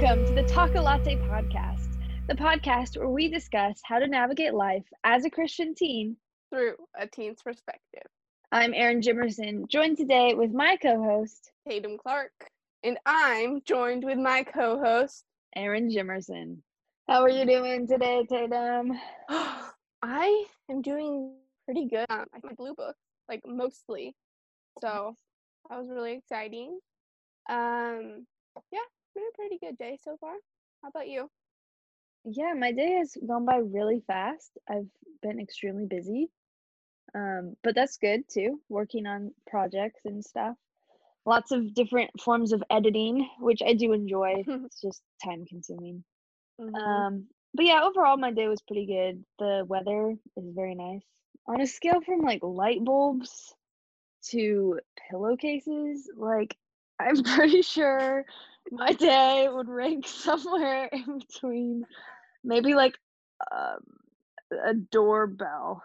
welcome 0.00 0.24
to 0.24 0.32
the 0.32 0.44
Talkalatte 0.44 1.18
podcast, 1.20 1.98
the 2.26 2.34
podcast 2.34 2.96
where 2.96 3.08
we 3.08 3.28
discuss 3.28 3.80
how 3.84 3.98
to 3.98 4.06
navigate 4.06 4.54
life 4.54 4.86
as 5.04 5.24
a 5.24 5.30
Christian 5.30 5.74
teen. 5.74 6.16
through 6.50 6.74
a 6.98 7.06
teen's 7.06 7.42
perspective. 7.42 8.06
I'm 8.50 8.72
Erin 8.72 9.02
Jimerson, 9.02 9.68
joined 9.68 9.98
today 9.98 10.32
with 10.34 10.52
my 10.52 10.78
co-host, 10.80 11.52
Tatum 11.68 11.98
Clark. 11.98 12.32
And 12.82 12.98
I'm 13.04 13.60
joined 13.62 14.04
with 14.04 14.16
my 14.16 14.42
co 14.42 14.78
host. 14.78 15.24
Erin 15.54 15.90
Jimerson. 15.90 16.58
How 17.06 17.20
are 17.22 17.28
you 17.28 17.44
doing 17.44 17.86
today, 17.86 18.24
Tatum? 18.26 18.98
I 20.02 20.44
am 20.70 20.80
doing 20.80 21.34
pretty 21.66 21.88
good. 21.88 22.06
Um, 22.08 22.24
I 22.32 22.38
my 22.42 22.54
blue 22.54 22.74
book, 22.74 22.96
like 23.28 23.42
mostly. 23.46 24.14
So 24.80 25.14
that 25.68 25.78
was 25.78 25.90
really 25.90 26.14
exciting. 26.14 26.78
Um, 27.50 28.26
yeah, 28.72 28.78
been 29.14 29.24
a 29.32 29.36
pretty 29.36 29.58
good 29.58 29.78
day 29.78 29.98
so 30.02 30.16
far. 30.20 30.34
How 30.82 30.88
about 30.88 31.08
you? 31.08 31.30
Yeah, 32.24 32.52
my 32.54 32.72
day 32.72 32.92
has 32.98 33.16
gone 33.26 33.44
by 33.44 33.56
really 33.56 34.00
fast. 34.06 34.58
I've 34.68 34.88
been 35.22 35.40
extremely 35.40 35.86
busy. 35.86 36.30
Um, 37.14 37.56
but 37.62 37.74
that's 37.74 37.96
good 37.96 38.28
too, 38.28 38.60
working 38.68 39.06
on 39.06 39.34
projects 39.46 40.00
and 40.04 40.24
stuff. 40.24 40.56
Lots 41.26 41.50
of 41.52 41.74
different 41.74 42.10
forms 42.20 42.52
of 42.52 42.62
editing, 42.70 43.28
which 43.40 43.62
I 43.62 43.74
do 43.74 43.92
enjoy. 43.92 44.44
It's 44.64 44.80
just 44.80 45.02
time 45.24 45.44
consuming. 45.46 46.04
Mhm. 46.58 46.74
Um, 46.74 47.26
but 47.54 47.66
yeah, 47.66 47.82
overall 47.82 48.16
my 48.16 48.32
day 48.32 48.48
was 48.48 48.62
pretty 48.62 48.86
good. 48.86 49.24
The 49.38 49.64
weather 49.66 50.16
is 50.36 50.54
very 50.54 50.74
nice. 50.74 51.04
On 51.46 51.60
a 51.60 51.66
scale 51.66 52.00
from 52.00 52.20
like 52.20 52.42
light 52.42 52.84
bulbs 52.84 53.54
to 54.30 54.78
pillowcases, 55.10 56.10
like 56.16 56.56
I'm 56.98 57.22
pretty 57.24 57.62
sure 57.62 58.24
my 58.70 58.92
day 58.92 59.48
would 59.50 59.68
rank 59.68 60.06
somewhere 60.08 60.86
in 60.92 61.18
between 61.18 61.84
maybe 62.44 62.74
like 62.74 62.94
um, 63.52 63.80
a 64.64 64.74
doorbell. 64.74 65.82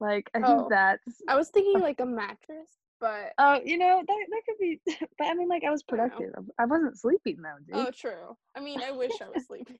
Like 0.00 0.30
I 0.34 0.38
think 0.40 0.60
Oh. 0.62 0.66
that's 0.70 1.02
I 1.28 1.36
was 1.36 1.48
thinking 1.50 1.80
like 1.80 2.00
a 2.00 2.06
mattress, 2.20 2.68
but 3.00 3.32
oh, 3.38 3.60
you 3.64 3.76
know, 3.78 4.02
that 4.06 4.26
that 4.30 4.42
could 4.46 4.58
be 4.60 4.80
but 5.18 5.26
I 5.26 5.34
mean 5.34 5.48
like 5.48 5.64
I 5.64 5.70
was 5.70 5.82
I 5.88 5.90
productive. 5.90 6.34
I 6.58 6.64
wasn't 6.66 6.98
sleeping 6.98 7.38
though, 7.42 7.56
dude. 7.66 7.86
oh, 7.86 7.90
true. 7.90 8.36
I 8.56 8.60
mean, 8.60 8.80
I 8.82 8.92
wish 8.92 9.12
I 9.20 9.28
was 9.34 9.46
sleeping. 9.46 9.76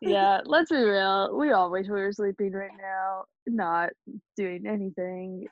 yeah, 0.00 0.40
let's 0.44 0.70
be 0.70 0.76
real. 0.76 1.36
We 1.36 1.50
all 1.52 1.70
wish 1.70 1.86
we 1.86 2.00
were 2.00 2.12
sleeping 2.12 2.52
right 2.52 2.70
now, 2.80 3.24
not 3.46 3.90
doing 4.36 4.66
anything. 4.66 5.46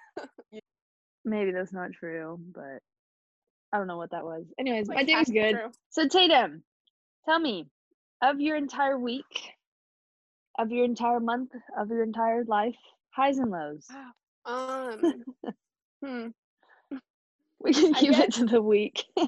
Maybe 1.24 1.52
that's 1.52 1.72
not 1.72 1.92
true, 1.92 2.38
but 2.54 2.80
I 3.74 3.78
don't 3.78 3.88
know 3.88 3.96
what 3.96 4.12
that 4.12 4.24
was. 4.24 4.44
Anyways, 4.56 4.86
my 4.88 4.94
Like, 4.94 5.08
day 5.08 5.16
was 5.16 5.28
good. 5.28 5.50
true. 5.50 5.72
So 5.90 6.06
Tatum, 6.06 6.62
tell 7.24 7.40
me, 7.40 7.66
of 8.22 8.40
your 8.40 8.54
entire 8.56 8.96
week, 8.96 9.50
of 10.56 10.70
your 10.70 10.84
entire 10.84 11.18
month, 11.18 11.50
of 11.76 11.88
your 11.88 12.04
entire 12.04 12.44
life, 12.44 12.76
highs 13.10 13.38
and 13.38 13.50
lows. 13.50 13.86
Um, 14.46 15.24
hmm. 16.04 16.26
We 17.58 17.72
can 17.72 17.94
keep 17.94 18.12
it 18.12 18.34
to 18.34 18.44
the 18.44 18.62
week. 18.62 19.04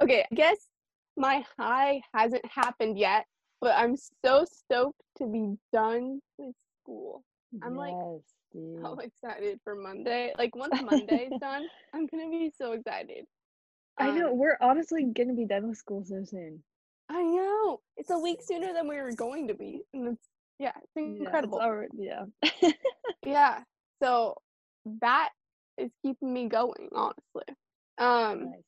Okay, 0.00 0.24
I 0.30 0.34
guess 0.34 0.56
my 1.16 1.44
high 1.58 2.00
hasn't 2.14 2.44
happened 2.46 2.98
yet, 2.98 3.26
but 3.60 3.74
I'm 3.76 3.96
so 4.24 4.46
stoked 4.46 5.02
to 5.18 5.26
be 5.26 5.56
done 5.72 6.20
with 6.38 6.54
school. 6.82 7.22
I'm, 7.62 7.76
like, 7.76 7.92
yes, 7.92 8.22
dude. 8.22 8.35
So 8.82 8.98
excited 9.00 9.60
for 9.64 9.74
Monday. 9.74 10.34
Like 10.38 10.54
once 10.56 10.76
Monday's 10.80 11.34
done, 11.40 11.68
I'm 11.92 12.06
gonna 12.06 12.30
be 12.30 12.52
so 12.56 12.72
excited. 12.72 13.26
I 13.98 14.10
know 14.10 14.32
Um, 14.32 14.32
we're 14.32 14.56
honestly 14.60 15.04
gonna 15.04 15.34
be 15.34 15.44
done 15.44 15.68
with 15.68 15.76
school 15.78 16.02
so 16.04 16.24
soon. 16.24 16.64
I 17.08 17.22
know. 17.22 17.80
It's 17.96 18.10
a 18.10 18.18
week 18.18 18.42
sooner 18.42 18.72
than 18.72 18.88
we 18.88 18.96
were 18.96 19.12
going 19.12 19.48
to 19.48 19.54
be. 19.54 19.82
And 19.92 20.08
it's 20.08 20.28
yeah, 20.58 20.72
it's 20.82 20.96
Yeah, 21.04 21.38
it's 21.42 21.56
incredible. 21.56 21.60
yeah. 21.92 22.26
Yeah. 23.24 23.62
So 24.02 24.36
that 25.00 25.30
is 25.78 25.90
keeping 26.02 26.32
me 26.32 26.48
going, 26.48 26.90
honestly. 26.94 27.44
Um 27.98 28.52
Nice. 28.52 28.64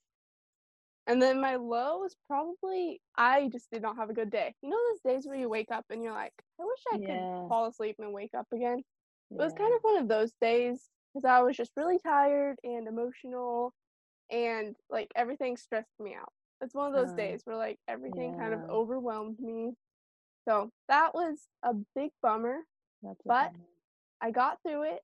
and 1.06 1.20
then 1.22 1.40
my 1.40 1.56
low 1.56 2.04
is 2.04 2.16
probably 2.26 3.00
I 3.16 3.48
just 3.48 3.70
did 3.70 3.82
not 3.82 3.96
have 3.96 4.10
a 4.10 4.14
good 4.14 4.30
day. 4.30 4.54
You 4.62 4.70
know 4.70 4.78
those 4.90 5.00
days 5.14 5.26
where 5.26 5.36
you 5.38 5.48
wake 5.48 5.70
up 5.70 5.86
and 5.90 6.02
you're 6.02 6.12
like, 6.12 6.34
I 6.60 6.64
wish 6.64 6.82
I 6.88 6.98
Yeah. 6.98 7.06
could 7.06 7.28
fall 7.48 7.66
asleep 7.66 7.96
and 7.98 8.12
wake 8.12 8.34
up 8.34 8.46
again? 8.52 8.84
It 9.30 9.36
was 9.36 9.52
kind 9.52 9.74
of 9.74 9.80
one 9.82 9.96
of 9.98 10.08
those 10.08 10.32
days 10.40 10.88
because 11.14 11.24
I 11.24 11.40
was 11.42 11.56
just 11.56 11.72
really 11.76 11.98
tired 11.98 12.58
and 12.64 12.86
emotional 12.88 13.72
and 14.30 14.74
like 14.90 15.10
everything 15.16 15.56
stressed 15.56 15.98
me 16.00 16.14
out. 16.14 16.32
It's 16.60 16.74
one 16.74 16.88
of 16.88 16.94
those 16.94 17.12
Uh, 17.12 17.16
days 17.16 17.42
where 17.44 17.56
like 17.56 17.78
everything 17.88 18.36
kind 18.38 18.54
of 18.54 18.68
overwhelmed 18.70 19.38
me. 19.40 19.72
So 20.46 20.70
that 20.88 21.14
was 21.14 21.38
a 21.62 21.74
big 21.94 22.10
bummer. 22.22 22.60
A 23.04 23.14
but- 23.24 23.52
bummer. 23.52 23.64
I 24.20 24.32
got 24.32 24.58
through 24.62 24.82
it 24.82 25.00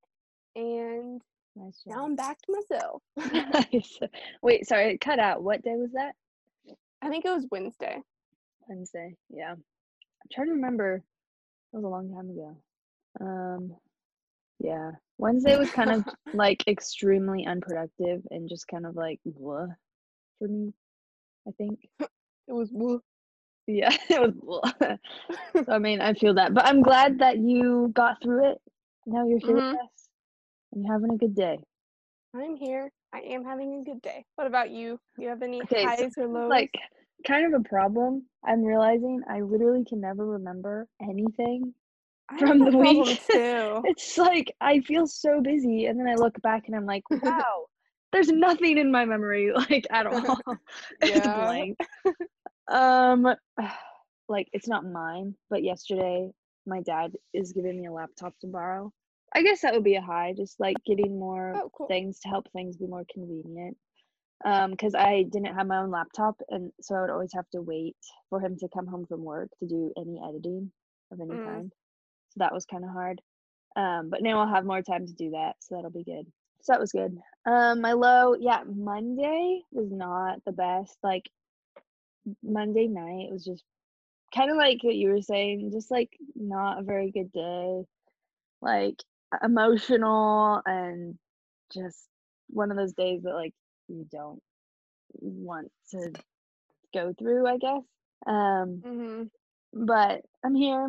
and 0.56 1.22
nice 1.54 1.82
now. 1.86 2.04
I'm 2.04 2.16
back 2.16 2.38
to 2.42 2.52
myself. 2.52 3.02
Nice. 3.72 4.00
Wait, 4.42 4.66
sorry, 4.66 4.94
it 4.94 5.00
cut 5.00 5.20
out. 5.20 5.42
What 5.42 5.62
day 5.62 5.76
was 5.76 5.92
that? 5.92 6.14
I 7.00 7.08
think 7.08 7.24
it 7.24 7.30
was 7.30 7.46
Wednesday. 7.50 8.00
Wednesday. 8.68 9.14
Yeah. 9.30 9.52
I'm 9.52 10.28
trying 10.32 10.48
to 10.48 10.54
remember. 10.54 10.96
It 10.96 11.76
was 11.76 11.84
a 11.84 11.88
long 11.88 12.12
time 12.12 12.30
ago. 12.30 12.56
Um 13.20 13.76
yeah. 14.60 14.92
Wednesday 15.19 15.56
was 15.56 15.70
kind 15.70 15.91
of 15.92 16.04
like 16.32 16.65
extremely 16.66 17.47
unproductive 17.47 18.22
and 18.31 18.48
just 18.48 18.66
kind 18.69 18.87
of 18.87 18.97
like 18.97 19.20
blah 19.25 19.66
for 20.38 20.48
me, 20.48 20.72
I 21.48 21.53
think. 21.53 21.81
It 22.00 22.53
was 22.53 22.70
woo. 22.72 23.00
Yeah, 23.66 23.97
it 24.10 24.20
was 24.20 24.34
blah. 24.34 24.97
so, 25.64 25.72
I 25.72 25.78
mean, 25.78 26.00
I 26.00 26.14
feel 26.14 26.34
that. 26.34 26.54
But 26.54 26.66
I'm 26.66 26.82
glad 26.82 27.19
that 27.20 27.38
you 27.38 27.91
got 27.94 28.22
through 28.22 28.50
it. 28.53 28.59
Now 29.06 29.26
you're 29.26 29.38
here 29.38 29.56
Mhm. 29.56 29.70
with 29.72 29.81
us 29.81 30.09
and 30.72 30.84
you're 30.84 30.93
having 30.93 31.12
a 31.12 31.19
good 31.19 31.34
day. 31.34 31.59
I'm 32.34 32.56
here. 32.56 32.91
I 33.12 33.20
am 33.20 33.44
having 33.44 33.81
a 33.81 33.84
good 33.84 34.03
day. 34.03 34.25
What 34.37 34.47
about 34.47 34.70
you? 34.70 34.98
Do 35.16 35.22
you 35.22 35.28
have 35.28 35.43
any 35.43 35.60
Okay, 35.62 35.82
so 35.82 35.87
highs 35.88 36.19
or 36.19 36.26
lows? 36.26 36.50
like 36.50 36.72
kind 37.26 37.47
of 37.54 37.60
a 37.60 37.69
problem. 37.69 38.26
I'm 38.44 38.62
realizing 38.62 39.22
I 39.28 39.41
literally 39.41 39.84
can 39.84 40.00
never 40.00 40.26
remember 40.26 40.87
anything. 41.00 41.75
From 42.38 42.64
the 42.64 42.76
week. 42.76 43.20
It's 43.86 44.16
like 44.16 44.54
I 44.60 44.80
feel 44.80 45.06
so 45.06 45.40
busy 45.42 45.86
and 45.86 46.00
then 46.00 46.08
I 46.08 46.14
look 46.14 46.40
back 46.42 46.64
and 46.66 46.74
I'm 46.74 46.86
like, 46.86 47.02
wow, 47.10 47.66
there's 48.12 48.28
nothing 48.28 48.78
in 48.78 48.90
my 48.90 49.04
memory 49.04 49.52
like 49.70 49.86
at 49.90 50.06
all. 50.06 50.38
it's 51.00 51.28
blank. 51.28 51.78
Um 52.70 53.26
like 54.28 54.48
it's 54.52 54.68
not 54.68 54.86
mine, 54.86 55.34
but 55.50 55.62
yesterday 55.62 56.30
my 56.66 56.80
dad 56.80 57.12
is 57.34 57.52
giving 57.52 57.78
me 57.78 57.86
a 57.88 57.92
laptop 57.92 58.32
to 58.40 58.46
borrow. 58.46 58.90
I 59.34 59.42
guess 59.42 59.60
that 59.62 59.74
would 59.74 59.84
be 59.84 59.96
a 59.96 60.00
high, 60.00 60.32
just 60.36 60.58
like 60.60 60.76
getting 60.86 61.18
more 61.18 61.54
Oh, 61.56 61.70
cool. 61.76 61.88
things 61.88 62.20
to 62.20 62.28
help 62.28 62.50
things 62.52 62.76
be 62.76 62.86
more 62.86 63.04
convenient. 63.12 63.76
Um, 64.44 64.70
because 64.72 64.94
I 64.94 65.24
didn't 65.24 65.54
have 65.54 65.66
my 65.66 65.78
own 65.78 65.90
laptop, 65.90 66.36
and 66.50 66.70
so 66.80 66.94
I 66.94 67.00
would 67.02 67.10
always 67.10 67.32
have 67.34 67.48
to 67.50 67.62
wait 67.62 67.96
for 68.30 68.40
him 68.40 68.56
to 68.58 68.68
come 68.74 68.86
home 68.86 69.06
from 69.06 69.24
work 69.24 69.48
to 69.60 69.66
do 69.66 69.92
any 69.98 70.20
editing 70.26 70.70
of 71.12 71.20
any 71.20 71.34
Mm. 71.34 71.44
kind. 71.44 71.72
So 72.34 72.40
that 72.40 72.52
was 72.52 72.66
kind 72.66 72.84
of 72.84 72.90
hard. 72.90 73.20
Um, 73.76 74.10
but 74.10 74.22
now 74.22 74.40
I'll 74.40 74.54
have 74.54 74.64
more 74.64 74.82
time 74.82 75.06
to 75.06 75.12
do 75.12 75.30
that, 75.30 75.56
so 75.60 75.74
that'll 75.74 75.90
be 75.90 76.04
good. 76.04 76.26
So 76.62 76.72
that 76.72 76.80
was 76.80 76.92
good. 76.92 77.18
Um, 77.46 77.80
my 77.80 77.92
low, 77.92 78.34
yeah, 78.34 78.62
Monday 78.66 79.62
was 79.72 79.90
not 79.90 80.44
the 80.44 80.52
best. 80.52 80.96
Like 81.02 81.28
Monday 82.42 82.86
night 82.86 83.31
was 83.31 83.44
just 83.44 83.64
kind 84.34 84.50
of 84.50 84.56
like 84.56 84.82
what 84.82 84.96
you 84.96 85.10
were 85.10 85.22
saying, 85.22 85.70
just 85.72 85.90
like 85.90 86.10
not 86.34 86.81
a 86.81 86.82
very 86.82 87.10
good 87.10 87.32
day. 87.32 87.82
Like 88.62 89.02
emotional 89.42 90.62
and 90.64 91.19
just 91.72 92.08
one 92.48 92.70
of 92.70 92.76
those 92.76 92.92
days 92.92 93.22
that 93.25 93.34
like 93.34 93.54
you 93.88 94.06
don't 94.10 94.40
want 95.20 95.70
to 95.90 96.12
go 96.92 97.12
through, 97.19 97.46
I 97.46 97.58
guess. 97.58 97.82
Um, 98.26 98.82
hmm 98.84 99.22
but 99.76 100.22
I'm 100.44 100.54
here. 100.54 100.88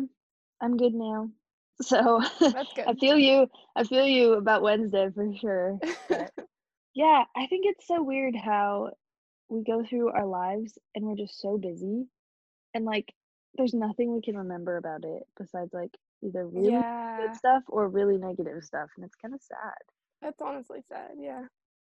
I'm 0.60 0.76
good 0.76 0.94
now. 0.94 1.30
So. 1.82 2.22
I 2.22 2.94
feel 2.98 3.18
you. 3.18 3.48
I 3.76 3.84
feel 3.84 4.06
you 4.06 4.32
about 4.32 4.62
Wednesday 4.62 5.10
for 5.14 5.30
sure. 5.38 5.78
Yeah, 6.96 7.24
I 7.36 7.46
think 7.46 7.66
it's 7.66 7.86
so 7.86 8.02
weird 8.02 8.34
how 8.34 8.92
we 9.50 9.62
go 9.62 9.84
through 9.84 10.08
our 10.08 10.24
lives 10.24 10.78
and 10.94 11.04
we're 11.04 11.14
just 11.14 11.38
so 11.38 11.58
busy 11.58 12.06
and 12.72 12.86
like 12.86 13.12
there's 13.54 13.74
nothing 13.74 14.14
we 14.14 14.22
can 14.22 14.36
remember 14.38 14.78
about 14.78 15.04
it 15.04 15.24
besides 15.38 15.74
like 15.74 15.90
either 16.24 16.46
really 16.46 16.72
yeah, 16.72 17.18
good 17.20 17.36
stuff 17.36 17.62
or 17.68 17.86
really 17.88 18.16
negative 18.16 18.64
stuff 18.64 18.88
and 18.96 19.04
it's 19.04 19.14
kind 19.14 19.34
of 19.34 19.42
sad. 19.42 19.74
that's 20.22 20.40
honestly 20.40 20.80
sad. 20.88 21.10
Yeah. 21.18 21.42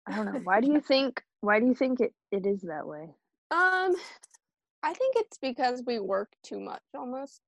I 0.08 0.16
don't 0.16 0.26
know. 0.26 0.40
Why 0.46 0.62
do 0.62 0.72
you 0.72 0.80
think 0.88 1.22
why 1.42 1.60
do 1.60 1.66
you 1.66 1.76
think 1.76 2.00
it, 2.00 2.14
it 2.32 2.46
is 2.46 2.62
that 2.62 2.88
way? 2.88 3.10
Um, 3.52 3.94
I 4.84 4.94
think 4.94 5.16
it's 5.18 5.38
because 5.38 5.84
we 5.86 6.00
work 6.00 6.32
too 6.44 6.62
much 6.62 6.82
almost. 6.96 7.42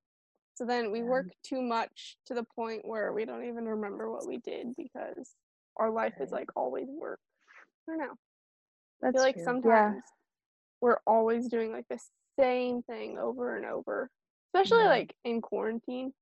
So 0.56 0.66
then 0.66 0.92
we 0.92 1.00
Yeah. 1.00 1.06
work 1.06 1.28
too 1.44 1.62
much 1.62 2.18
to 2.28 2.34
the 2.34 2.44
point 2.44 2.86
where 2.86 3.14
we 3.14 3.26
don't 3.26 3.46
even 3.46 3.66
remember 3.66 4.10
what 4.10 4.26
we 4.28 4.38
did 4.38 4.76
because 4.76 5.36
our 5.78 5.90
life 5.90 6.14
is 6.20 6.32
like 6.32 6.50
always 6.56 6.88
work. 6.90 7.20
I 7.88 7.92
don't 7.92 8.00
know. 8.00 8.14
I 9.04 9.12
feel 9.12 9.22
like 9.22 9.36
true. 9.36 9.44
sometimes 9.46 10.02
we're 10.82 11.00
always 11.06 11.48
doing 11.50 11.72
like 11.72 11.88
the 11.90 12.00
same 12.40 12.82
thing 12.84 13.18
over 13.18 13.58
and 13.58 13.66
over. 13.66 14.10
Especially 14.54 14.84
Yeah. 14.84 14.90
like 14.90 15.16
in 15.26 15.42
quarantine. 15.42 16.14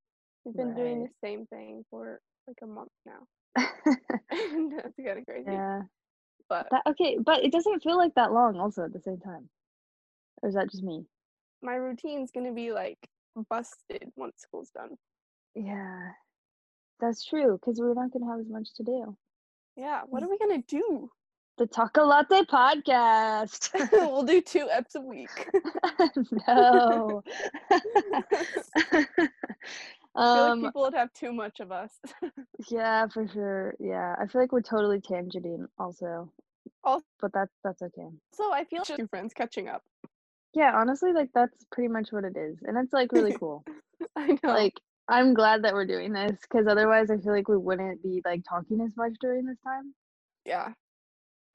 We've 0.45 0.55
been 0.55 0.75
doing 0.75 1.03
the 1.03 1.09
same 1.27 1.45
thing 1.47 1.85
for 1.89 2.19
like 2.47 2.57
a 2.63 2.67
month 2.67 2.91
now. 3.05 3.27
that's 3.55 4.95
kind 4.97 5.19
of 5.19 5.25
crazy. 5.25 5.45
yeah. 5.47 5.81
But 6.49 6.67
That 6.71 6.81
okay, 6.87 7.17
but 7.23 7.43
it 7.43 7.51
doesn't 7.51 7.83
feel 7.83 7.97
like 7.97 8.15
that 8.15 8.31
long 8.33 8.59
also 8.59 8.83
at 8.83 8.93
the 8.93 8.99
same 8.99 9.19
time. 9.19 9.49
Or 10.41 10.49
is 10.49 10.55
that 10.55 10.71
just 10.71 10.83
me? 10.83 11.05
my 11.61 11.75
routine's 11.75 12.31
gonna 12.31 12.53
be 12.53 12.71
like 12.73 12.97
busted 13.49 14.11
once 14.15 14.35
school's 14.37 14.69
done. 14.71 14.97
Yeah. 15.55 16.09
That's 16.99 17.23
true, 17.25 17.53
because 17.59 17.79
we're 17.79 17.93
not 17.93 18.11
gonna 18.11 18.29
have 18.31 18.39
as 18.39 18.49
much 18.49 18.73
to 18.75 18.83
do. 18.83 19.17
Yeah, 19.75 20.01
what 20.07 20.23
are 20.23 20.29
we 20.29 20.37
gonna 20.37 20.61
do? 20.67 21.09
The 21.57 21.65
Talkalatte 21.67 22.45
podcast. 22.47 23.69
we'll 23.91 24.23
do 24.23 24.41
two 24.41 24.67
eps 24.73 24.95
a 24.95 25.01
week. 25.01 25.29
no. 26.47 27.21
I 27.71 29.05
feel 30.15 30.23
um 30.23 30.61
like 30.61 30.69
people 30.69 30.81
would 30.83 30.93
have 30.93 31.11
too 31.13 31.31
much 31.33 31.59
of 31.59 31.71
us. 31.71 31.91
yeah, 32.69 33.07
for 33.07 33.27
sure. 33.27 33.75
Yeah. 33.79 34.15
I 34.19 34.27
feel 34.27 34.41
like 34.41 34.51
we're 34.51 34.61
totally 34.61 34.99
tangenting 34.99 35.67
also. 35.77 36.31
Al- 36.85 37.03
But 37.19 37.33
that's 37.33 37.53
that's 37.63 37.81
okay. 37.81 38.07
so 38.33 38.51
I 38.53 38.63
feel 38.65 38.83
two 38.83 39.07
friends 39.07 39.33
catching 39.33 39.67
up. 39.67 39.83
Yeah, 40.53 40.71
honestly, 40.75 41.13
like 41.13 41.29
that's 41.33 41.65
pretty 41.71 41.87
much 41.89 42.11
what 42.11 42.23
it 42.23 42.37
is. 42.37 42.57
And 42.63 42.77
it's 42.77 42.93
like 42.93 43.11
really 43.11 43.33
cool. 43.39 43.63
I 44.15 44.27
know. 44.27 44.37
like 44.43 44.73
I'm 45.07 45.33
glad 45.33 45.63
that 45.63 45.73
we're 45.73 45.85
doing 45.85 46.13
this 46.13 46.37
because 46.41 46.67
otherwise 46.67 47.09
I 47.11 47.17
feel 47.17 47.33
like 47.33 47.47
we 47.49 47.57
wouldn't 47.57 48.01
be 48.03 48.21
like 48.23 48.41
talking 48.47 48.81
as 48.81 48.95
much 48.95 49.13
during 49.21 49.45
this 49.45 49.57
time. 49.65 49.93
yeah. 50.45 50.69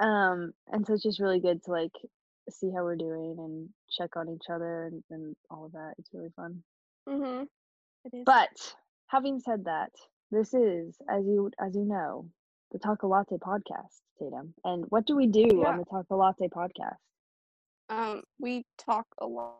Um, 0.00 0.52
and 0.70 0.86
so 0.86 0.94
it's 0.94 1.02
just 1.02 1.18
really 1.20 1.40
good 1.40 1.62
to 1.64 1.72
like 1.72 1.90
see 2.50 2.70
how 2.70 2.84
we're 2.84 2.96
doing 2.96 3.34
and 3.38 3.68
check 3.90 4.16
on 4.16 4.28
each 4.28 4.48
other 4.48 4.84
and, 4.86 5.02
and 5.10 5.36
all 5.50 5.66
of 5.66 5.72
that. 5.72 5.94
It's 5.98 6.10
really 6.12 6.30
fun. 6.36 6.62
Mm-hmm. 7.08 7.44
It 8.04 8.16
is. 8.18 8.22
But 8.24 8.74
having 9.08 9.40
said 9.40 9.64
that, 9.64 9.90
this 10.30 10.54
is, 10.54 10.94
as 11.10 11.24
you 11.24 11.50
as 11.60 11.74
you 11.74 11.84
know, 11.84 12.28
the 12.70 12.78
Talkalatte 12.78 13.38
podcast, 13.40 13.96
Tatum. 14.20 14.54
And 14.64 14.84
what 14.90 15.06
do 15.06 15.16
we 15.16 15.26
do 15.26 15.46
Yeah. 15.50 15.68
on 15.70 15.78
the 15.78 15.84
Talkalatte 15.86 16.48
podcast? 16.50 16.96
Um, 17.88 18.22
we 18.38 18.64
talk 18.78 19.06
a 19.20 19.26
lot. 19.26 19.56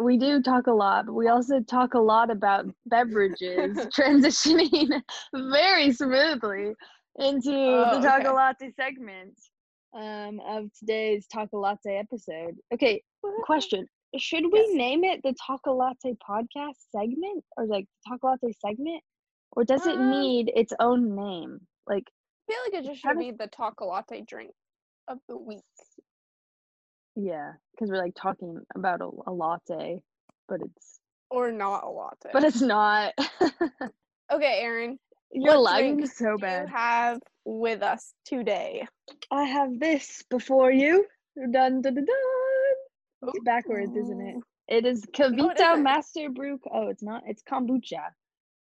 We 0.00 0.18
do 0.18 0.40
talk 0.42 0.66
a 0.66 0.72
lot, 0.72 1.06
but 1.06 1.14
we 1.14 1.28
also 1.28 1.60
talk 1.60 1.94
a 1.94 1.98
lot 2.00 2.30
about 2.30 2.66
beverages, 2.86 3.86
transitioning 3.96 5.02
very 5.34 5.90
smoothly 5.92 6.74
into 7.18 7.84
Oh, 7.84 7.90
the 7.90 7.98
Taco 8.00 8.32
okay. 8.32 8.34
Latte 8.34 8.70
segment 8.70 9.38
um, 9.94 10.40
of 10.40 10.72
today's 10.78 11.26
Talkalatte 11.28 11.98
episode. 11.98 12.56
Okay, 12.72 13.02
question. 13.40 13.88
Should 14.16 14.44
we 14.52 14.66
Yes. 14.66 14.68
name 14.68 15.04
it 15.04 15.22
the 15.22 15.34
Talkalatte 15.34 16.16
podcast 16.28 16.76
segment 16.90 17.44
or 17.56 17.66
like 17.66 17.86
Talkalatte 18.08 18.52
segment? 18.60 19.02
Or 19.52 19.64
does 19.64 19.86
it 19.86 19.98
Um, 19.98 20.00
need 20.00 20.50
its 20.54 20.72
own 20.80 21.14
name? 21.14 21.66
Like, 21.86 22.04
I 22.48 22.52
feel 22.52 22.60
like 22.66 22.82
it 22.82 22.86
just 22.86 23.00
should 23.00 23.18
be 23.18 23.30
the 23.30 23.48
talkalatte 23.48 24.26
drink 24.26 24.54
of 25.08 25.18
the 25.28 25.36
week. 25.36 25.64
Yeah, 27.20 27.52
because 27.72 27.90
we're 27.90 27.98
like 27.98 28.14
talking 28.14 28.60
about 28.76 29.00
a, 29.00 29.10
a 29.26 29.32
latte, 29.32 30.00
but 30.48 30.60
it's 30.62 31.00
Or 31.30 31.50
not 31.50 31.82
a 31.82 31.88
latte. 31.90 32.30
but 32.32 32.44
it's 32.44 32.60
not. 32.60 33.12
okay, 34.32 34.60
Erin. 34.60 34.98
You're 35.32 35.54
what 35.54 35.62
lagging 35.62 35.96
drink 35.96 36.12
so 36.12 36.36
do 36.36 36.42
bad. 36.42 36.68
You 36.68 36.74
have 36.76 37.18
with 37.44 37.82
us 37.82 38.14
today. 38.24 38.86
I 39.32 39.44
have 39.44 39.78
this 39.80 40.22
before 40.30 40.70
you. 40.70 41.06
Dun 41.36 41.82
dun 41.82 41.82
dun 41.82 41.94
dun. 42.04 43.28
It's 43.34 43.44
backwards, 43.44 43.96
isn't 43.96 44.20
it? 44.20 44.36
Ooh. 44.36 44.42
It 44.68 44.86
is 44.86 45.04
No, 45.18 45.50
it 45.50 45.58
KeVita 45.58 45.72
isn't. 45.72 45.82
Master 45.82 46.30
Brew. 46.30 46.60
Oh, 46.72 46.88
it's 46.88 47.02
not. 47.02 47.24
It's 47.26 47.42
kombucha. 47.42 48.10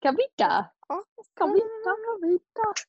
KeVita. 0.04 0.69
KeVita. 0.88 1.02
KeVita. 1.38 2.84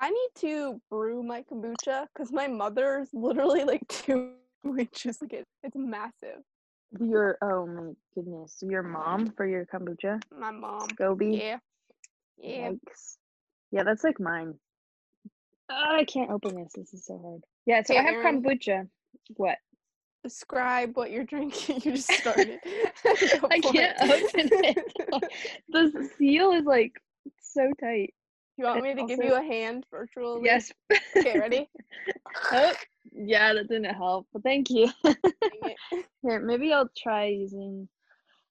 I 0.00 0.10
need 0.10 0.28
to 0.36 0.80
brew 0.90 1.22
my 1.22 1.42
kombucha 1.42 2.06
because 2.12 2.32
my 2.32 2.46
mother's 2.46 3.08
literally 3.12 3.64
like 3.64 3.82
two 3.88 4.32
inches. 4.64 5.20
Like 5.20 5.32
it, 5.32 5.46
it's 5.62 5.76
massive. 5.76 6.42
Your 7.00 7.36
oh 7.42 7.66
my 7.66 7.92
goodness. 8.14 8.58
Your 8.62 8.82
mom 8.82 9.32
for 9.36 9.46
your 9.46 9.66
kombucha. 9.66 10.20
My 10.36 10.50
mom. 10.50 10.88
Gobi. 10.96 11.38
Yeah. 11.42 11.58
Yeah. 12.38 12.70
Yikes. 12.70 13.16
Yeah, 13.70 13.82
that's 13.82 14.04
like 14.04 14.20
mine. 14.20 14.54
Oh, 15.70 15.96
I 15.96 16.04
can't 16.04 16.30
open 16.30 16.56
this. 16.56 16.72
This 16.74 16.94
is 16.94 17.04
so 17.04 17.18
hard. 17.18 17.42
Yeah, 17.66 17.82
so 17.82 17.94
I 17.94 18.02
have 18.02 18.14
Erin. 18.14 18.42
kombucha. 18.42 18.88
What? 19.36 19.58
Describe 20.24 20.96
what 20.96 21.10
you're 21.10 21.24
drinking. 21.24 21.80
You 21.84 21.92
just 21.92 22.10
started. 22.10 22.58
I 23.04 23.60
can't 23.60 23.96
it. 24.00 24.34
open 24.34 24.48
it. 24.64 25.32
the 25.68 26.10
seal 26.16 26.52
is 26.52 26.64
like 26.64 26.92
so 27.40 27.70
tight. 27.80 28.14
You 28.58 28.64
want 28.64 28.82
me 28.82 28.94
to 28.94 29.04
give 29.04 29.22
you 29.22 29.34
a 29.34 29.42
hand 29.42 29.86
virtually? 29.90 30.42
Yes. 30.44 30.72
Okay, 31.16 31.38
ready? 31.38 31.68
oh, 32.52 32.72
yeah, 33.12 33.54
that 33.54 33.68
didn't 33.68 33.94
help. 33.94 34.26
But 34.32 34.42
thank 34.42 34.70
you. 34.70 34.90
Here, 36.22 36.40
maybe 36.40 36.72
I'll 36.72 36.90
try 36.96 37.26
using. 37.26 37.88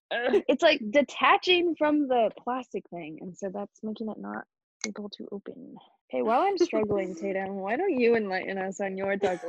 It's 0.09 0.63
like 0.63 0.81
detaching 0.89 1.75
from 1.77 2.07
the 2.07 2.31
plastic 2.41 2.83
thing, 2.89 3.19
and 3.21 3.37
so 3.37 3.49
that's 3.53 3.83
making 3.83 4.09
it 4.09 4.17
not 4.17 4.45
able 4.87 5.09
to 5.17 5.27
open. 5.33 5.75
Okay, 6.09 6.21
while 6.21 6.43
I'm 6.43 6.57
struggling, 6.57 7.13
Tatum, 7.13 7.55
why 7.55 7.75
don't 7.75 7.99
you 7.99 8.15
enlighten 8.15 8.57
us 8.57 8.79
on 8.79 8.97
your 8.97 9.17
beverage? 9.17 9.41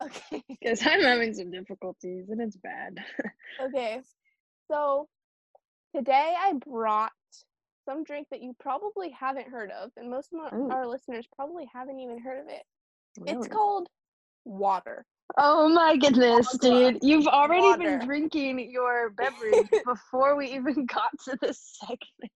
Okay. 0.00 0.44
Because 0.48 0.86
I'm 0.86 1.02
having 1.02 1.34
some 1.34 1.50
difficulties, 1.50 2.28
and 2.28 2.40
it's 2.40 2.56
bad. 2.56 2.98
Okay. 3.60 4.00
So 4.70 5.08
today 5.94 6.34
I 6.38 6.52
brought 6.52 7.12
some 7.86 8.04
drink 8.04 8.28
that 8.30 8.42
you 8.42 8.54
probably 8.60 9.10
haven't 9.10 9.48
heard 9.48 9.70
of, 9.70 9.90
and 9.96 10.10
most 10.10 10.30
of 10.32 10.52
Ooh. 10.52 10.70
our 10.70 10.86
listeners 10.86 11.26
probably 11.34 11.68
haven't 11.72 11.98
even 12.00 12.18
heard 12.18 12.40
of 12.40 12.48
it. 12.48 12.62
It's 13.26 13.48
called 13.48 13.88
water. 14.44 15.06
Oh 15.38 15.68
my 15.68 15.96
goodness, 15.96 16.46
Aqua 16.54 16.58
dude! 16.58 16.98
You've 17.02 17.26
already 17.26 17.62
water. 17.62 17.98
been 17.98 18.06
drinking 18.06 18.70
your 18.70 19.10
beverage 19.10 19.68
before 19.86 20.36
we 20.36 20.52
even 20.52 20.86
got 20.86 21.10
to 21.24 21.38
this 21.40 21.78
segment. 21.80 22.32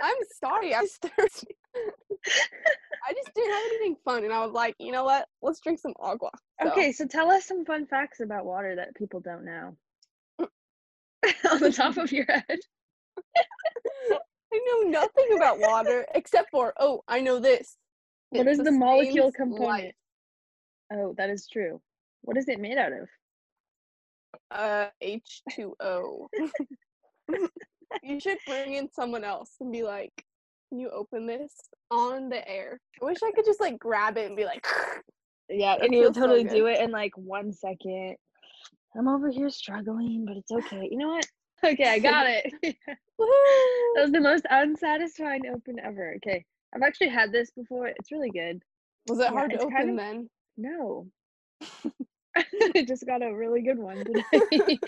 I'm 0.00 0.16
sorry, 0.40 0.74
I 0.74 0.82
was 0.82 0.96
thirsty. 1.02 1.56
I 1.76 3.12
just 3.12 3.34
didn't 3.34 3.50
have 3.52 3.62
anything 3.66 3.96
fun, 4.04 4.24
and 4.24 4.32
I 4.32 4.44
was 4.44 4.52
like, 4.52 4.74
you 4.78 4.92
know 4.92 5.04
what? 5.04 5.26
Let's 5.42 5.60
drink 5.60 5.80
some 5.80 5.94
agua. 6.00 6.30
So, 6.62 6.70
Okay, 6.70 6.92
so 6.92 7.06
tell 7.06 7.30
us 7.30 7.46
some 7.46 7.64
fun 7.64 7.86
facts 7.86 8.20
about 8.20 8.44
water 8.44 8.76
that 8.76 8.94
people 8.94 9.20
don't 9.20 9.44
know. 9.44 9.76
Mm. 10.40 10.48
On 11.52 11.60
the 11.60 11.72
top 11.72 11.96
of 11.96 12.12
your 12.12 12.26
head. 12.26 12.58
I 14.52 14.60
know 14.66 14.88
nothing 14.88 15.36
about 15.36 15.58
water 15.58 16.06
except 16.14 16.50
for 16.50 16.72
oh, 16.78 17.02
I 17.08 17.20
know 17.20 17.38
this. 17.38 17.76
What 18.30 18.46
It 18.46 18.50
is 18.50 18.58
the 18.58 18.72
molecule 18.72 19.32
component? 19.32 19.68
life. 19.68 19.94
Oh, 20.92 21.14
that 21.18 21.30
is 21.30 21.48
true. 21.48 21.80
What 22.22 22.36
is 22.36 22.48
it 22.48 22.60
made 22.60 22.78
out 22.78 22.92
of? 22.92 23.08
Uh, 24.50 24.86
H 25.00 25.42
two 25.50 25.74
O. 25.80 26.28
You 28.02 28.20
should 28.20 28.38
bring 28.46 28.74
in 28.74 28.88
someone 28.92 29.24
else 29.24 29.56
and 29.60 29.72
be 29.72 29.82
like, 29.82 30.24
"Can 30.68 30.78
you 30.78 30.90
open 30.90 31.26
this 31.26 31.52
on 31.90 32.28
the 32.28 32.46
air?" 32.48 32.80
I 33.00 33.04
wish 33.04 33.18
I 33.22 33.32
could 33.32 33.44
just 33.44 33.60
like 33.60 33.78
grab 33.78 34.16
it 34.16 34.26
and 34.26 34.36
be 34.36 34.44
like, 34.44 34.64
Yeah, 35.50 35.76
and 35.80 35.92
you 35.92 36.00
would 36.00 36.14
feels 36.14 36.14
so 36.14 36.20
totally 36.22 36.44
do 36.44 36.66
it 36.66 36.80
in 36.80 36.90
like 36.90 37.16
one 37.16 37.52
second. 37.52 38.16
I'm 38.96 39.08
over 39.08 39.30
here 39.30 39.50
struggling, 39.50 40.24
but 40.24 40.36
it's 40.36 40.52
okay. 40.52 40.88
You 40.90 40.98
know 40.98 41.08
what? 41.08 41.26
Okay, 41.64 41.88
I 41.90 41.98
got 41.98 42.26
it. 42.26 42.52
that 42.62 42.96
was 44.02 44.12
the 44.12 44.20
most 44.20 44.46
unsatisfying 44.50 45.42
open 45.54 45.78
ever. 45.78 46.14
Okay, 46.16 46.44
I've 46.74 46.82
actually 46.82 47.08
had 47.10 47.32
this 47.32 47.50
before. 47.50 47.86
It's 47.88 48.10
really 48.10 48.30
good. 48.30 48.62
Was 49.08 49.18
it 49.18 49.24
Yeah, 49.24 49.30
hard 49.30 49.50
to 49.50 49.58
open 49.58 49.70
kind 49.76 49.90
of- 49.90 49.96
then? 49.96 50.30
No. 50.56 51.06
I 52.36 52.84
just 52.86 53.04
got 53.06 53.22
a 53.22 53.34
really 53.34 53.60
good 53.60 53.78
one 53.78 54.04
today. 54.04 54.78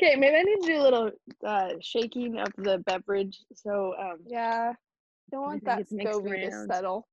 okay, 0.00 0.16
maybe 0.16 0.36
I 0.36 0.42
need 0.42 0.60
to 0.60 0.66
do 0.66 0.76
a 0.80 0.82
little 0.82 1.10
uh, 1.44 1.70
shaking 1.80 2.38
of 2.38 2.52
the 2.58 2.78
beverage. 2.86 3.40
So, 3.54 3.94
um, 3.98 4.18
Yeah. 4.26 4.74
Don't 5.30 5.42
want 5.42 5.64
that 5.64 5.88
SCOBY 5.88 6.50
to 6.50 6.66
settle. 6.70 7.08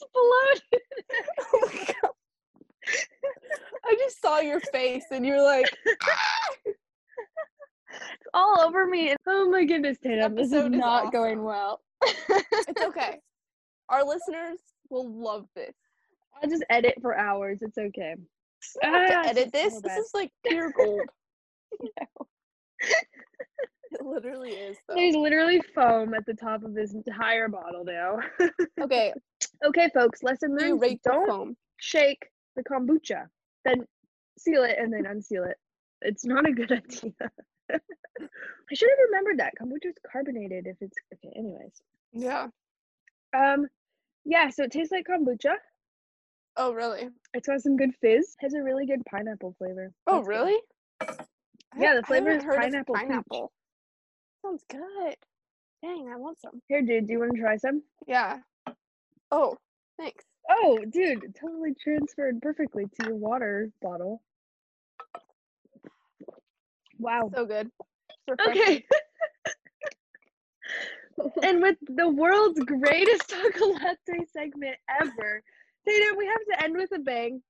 Exploded. 0.00 0.82
oh 1.52 1.60
my 1.66 1.84
god. 2.02 2.10
I 3.84 3.94
just 3.98 4.20
saw 4.20 4.38
your 4.40 4.60
face 4.60 5.04
and 5.10 5.24
you're 5.26 5.42
like, 5.42 5.66
It's 6.64 6.78
all 8.34 8.60
over 8.60 8.86
me. 8.86 9.14
Oh 9.26 9.48
my 9.50 9.64
goodness, 9.64 9.98
Tatum, 10.02 10.34
this 10.34 10.52
is 10.52 10.68
not 10.68 11.12
going 11.12 11.42
well. 11.42 11.80
it's 12.02 12.82
okay. 12.82 13.18
Our 13.88 14.04
listeners 14.04 14.58
will 14.90 15.08
love 15.10 15.46
this. 15.54 15.74
I'll 16.42 16.48
just 16.50 16.64
edit 16.70 16.94
for 17.00 17.16
hours. 17.16 17.62
It's 17.62 17.78
okay. 17.78 18.14
I 18.82 18.86
have 18.86 19.10
Ah, 19.10 19.22
to 19.22 19.28
edit 19.30 19.52
this 19.52 19.72
this. 19.72 19.74
is 19.74 19.80
so 19.82 19.88
This 19.88 19.98
is 20.06 20.10
like 20.14 20.30
pure 20.46 20.72
gold. 20.76 21.00
No. 21.80 22.26
It 23.98 24.04
literally 24.06 24.50
is. 24.50 24.76
Though. 24.88 24.94
There's 24.94 25.14
literally 25.14 25.60
foam 25.74 26.14
at 26.14 26.24
the 26.26 26.34
top 26.34 26.62
of 26.64 26.74
this 26.74 26.92
entire 26.94 27.48
bottle 27.48 27.84
now. 27.84 28.18
Okay, 28.80 29.12
okay, 29.64 29.90
folks, 29.94 30.22
lesson 30.22 30.54
do 30.56 30.66
learned. 30.66 30.80
rate 30.82 31.00
Don't 31.02 31.56
shake 31.78 32.28
the 32.56 32.62
kombucha. 32.62 33.26
Then 33.64 33.86
seal 34.38 34.64
it 34.64 34.76
and 34.78 34.92
then 34.92 35.06
unseal 35.06 35.44
it. 35.44 35.56
It's 36.02 36.24
not 36.24 36.46
a 36.46 36.52
good 36.52 36.70
idea. 36.72 37.12
I 37.70 38.74
should 38.74 38.90
have 38.90 38.98
remembered 39.08 39.38
that. 39.40 39.54
Kombucha 39.60 39.86
is 39.86 39.94
carbonated 40.10 40.66
if 40.66 40.76
it's 40.80 40.96
okay, 41.14 41.32
anyways. 41.36 41.72
Yeah. 42.12 42.48
Um 43.36 43.66
yeah, 44.24 44.50
so 44.50 44.64
it 44.64 44.72
tastes 44.72 44.92
like 44.92 45.06
kombucha. 45.06 45.54
Oh, 46.56 46.72
really? 46.72 47.08
It's 47.34 47.48
got 47.48 47.60
some 47.60 47.76
good 47.76 47.94
fizz. 48.00 48.36
Has 48.40 48.54
a 48.54 48.62
really 48.62 48.86
good 48.86 49.02
pineapple 49.10 49.54
flavor. 49.58 49.92
Oh, 50.06 50.16
That's 50.16 50.28
really? 50.28 50.58
I 51.00 51.14
Yeah, 51.78 51.94
the 51.94 52.02
flavor 52.02 52.30
is 52.30 52.44
pineapple. 52.44 52.94
Pineapple. 52.94 53.52
Sounds 54.46 54.64
good. 54.70 55.16
Dang, 55.82 56.08
I 56.12 56.16
want 56.16 56.40
some. 56.40 56.62
Here, 56.68 56.80
dude, 56.80 57.06
do 57.06 57.14
you 57.14 57.18
want 57.18 57.34
to 57.34 57.40
try 57.40 57.56
some? 57.56 57.82
Yeah. 58.06 58.38
Oh, 59.32 59.56
thanks. 59.98 60.24
Oh, 60.48 60.78
dude, 60.88 61.34
totally 61.40 61.74
transferred 61.82 62.40
perfectly 62.40 62.84
to 62.84 63.08
your 63.08 63.16
water 63.16 63.70
bottle. 63.82 64.22
Wow. 66.98 67.30
So 67.34 67.44
good. 67.44 67.70
Okay. 68.48 68.84
and 71.42 71.60
with 71.60 71.76
the 71.88 72.08
world's 72.08 72.60
greatest 72.60 73.28
talkalatte 73.28 74.30
segment 74.32 74.76
ever, 75.00 75.42
Tatum, 75.86 76.16
we 76.16 76.26
have 76.26 76.44
to 76.52 76.64
end 76.64 76.76
with 76.76 76.90
a 76.94 77.00
bang. 77.00 77.42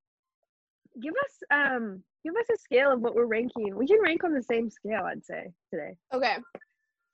Give 1.00 1.12
us 1.12 1.42
um 1.50 2.02
give 2.24 2.34
us 2.36 2.46
a 2.52 2.58
scale 2.58 2.90
of 2.90 3.02
what 3.02 3.14
we're 3.14 3.26
ranking. 3.26 3.76
We 3.76 3.86
can 3.86 4.00
rank 4.00 4.24
on 4.24 4.32
the 4.32 4.42
same 4.42 4.70
scale, 4.70 5.02
I'd 5.04 5.24
say, 5.24 5.52
today. 5.70 5.96
Okay. 6.12 6.36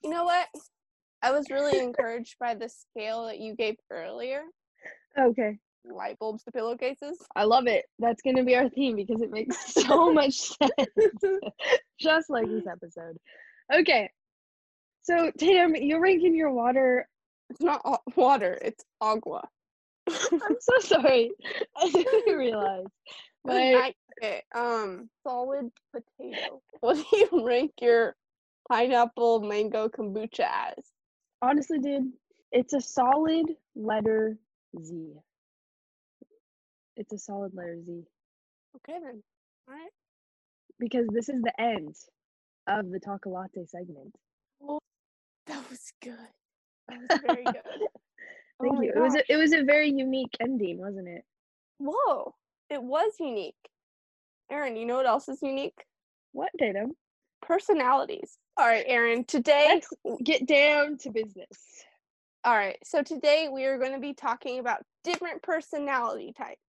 You 0.03 0.09
know 0.09 0.25
what? 0.25 0.47
I 1.21 1.31
was 1.31 1.49
really 1.49 1.79
encouraged 1.79 2.35
by 2.39 2.53
the 2.55 2.69
scale 2.69 3.27
that 3.27 3.39
you 3.39 3.55
gave 3.55 3.75
earlier. 3.89 4.41
Okay. 5.17 5.57
Light 5.85 6.19
bulbs 6.19 6.43
to 6.43 6.51
pillowcases. 6.51 7.17
I 7.35 7.43
love 7.43 7.67
it. 7.67 7.85
That's 7.99 8.21
gonna 8.21 8.43
be 8.43 8.55
our 8.55 8.69
theme 8.69 8.95
because 8.95 9.21
it 9.21 9.31
makes 9.31 9.73
so 9.73 10.11
much 10.11 10.33
sense. 10.33 11.23
Just 11.99 12.29
like 12.29 12.47
this 12.47 12.67
episode. 12.67 13.17
Okay. 13.73 14.09
So 15.03 15.31
Tatum, 15.37 15.75
you're 15.75 16.01
ranking 16.01 16.35
your 16.35 16.51
water. 16.51 17.07
It's 17.49 17.61
not 17.61 18.01
water, 18.15 18.57
it's 18.61 18.83
agua. 18.99 19.47
I'm 20.09 20.57
so 20.59 20.79
sorry. 20.79 21.31
I 21.77 21.89
didn't 21.89 22.37
realize. 22.37 22.85
Night. 23.45 23.95
Okay, 24.21 24.41
um, 24.55 25.09
solid 25.23 25.69
potato. 25.93 26.61
What 26.79 26.97
do 26.97 27.17
you 27.17 27.45
rank 27.45 27.71
your 27.81 28.15
pineapple 28.69 29.41
mango 29.41 29.89
kombucha 29.89 30.47
as? 30.77 30.85
honestly, 31.41 31.79
dude, 31.79 32.11
it's 32.51 32.73
a 32.73 32.81
solid 32.81 33.47
letter 33.75 34.37
Z. 34.81 35.13
It's 36.95 37.13
a 37.13 37.17
solid 37.17 37.53
letter 37.55 37.79
Z 37.85 38.03
Okay 38.77 38.99
then. 39.01 39.23
All 39.67 39.73
right. 39.75 39.89
because 40.79 41.07
this 41.11 41.29
is 41.29 41.41
the 41.41 41.53
end 41.61 41.95
of 42.67 42.89
the 42.91 42.99
Talkalatte 42.99 43.67
segment. 43.69 44.15
That 45.47 45.69
was 45.69 45.91
good. 46.01 46.17
That 46.87 46.99
was 47.01 47.21
very 47.21 47.43
good. 47.51 47.61
Oh 48.61 48.65
Thank 48.65 48.77
my 48.77 48.83
you. 48.85 48.93
It 48.95 48.99
was 48.99 49.15
a, 49.15 49.31
it 49.33 49.35
was 49.37 49.53
a 49.53 49.63
very 49.63 49.89
unique 49.89 50.35
ending, 50.39 50.77
wasn't 50.77 51.07
it? 51.07 51.23
Whoa, 51.79 52.35
it 52.69 52.81
was 52.81 53.13
unique. 53.19 53.55
Erin, 54.51 54.75
you 54.77 54.85
know 54.85 54.97
what 54.97 55.07
else 55.07 55.27
is 55.27 55.41
unique? 55.41 55.85
What, 56.33 56.49
Tatum? 56.59 56.93
Personalities. 57.41 58.37
All 58.55 58.67
right, 58.67 58.85
Erin, 58.87 59.25
today 59.25 59.81
Let's 60.05 60.21
get 60.23 60.45
down 60.45 60.97
to 60.99 61.09
business. 61.09 61.57
All 62.43 62.53
right, 62.53 62.77
so 62.83 63.01
today 63.01 63.49
we 63.51 63.65
are 63.65 63.79
going 63.79 63.93
to 63.93 63.99
be 63.99 64.13
talking 64.13 64.59
about 64.59 64.83
different 65.03 65.41
personality 65.41 66.33
types. 66.37 66.61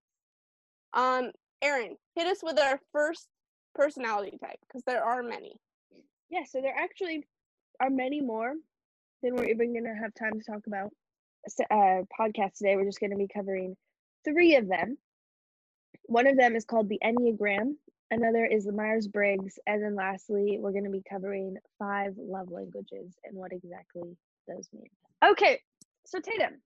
Um, 0.94 1.32
Erin, 1.60 1.96
hit 2.14 2.26
us 2.26 2.38
with 2.42 2.58
our 2.58 2.80
first 2.92 3.28
personality 3.74 4.38
type 4.42 4.56
because 4.66 4.82
there 4.86 5.04
are 5.04 5.22
many. 5.22 5.56
Yeah, 6.30 6.44
so 6.48 6.62
there 6.62 6.74
actually 6.74 7.26
are 7.80 7.90
many 7.90 8.22
more 8.22 8.54
than 9.22 9.34
we're 9.34 9.50
even 9.50 9.72
going 9.72 9.84
to 9.84 10.00
have 10.00 10.14
time 10.14 10.40
to 10.40 10.44
talk 10.50 10.66
about. 10.66 10.90
Uh, 11.70 12.04
podcast 12.18 12.54
today. 12.56 12.76
We're 12.76 12.86
just 12.86 13.00
going 13.00 13.10
to 13.10 13.18
be 13.18 13.28
covering 13.28 13.76
three 14.24 14.56
of 14.56 14.68
them. 14.68 14.96
One 16.04 16.26
of 16.26 16.38
them 16.38 16.56
is 16.56 16.64
called 16.64 16.88
the 16.88 17.00
Enneagram. 17.04 17.74
Another 18.10 18.44
is 18.44 18.64
the 18.64 18.72
Myers 18.72 19.08
Briggs, 19.08 19.58
and 19.66 19.82
then 19.82 19.94
lastly, 19.94 20.58
we're 20.60 20.72
going 20.72 20.84
to 20.84 20.90
be 20.90 21.02
covering 21.08 21.56
five 21.78 22.14
love 22.16 22.50
languages 22.50 23.14
and 23.24 23.36
what 23.36 23.52
exactly 23.52 24.16
those 24.46 24.68
mean. 24.72 24.88
Okay, 25.24 25.60
so 26.04 26.20
Tatum, 26.20 26.60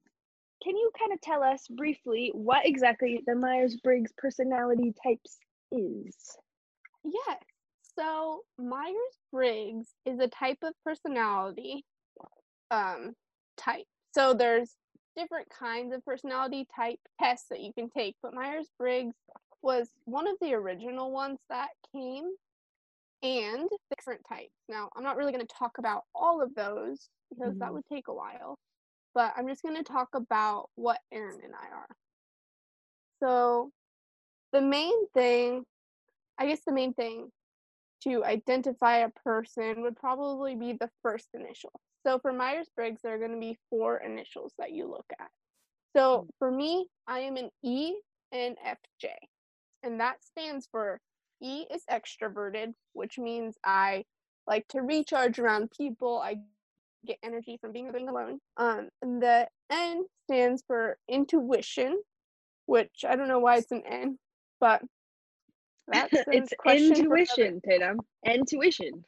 can 0.62 0.76
you 0.76 0.90
kind 0.98 1.12
of 1.12 1.20
tell 1.20 1.42
us 1.42 1.66
briefly 1.68 2.30
what 2.34 2.66
exactly 2.66 3.22
the 3.26 3.34
Myers 3.34 3.76
Briggs 3.76 4.12
personality 4.18 4.92
types 5.02 5.38
is? 5.70 6.36
Yes. 7.04 7.38
So 7.98 8.42
Myers 8.58 8.94
Briggs 9.32 9.88
is 10.04 10.18
a 10.20 10.28
type 10.28 10.58
of 10.62 10.72
personality 10.84 11.84
um, 12.70 13.14
type. 13.56 13.84
So 14.12 14.34
there's 14.34 14.70
different 15.16 15.48
kinds 15.50 15.94
of 15.94 16.04
personality 16.04 16.66
type 16.74 16.98
tests 17.20 17.46
that 17.50 17.60
you 17.60 17.72
can 17.72 17.90
take, 17.90 18.16
but 18.22 18.34
Myers 18.34 18.68
Briggs 18.78 19.16
was 19.62 19.90
one 20.04 20.28
of 20.28 20.36
the 20.40 20.54
original 20.54 21.10
ones 21.12 21.38
that 21.48 21.70
came 21.92 22.24
and 23.22 23.68
different 23.96 24.22
types. 24.28 24.54
Now, 24.68 24.90
I'm 24.96 25.02
not 25.02 25.16
really 25.16 25.32
going 25.32 25.46
to 25.46 25.54
talk 25.54 25.78
about 25.78 26.04
all 26.14 26.40
of 26.42 26.54
those 26.54 27.10
because 27.30 27.56
that 27.58 27.70
Mhm. 27.70 27.74
would 27.74 27.86
take 27.86 28.08
a 28.08 28.14
while, 28.14 28.58
but 29.14 29.32
I'm 29.36 29.48
just 29.48 29.62
going 29.62 29.76
to 29.76 29.82
talk 29.82 30.14
about 30.14 30.70
what 30.76 31.00
Erin 31.10 31.42
and 31.42 31.54
I 31.54 31.68
are. 31.68 31.96
So, 33.20 33.72
the 34.52 34.60
main 34.60 35.08
thing, 35.08 35.66
I 36.38 36.46
guess 36.46 36.64
the 36.64 36.72
main 36.72 36.94
thing 36.94 37.32
to 38.04 38.24
identify 38.24 38.98
a 38.98 39.10
person 39.10 39.82
would 39.82 39.96
probably 39.96 40.54
be 40.54 40.72
the 40.74 40.90
first 41.02 41.28
initial. 41.34 41.72
So 42.06 42.18
for 42.20 42.32
Myers 42.32 42.68
Briggs, 42.76 43.02
there 43.02 43.14
are 43.14 43.18
going 43.18 43.32
to 43.32 43.40
be 43.40 43.58
four 43.70 43.98
initials 43.98 44.54
that 44.58 44.72
you 44.72 44.86
look 44.88 45.06
at. 45.18 45.30
So 45.96 46.28
for 46.38 46.50
me, 46.50 46.88
I 47.06 47.20
am 47.20 47.36
an 47.36 47.50
E 47.62 47.94
and 48.32 48.56
FJ. 48.64 49.08
And 49.82 50.00
that 50.00 50.22
stands 50.24 50.68
for 50.70 51.00
E 51.40 51.64
is 51.72 51.84
extroverted, 51.90 52.72
which 52.94 53.18
means 53.18 53.56
I 53.64 54.04
like 54.46 54.66
to 54.68 54.80
recharge 54.80 55.38
around 55.38 55.70
people. 55.76 56.18
I 56.18 56.36
get 57.06 57.18
energy 57.22 57.58
from 57.60 57.72
being 57.72 57.88
alone. 58.08 58.40
Um, 58.56 58.88
and 59.02 59.22
the 59.22 59.46
N 59.70 60.04
stands 60.24 60.62
for 60.66 60.98
intuition, 61.08 62.00
which 62.66 63.04
I 63.08 63.14
don't 63.16 63.28
know 63.28 63.38
why 63.38 63.56
it's 63.58 63.70
an 63.70 63.82
N, 63.88 64.18
but 64.60 64.82
that's 65.86 66.12
it's 66.28 66.52
question 66.58 66.94
for 66.94 67.14
another- 67.14 67.16
intuition, 67.16 67.60
Tatum. 67.68 68.00
Intuition. 68.26 69.04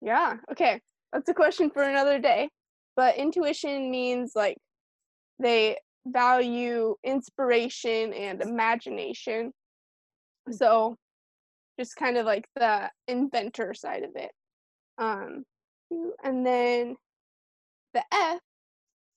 yeah, 0.00 0.34
okay. 0.52 0.80
That's 1.12 1.28
a 1.28 1.34
question 1.34 1.70
for 1.70 1.82
another 1.82 2.18
day. 2.18 2.48
But 2.94 3.16
intuition 3.16 3.90
means 3.90 4.32
like 4.34 4.56
they 5.38 5.76
value 6.06 6.94
inspiration 7.04 8.12
and 8.12 8.40
imagination. 8.40 9.52
So 10.50 10.96
just 11.78 11.96
kind 11.96 12.16
of 12.16 12.26
like 12.26 12.46
the 12.56 12.90
inventor 13.08 13.74
side 13.74 14.02
of 14.02 14.10
it. 14.16 14.30
Um 14.98 15.44
and 16.22 16.46
then 16.46 16.96
the 17.94 18.02
F 18.12 18.40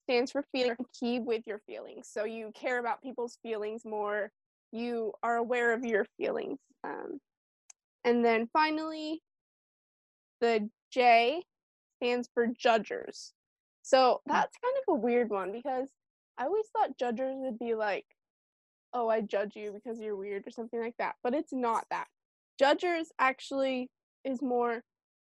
stands 0.05 0.31
for 0.31 0.43
feeling 0.51 0.75
key 0.99 1.19
with 1.19 1.43
your 1.45 1.59
feelings. 1.67 2.07
So 2.11 2.25
you 2.25 2.51
care 2.55 2.79
about 2.79 3.01
people's 3.01 3.37
feelings 3.43 3.85
more. 3.85 4.31
You 4.71 5.13
are 5.21 5.35
aware 5.35 5.73
of 5.73 5.83
your 5.83 6.05
feelings. 6.17 6.59
Um, 6.83 7.19
and 8.03 8.23
then 8.23 8.49
finally, 8.51 9.21
the 10.41 10.69
J 10.91 11.43
stands 11.97 12.29
for 12.33 12.47
judgers. 12.47 13.33
So 13.81 14.21
that's 14.25 14.57
kind 14.63 14.75
of 14.77 14.95
a 14.95 14.99
weird 14.99 15.29
one 15.29 15.51
because 15.51 15.89
I 16.37 16.45
always 16.45 16.65
thought 16.75 16.97
judgers 16.97 17.35
would 17.37 17.59
be 17.59 17.75
like, 17.75 18.05
oh, 18.93 19.09
I 19.09 19.21
judge 19.21 19.55
you 19.55 19.71
because 19.73 19.99
you're 19.99 20.15
weird 20.15 20.47
or 20.47 20.51
something 20.51 20.79
like 20.79 20.95
that. 20.97 21.15
But 21.23 21.33
it's 21.33 21.53
not 21.53 21.85
that. 21.91 22.07
Judgers 22.57 23.11
actually 23.19 23.89
is 24.23 24.41
more 24.41 24.83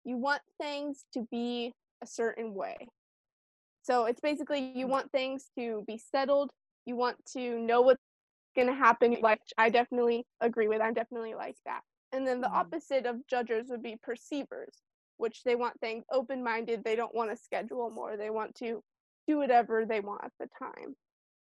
you 0.03 0.17
want 0.17 0.41
things 0.61 1.05
to 1.13 1.27
be 1.29 1.73
a 2.01 2.07
certain 2.07 2.53
way. 2.53 2.87
So 3.83 4.05
it's 4.05 4.21
basically 4.21 4.71
you 4.75 4.87
want 4.87 5.11
things 5.11 5.49
to 5.57 5.83
be 5.87 5.97
settled, 5.97 6.51
you 6.85 6.95
want 6.95 7.17
to 7.33 7.59
know 7.59 7.81
what's 7.81 8.01
going 8.55 8.67
to 8.67 8.73
happen, 8.73 9.17
like 9.21 9.41
I 9.57 9.69
definitely 9.69 10.25
agree 10.41 10.67
with. 10.67 10.81
I'm 10.81 10.93
definitely 10.93 11.33
like 11.35 11.55
that. 11.65 11.81
And 12.11 12.27
then 12.27 12.41
the 12.41 12.47
Mhm. 12.47 12.55
opposite 12.55 13.05
of 13.05 13.25
judgers 13.27 13.67
would 13.69 13.83
be 13.83 13.97
perceivers, 13.97 14.81
which 15.17 15.43
they 15.43 15.55
want 15.55 15.79
things 15.79 16.05
open 16.11 16.43
minded. 16.43 16.83
They 16.83 16.95
don't 16.95 17.13
want 17.13 17.29
to 17.29 17.37
schedule 17.37 17.89
more. 17.89 18.17
They 18.17 18.29
want 18.29 18.55
to 18.55 18.83
do 19.27 19.37
whatever 19.37 19.85
they 19.85 19.99
want 19.99 20.23
at 20.23 20.33
the 20.39 20.47
time. 20.47 20.95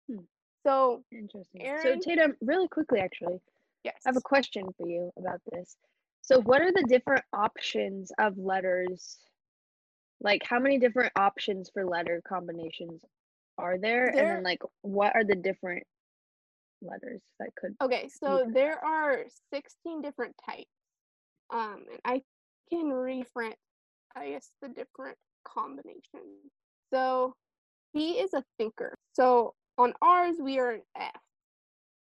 Hmm. 0.07 0.25
So, 0.67 1.03
Interesting. 1.13 1.61
Erin? 1.61 1.81
So 1.81 2.09
Tatum, 2.09 2.35
really 2.41 2.67
quickly 2.67 2.99
actually, 2.99 3.39
yes. 3.85 3.95
I 4.05 4.09
have 4.09 4.17
a 4.17 4.21
question 4.21 4.65
for 4.77 4.87
you 4.87 5.11
about 5.17 5.39
this. 5.51 5.77
So 6.21 6.41
what 6.41 6.61
are 6.61 6.73
the 6.73 6.85
different 6.89 7.23
options 7.33 8.11
of 8.19 8.37
letters 8.37 9.17
Like, 10.19 10.41
how 10.43 10.59
many 10.59 10.79
different 10.79 11.13
options 11.15 11.69
for 11.73 11.85
letter 11.85 12.21
combinations 12.27 13.03
are 13.57 13.77
there? 13.77 14.07
And 14.07 14.17
then, 14.17 14.43
like, 14.43 14.61
what 14.81 15.15
are 15.15 15.23
the 15.23 15.35
different 15.35 15.83
letters 16.81 17.21
that 17.39 17.49
could 17.59 17.75
okay, 17.81 18.07
so 18.21 18.45
there 18.53 18.83
are 18.83 19.25
16 19.53 20.01
different 20.01 20.35
types. 20.45 20.65
Um, 21.51 21.85
and 21.91 21.99
I 22.05 22.21
can 22.69 22.89
reprint, 22.89 23.55
I 24.15 24.31
guess, 24.31 24.51
the 24.61 24.69
different 24.69 25.17
combinations. 25.47 26.51
So 26.93 27.35
he 27.93 28.13
is 28.19 28.33
a 28.33 28.43
thinker. 28.57 28.95
So 29.13 29.53
on 29.77 29.93
ours, 30.01 30.35
we 30.41 30.59
are 30.59 30.71
an 30.71 30.81
F. 30.97 31.21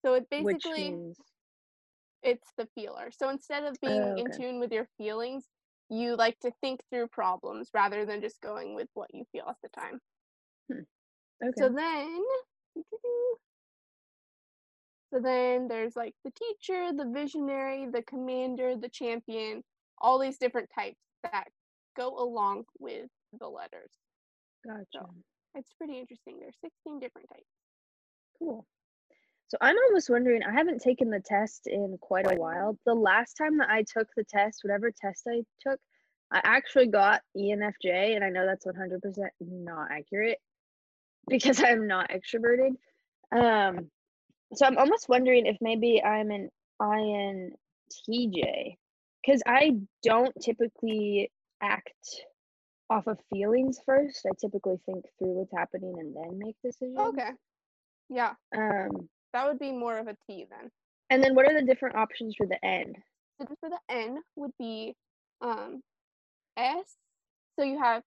So 0.05 0.13
it 0.13 0.29
basically 0.29 1.13
it's 2.23 2.51
the 2.57 2.67
feeler. 2.75 3.09
So 3.17 3.29
instead 3.29 3.63
of 3.63 3.77
being 3.81 4.01
oh, 4.01 4.15
in 4.15 4.31
tune 4.31 4.59
with 4.59 4.71
your 4.71 4.87
feelings, 4.97 5.45
you 5.89 6.15
like 6.15 6.39
to 6.39 6.51
think 6.61 6.81
through 6.89 7.07
problems 7.07 7.69
rather 7.73 8.05
than 8.05 8.21
just 8.21 8.41
going 8.41 8.75
with 8.75 8.87
what 8.93 9.09
you 9.13 9.23
feel 9.31 9.45
at 9.47 9.55
the 9.63 9.69
time. 9.69 9.99
Hmm. 10.71 10.81
Okay. 11.43 11.53
So 11.57 11.69
then, 11.69 12.21
so 15.13 15.19
then 15.21 15.67
there's 15.67 15.95
like 15.95 16.13
the 16.23 16.31
teacher, 16.31 16.91
the 16.95 17.09
visionary, 17.11 17.87
the 17.91 18.03
commander, 18.03 18.75
the 18.75 18.89
champion, 18.89 19.63
all 19.99 20.19
these 20.19 20.37
different 20.37 20.69
types 20.77 20.99
that 21.23 21.45
go 21.97 22.09
along 22.17 22.65
with 22.79 23.07
the 23.39 23.47
letters. 23.47 23.91
Gotcha. 24.65 25.05
It's 25.55 25.73
pretty 25.73 25.97
interesting. 25.97 26.37
There's 26.39 26.57
16 26.61 26.99
different 26.99 27.27
types. 27.29 27.47
Cool. 28.39 28.65
So 29.49 29.57
I'm 29.61 29.75
almost 29.87 30.09
wondering, 30.09 30.43
I 30.43 30.51
haven't 30.51 30.81
taken 30.81 31.09
the 31.09 31.19
test 31.19 31.65
in 31.65 31.97
quite 31.99 32.31
a 32.31 32.35
while. 32.35 32.77
The 32.85 32.93
last 32.93 33.33
time 33.33 33.57
that 33.57 33.69
I 33.69 33.83
took 33.83 34.07
the 34.15 34.23
test, 34.23 34.59
whatever 34.63 34.91
test 34.91 35.27
I 35.27 35.41
took, 35.67 35.79
I 36.31 36.41
actually 36.43 36.87
got 36.87 37.21
ENFJ, 37.35 38.15
and 38.15 38.23
I 38.23 38.29
know 38.29 38.45
that's 38.45 38.67
100% 38.67 38.99
not 39.41 39.91
accurate 39.91 40.37
because 41.27 41.63
I'm 41.63 41.87
not 41.87 42.11
extroverted. 42.11 42.75
Um, 43.35 43.89
so 44.53 44.65
I'm 44.65 44.77
almost 44.77 45.09
wondering 45.09 45.47
if 45.47 45.57
maybe 45.61 46.01
I'm 46.03 46.29
an 46.29 46.49
INTJ 46.79 48.77
because 49.23 49.41
I 49.47 49.77
don't 50.03 50.33
typically 50.41 51.31
act 51.61 52.23
off 52.89 53.07
of 53.07 53.19
feelings 53.31 53.79
first. 53.85 54.25
I 54.25 54.31
typically 54.39 54.79
think 54.85 55.05
through 55.17 55.33
what's 55.33 55.53
happening 55.55 55.95
and 55.99 56.15
then 56.15 56.39
make 56.39 56.55
decisions. 56.63 56.97
Okay. 56.99 57.29
Yeah, 58.09 58.33
Um, 58.55 59.09
that 59.33 59.47
would 59.47 59.59
be 59.59 59.71
more 59.71 59.97
of 59.97 60.07
a 60.07 60.15
T 60.27 60.45
then. 60.49 60.69
and 61.11 61.23
then 61.23 61.35
what 61.35 61.45
are 61.47 61.53
the 61.53 61.65
different 61.65 61.95
options 61.95 62.35
for 62.35 62.45
the 62.47 62.63
N? 62.65 62.93
So 63.41 63.47
for 63.59 63.69
the 63.69 63.79
N 63.89 64.21
would 64.35 64.51
be 64.59 64.95
um 65.41 65.81
S. 66.57 66.97
So 67.57 67.63
you 67.65 67.79
have 67.79 68.03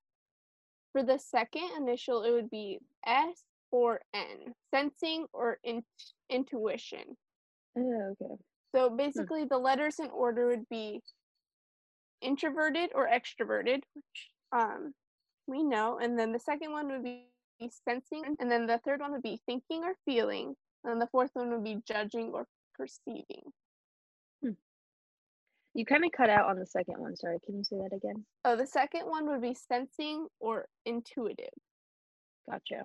for 0.93 1.03
the 1.03 1.19
second 1.19 1.71
initial 1.79 2.23
it 2.25 2.31
would 2.33 2.51
be 2.51 2.79
S 3.07 3.45
or 3.71 4.01
N. 4.13 4.55
Sensing 4.75 5.27
or 5.33 5.59
in- 5.65 5.85
intuition. 6.29 7.17
Oh, 7.79 8.15
okay. 8.21 8.35
So 8.75 8.91
basically 8.91 9.45
the 9.45 9.59
letters 9.59 9.99
in 9.99 10.11
order 10.11 10.49
would 10.49 10.69
be 10.69 11.01
introverted 12.21 12.91
or 12.95 13.09
extroverted, 13.09 13.83
which 13.95 14.31
um 14.53 14.93
we 15.47 15.63
know, 15.63 15.99
and 15.99 16.19
then 16.19 16.33
the 16.33 16.39
second 16.39 16.73
one 16.73 16.89
would 16.89 17.03
be 17.03 17.27
sensing, 17.71 18.37
and 18.39 18.51
then 18.51 18.67
the 18.67 18.79
third 18.85 19.01
one 19.01 19.13
would 19.13 19.23
be 19.23 19.41
thinking 19.47 19.85
or 19.85 19.95
feeling, 20.05 20.55
and 20.85 21.01
the 21.01 21.07
fourth 21.09 21.31
one 21.35 21.51
would 21.51 21.65
be 21.65 21.81
judging 21.87 22.31
or 22.33 22.47
perceiving. 22.75 23.53
You 25.75 25.87
kind 25.87 26.05
of 26.05 26.13
cut 26.13 26.29
out 26.29 26.51
on 26.51 26.59
the 26.59 26.67
second 26.67 26.99
one. 26.99 27.17
Sorry, 27.17 27.39
can 27.45 27.57
you 27.57 27.65
say 27.65 27.77
that 27.77 27.97
again? 27.97 28.27
Oh, 28.45 28.57
the 28.57 28.67
second 28.67 29.07
one 29.07 29.27
would 29.31 29.41
be 29.41 29.55
sensing 29.55 30.27
or 30.39 30.67
intuitive. 30.85 31.49
Gotcha. 32.51 32.85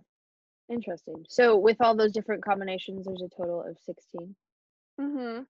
Interesting. 0.70 1.26
So 1.28 1.58
with 1.58 1.78
all 1.82 1.96
those 1.96 2.14
different 2.14 2.46
combinations, 2.46 3.06
there's 3.06 3.22
a 3.22 3.28
total 3.36 3.62
of 3.62 3.78
16. 3.86 4.36
Mm-hmm. 5.02 5.44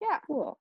Yeah. 0.00 0.18
Cool. 0.26 0.58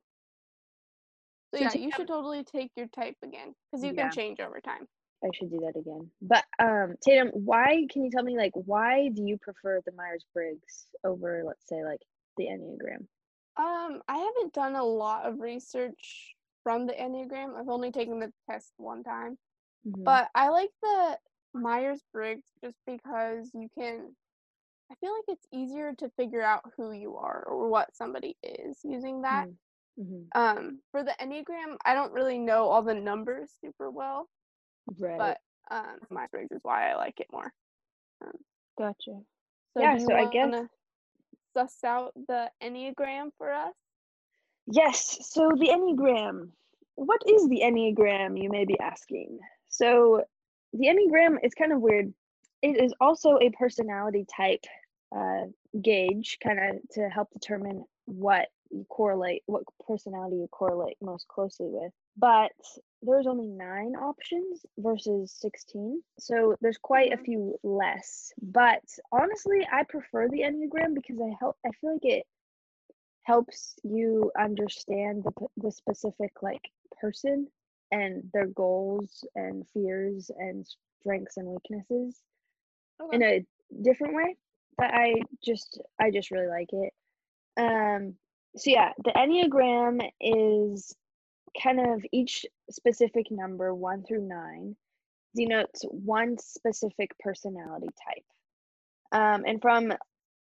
So 1.54 1.58
So 1.58 1.63
yeah, 1.63 1.74
you 1.86 1.92
should 1.92 2.08
totally 2.08 2.44
take 2.44 2.72
your 2.76 2.88
type 2.88 3.15
again 3.24 3.56
because 3.72 3.84
you 3.84 3.94
Yeah. 3.94 4.10
can 4.10 4.12
change 4.12 4.39
over 4.42 4.60
time. 4.60 4.88
I 5.23 5.29
should 5.34 5.51
do 5.51 5.60
that 5.60 5.77
again. 5.79 6.10
But 6.21 6.45
um, 6.60 6.95
Tatum, 7.01 7.29
why 7.34 7.86
can 7.89 8.03
you 8.03 8.12
tell 8.12 8.23
me 8.23 8.38
like 8.38 8.53
why 8.53 9.10
do 9.10 9.23
you 9.23 9.38
prefer 9.38 9.82
the 9.86 9.91
Myers 9.91 10.25
Briggs 10.34 10.88
over, 11.03 11.43
let's 11.45 11.67
say, 11.67 11.84
like 11.84 12.01
the 12.38 12.45
Enneagram? 12.45 13.05
Um, 13.58 14.01
I 14.08 14.17
haven't 14.17 14.53
done 14.53 14.75
a 14.75 14.84
lot 14.84 15.25
of 15.25 15.39
research 15.41 16.36
from 16.63 16.88
the 16.88 16.93
Enneagram. 16.93 17.60
I've 17.60 17.69
only 17.69 17.91
taken 17.91 18.19
the 18.19 18.32
test 18.49 18.73
one 18.77 19.03
time. 19.03 19.38
Mhm. 19.86 20.03
But 20.03 20.29
I 20.36 20.49
like 20.49 20.71
the 20.82 21.19
Myers 21.53 22.01
Briggs 22.13 22.47
just 22.63 22.77
because 22.86 23.51
you 23.53 23.69
can 23.77 24.15
I 24.91 24.95
feel 24.95 25.13
like 25.13 25.25
it's 25.27 25.47
easier 25.51 25.93
to 25.99 26.10
figure 26.17 26.41
out 26.41 26.63
who 26.75 26.91
you 26.91 27.17
are 27.17 27.43
or 27.43 27.69
what 27.69 27.95
somebody 27.95 28.38
is 28.41 28.79
using 28.84 29.21
that. 29.21 29.47
Mhm. 29.99 30.27
Um, 30.34 30.82
for 30.91 31.03
the 31.03 31.12
Enneagram, 31.19 31.77
I 31.86 31.93
don't 31.93 32.13
really 32.13 32.39
know 32.39 32.69
all 32.69 32.82
the 32.82 32.95
numbers 32.95 33.51
super 33.62 33.91
well, 33.91 34.29
Right. 34.97 35.17
but 35.17 35.38
um, 35.71 35.97
Myers 36.10 36.30
Briggs 36.32 36.52
is 36.52 36.60
why 36.63 36.91
I 36.91 36.95
like 36.95 37.19
it 37.19 37.28
more. 37.32 37.52
gotcha. 38.78 38.95
So 39.73 39.82
Yeah, 39.82 39.97
so 39.97 40.13
I 40.15 40.25
guess- 40.30 40.65
suss 41.56 41.84
out 41.84 42.13
the 42.28 42.49
Enneagram 42.63 43.32
for 43.38 43.52
us? 43.52 43.73
Yes. 44.67 45.17
So 45.30 45.49
the 45.58 45.67
Enneagram. 45.69 46.49
What 46.95 47.21
is 47.28 47.47
the 47.47 47.62
Enneagram, 47.63 48.41
you 48.41 48.49
may 48.49 48.65
be 48.65 48.80
asking? 48.80 49.39
So 49.67 50.23
the 50.73 50.88
Enneagram 50.88 51.38
is 51.43 51.54
kind 51.54 51.71
of 51.73 51.82
weird. 51.82 52.13
It 52.62 52.82
is 52.82 52.93
also 52.99 53.38
a 53.41 53.49
personality 53.52 54.25
type 54.36 54.63
uh, 55.15 55.45
gauge, 55.82 56.38
kind 56.43 56.60
of 56.60 56.89
to 56.91 57.10
help 57.10 57.30
determine 57.32 57.86
what 58.06 58.47
you 58.71 58.86
correlate, 58.89 59.43
what 59.45 59.63
personality 59.88 60.38
you 60.38 60.47
correlate 60.51 60.97
most 61.01 61.27
closely 61.27 61.67
with. 61.69 61.91
But 62.17 62.51
there's 63.01 63.27
only 63.27 63.47
nine 63.47 63.95
options 63.95 64.65
versus 64.77 65.32
16. 65.32 66.03
So 66.19 66.55
there's 66.62 66.77
quite 66.77 67.13
a 67.13 67.17
Mhm. 67.17 67.23
few 67.23 67.58
less. 67.63 68.34
But 68.41 68.84
honestly, 69.12 69.67
I 69.71 69.84
prefer 69.84 70.27
the 70.29 70.41
Enneagram 70.41 70.95
because 70.95 71.19
I 71.21 71.36
help 71.39 71.58
I 71.65 71.71
feel 71.79 71.93
like 71.93 72.05
it 72.05 72.25
helps 73.23 73.75
you 73.84 74.32
understand 74.39 75.23
the 75.23 75.47
the 75.58 75.71
specific 75.71 76.41
like 76.41 76.69
person 76.99 77.47
and 77.91 78.29
their 78.34 78.47
goals 78.47 79.23
and 79.36 79.67
fears 79.69 80.32
and 80.38 80.65
strengths 81.01 81.38
and 81.38 81.47
weaknesses 81.47 82.21
in 83.12 83.23
a 83.23 83.45
different 83.82 84.15
way 84.15 84.38
that 84.77 84.93
I 84.93 85.13
just 85.43 85.82
I 85.99 86.12
just 86.12 86.32
really 86.32 86.47
like 86.47 86.69
it. 86.73 86.93
Um 87.58 88.15
so 88.60 88.72
yeah, 88.72 88.91
the 89.04 89.12
Enneagram 89.12 90.08
is 90.19 90.95
kind 91.62 91.80
of 91.80 92.06
each 92.12 92.45
specific 92.69 93.32
number 93.32 93.74
1 93.74 94.04
through 94.04 94.28
9 94.28 94.76
denotes 95.36 95.84
one 95.84 96.38
specific 96.38 97.12
personality 97.19 97.89
type. 98.06 98.26
Um 99.12 99.43
and 99.45 99.62
from 99.62 99.93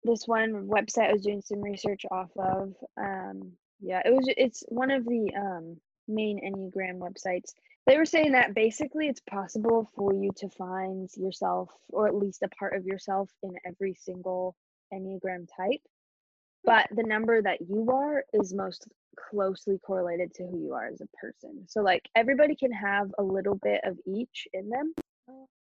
this 0.05 0.27
one 0.27 0.68
website 0.68 1.09
I 1.09 1.12
was 1.12 1.22
doing 1.22 1.42
some 1.42 1.62
research 1.62 2.05
off 2.11 2.31
of 2.37 2.74
um 2.96 3.53
yeah, 3.81 4.03
it 4.05 4.12
was 4.12 4.27
it's 4.37 4.64
one 4.68 4.90
of 4.90 5.05
the 5.05 5.31
um 5.37 5.77
main 6.07 6.40
Enneagram 6.40 6.98
websites 6.98 7.53
they 7.87 7.98
were 7.98 8.07
saying 8.07 8.33
that 8.33 8.55
basically 8.55 9.09
it's 9.09 9.20
possible 9.20 9.90
for 9.94 10.14
you 10.14 10.31
to 10.37 10.48
find 10.48 11.11
yourself 11.16 11.70
or 11.88 12.07
at 12.07 12.14
least 12.14 12.42
a 12.42 12.48
part 12.48 12.74
of 12.74 12.87
yourself 12.87 13.31
in 13.42 13.55
every 13.66 13.94
single 13.94 14.57
enneagram 14.92 15.46
type 15.57 15.81
but 16.64 16.87
the 16.94 17.03
number 17.03 17.42
that 17.42 17.61
you 17.61 17.90
are 17.90 18.24
is 18.33 18.55
most 18.55 18.87
closely 19.31 19.79
correlated 19.87 20.33
to 20.35 20.44
who 20.44 20.59
you 20.59 20.72
are 20.72 20.87
as 20.87 21.00
a 21.00 21.07
person 21.16 21.64
so 21.68 21.81
like 21.81 22.03
everybody 22.16 22.55
can 22.55 22.72
have 22.72 23.11
a 23.18 23.22
little 23.22 23.55
bit 23.62 23.81
of 23.85 23.96
each 24.07 24.48
in 24.53 24.68
them 24.68 24.92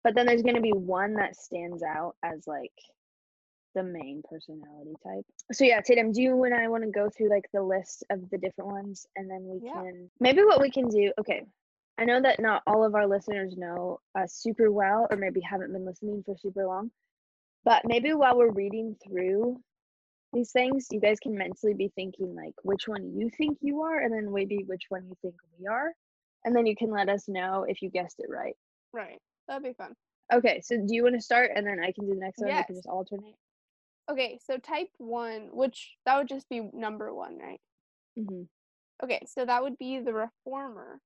but 0.04 0.14
then 0.14 0.26
there's 0.26 0.42
going 0.42 0.54
to 0.54 0.60
be 0.60 0.72
one 0.72 1.14
that 1.14 1.36
stands 1.36 1.82
out 1.82 2.14
as 2.22 2.46
like 2.46 2.72
the 3.74 3.82
main 3.82 4.22
personality 4.28 4.94
type. 5.04 5.24
So 5.52 5.64
yeah, 5.64 5.80
Tatum, 5.80 6.12
do 6.12 6.22
you 6.22 6.44
and 6.44 6.54
I 6.54 6.68
want 6.68 6.84
to 6.84 6.90
go 6.90 7.08
through 7.08 7.30
like 7.30 7.44
the 7.52 7.62
list 7.62 8.04
of 8.10 8.28
the 8.30 8.38
different 8.38 8.70
ones 8.70 9.06
and 9.16 9.30
then 9.30 9.44
we 9.44 9.60
Yeah. 9.66 9.74
can 9.74 10.10
maybe 10.18 10.42
what 10.42 10.60
we 10.60 10.70
can 10.70 10.88
do, 10.88 11.12
okay. 11.18 11.44
I 11.98 12.04
know 12.04 12.20
that 12.22 12.40
not 12.40 12.62
all 12.66 12.82
of 12.82 12.94
our 12.94 13.06
listeners 13.06 13.56
know 13.56 14.00
us 14.14 14.32
super 14.34 14.72
well 14.72 15.06
or 15.10 15.16
maybe 15.16 15.40
haven't 15.40 15.72
been 15.72 15.84
listening 15.84 16.22
for 16.24 16.34
super 16.36 16.66
long. 16.66 16.90
But 17.64 17.82
maybe 17.84 18.14
while 18.14 18.38
we're 18.38 18.50
reading 18.50 18.96
through 19.04 19.60
these 20.32 20.52
things, 20.52 20.86
you 20.90 21.00
guys 21.00 21.18
can 21.20 21.36
mentally 21.36 21.74
be 21.74 21.90
thinking 21.94 22.34
like 22.34 22.54
which 22.62 22.86
one 22.86 23.12
you 23.16 23.30
think 23.36 23.58
you 23.60 23.82
are 23.82 23.98
and 23.98 24.12
then 24.12 24.32
maybe 24.32 24.64
which 24.66 24.84
one 24.88 25.04
you 25.08 25.16
think 25.22 25.34
we 25.58 25.66
are. 25.66 25.92
And 26.44 26.54
then 26.54 26.66
you 26.66 26.76
can 26.76 26.90
let 26.90 27.08
us 27.08 27.28
know 27.28 27.66
if 27.68 27.82
you 27.82 27.90
guessed 27.90 28.16
it 28.18 28.30
right. 28.30 28.56
Right. 28.92 29.18
That'd 29.48 29.64
be 29.64 29.72
fun. 29.72 29.94
Okay, 30.32 30.60
so 30.62 30.76
do 30.76 30.94
you 30.94 31.02
want 31.02 31.16
to 31.16 31.20
start 31.20 31.50
and 31.54 31.66
then 31.66 31.80
I 31.80 31.92
can 31.92 32.06
do 32.06 32.14
the 32.14 32.20
next 32.20 32.38
one? 32.38 32.48
Yes. 32.48 32.64
We 32.68 32.74
can 32.74 32.76
just 32.76 32.88
alternate. 32.88 33.34
Okay, 34.10 34.38
so 34.44 34.56
type 34.58 34.88
one, 34.98 35.50
which 35.52 35.96
that 36.06 36.16
would 36.16 36.28
just 36.28 36.48
be 36.48 36.68
number 36.72 37.12
one, 37.14 37.38
right? 37.38 37.60
hmm 38.16 38.42
Okay, 39.02 39.20
so 39.26 39.46
that 39.46 39.62
would 39.62 39.78
be 39.78 39.98
the 39.98 40.12
reformer, 40.12 41.00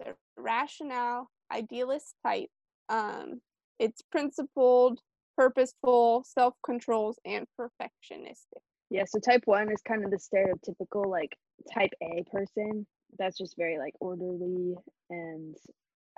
the 0.00 0.14
rationale, 0.38 1.28
idealist 1.52 2.14
type. 2.24 2.48
Um, 2.88 3.42
it's 3.78 4.00
principled, 4.10 5.00
purposeful, 5.36 6.24
self 6.26 6.54
controls, 6.64 7.18
and 7.24 7.46
perfectionistic. 7.58 8.62
Yeah, 8.90 9.04
so 9.06 9.18
type 9.18 9.42
one 9.46 9.70
is 9.72 9.82
kind 9.82 10.04
of 10.04 10.10
the 10.10 10.16
stereotypical 10.18 11.06
like 11.06 11.36
type 11.72 11.90
A 12.02 12.24
person. 12.30 12.86
That's 13.18 13.36
just 13.36 13.56
very 13.56 13.78
like 13.78 13.94
orderly 14.00 14.74
and 15.10 15.56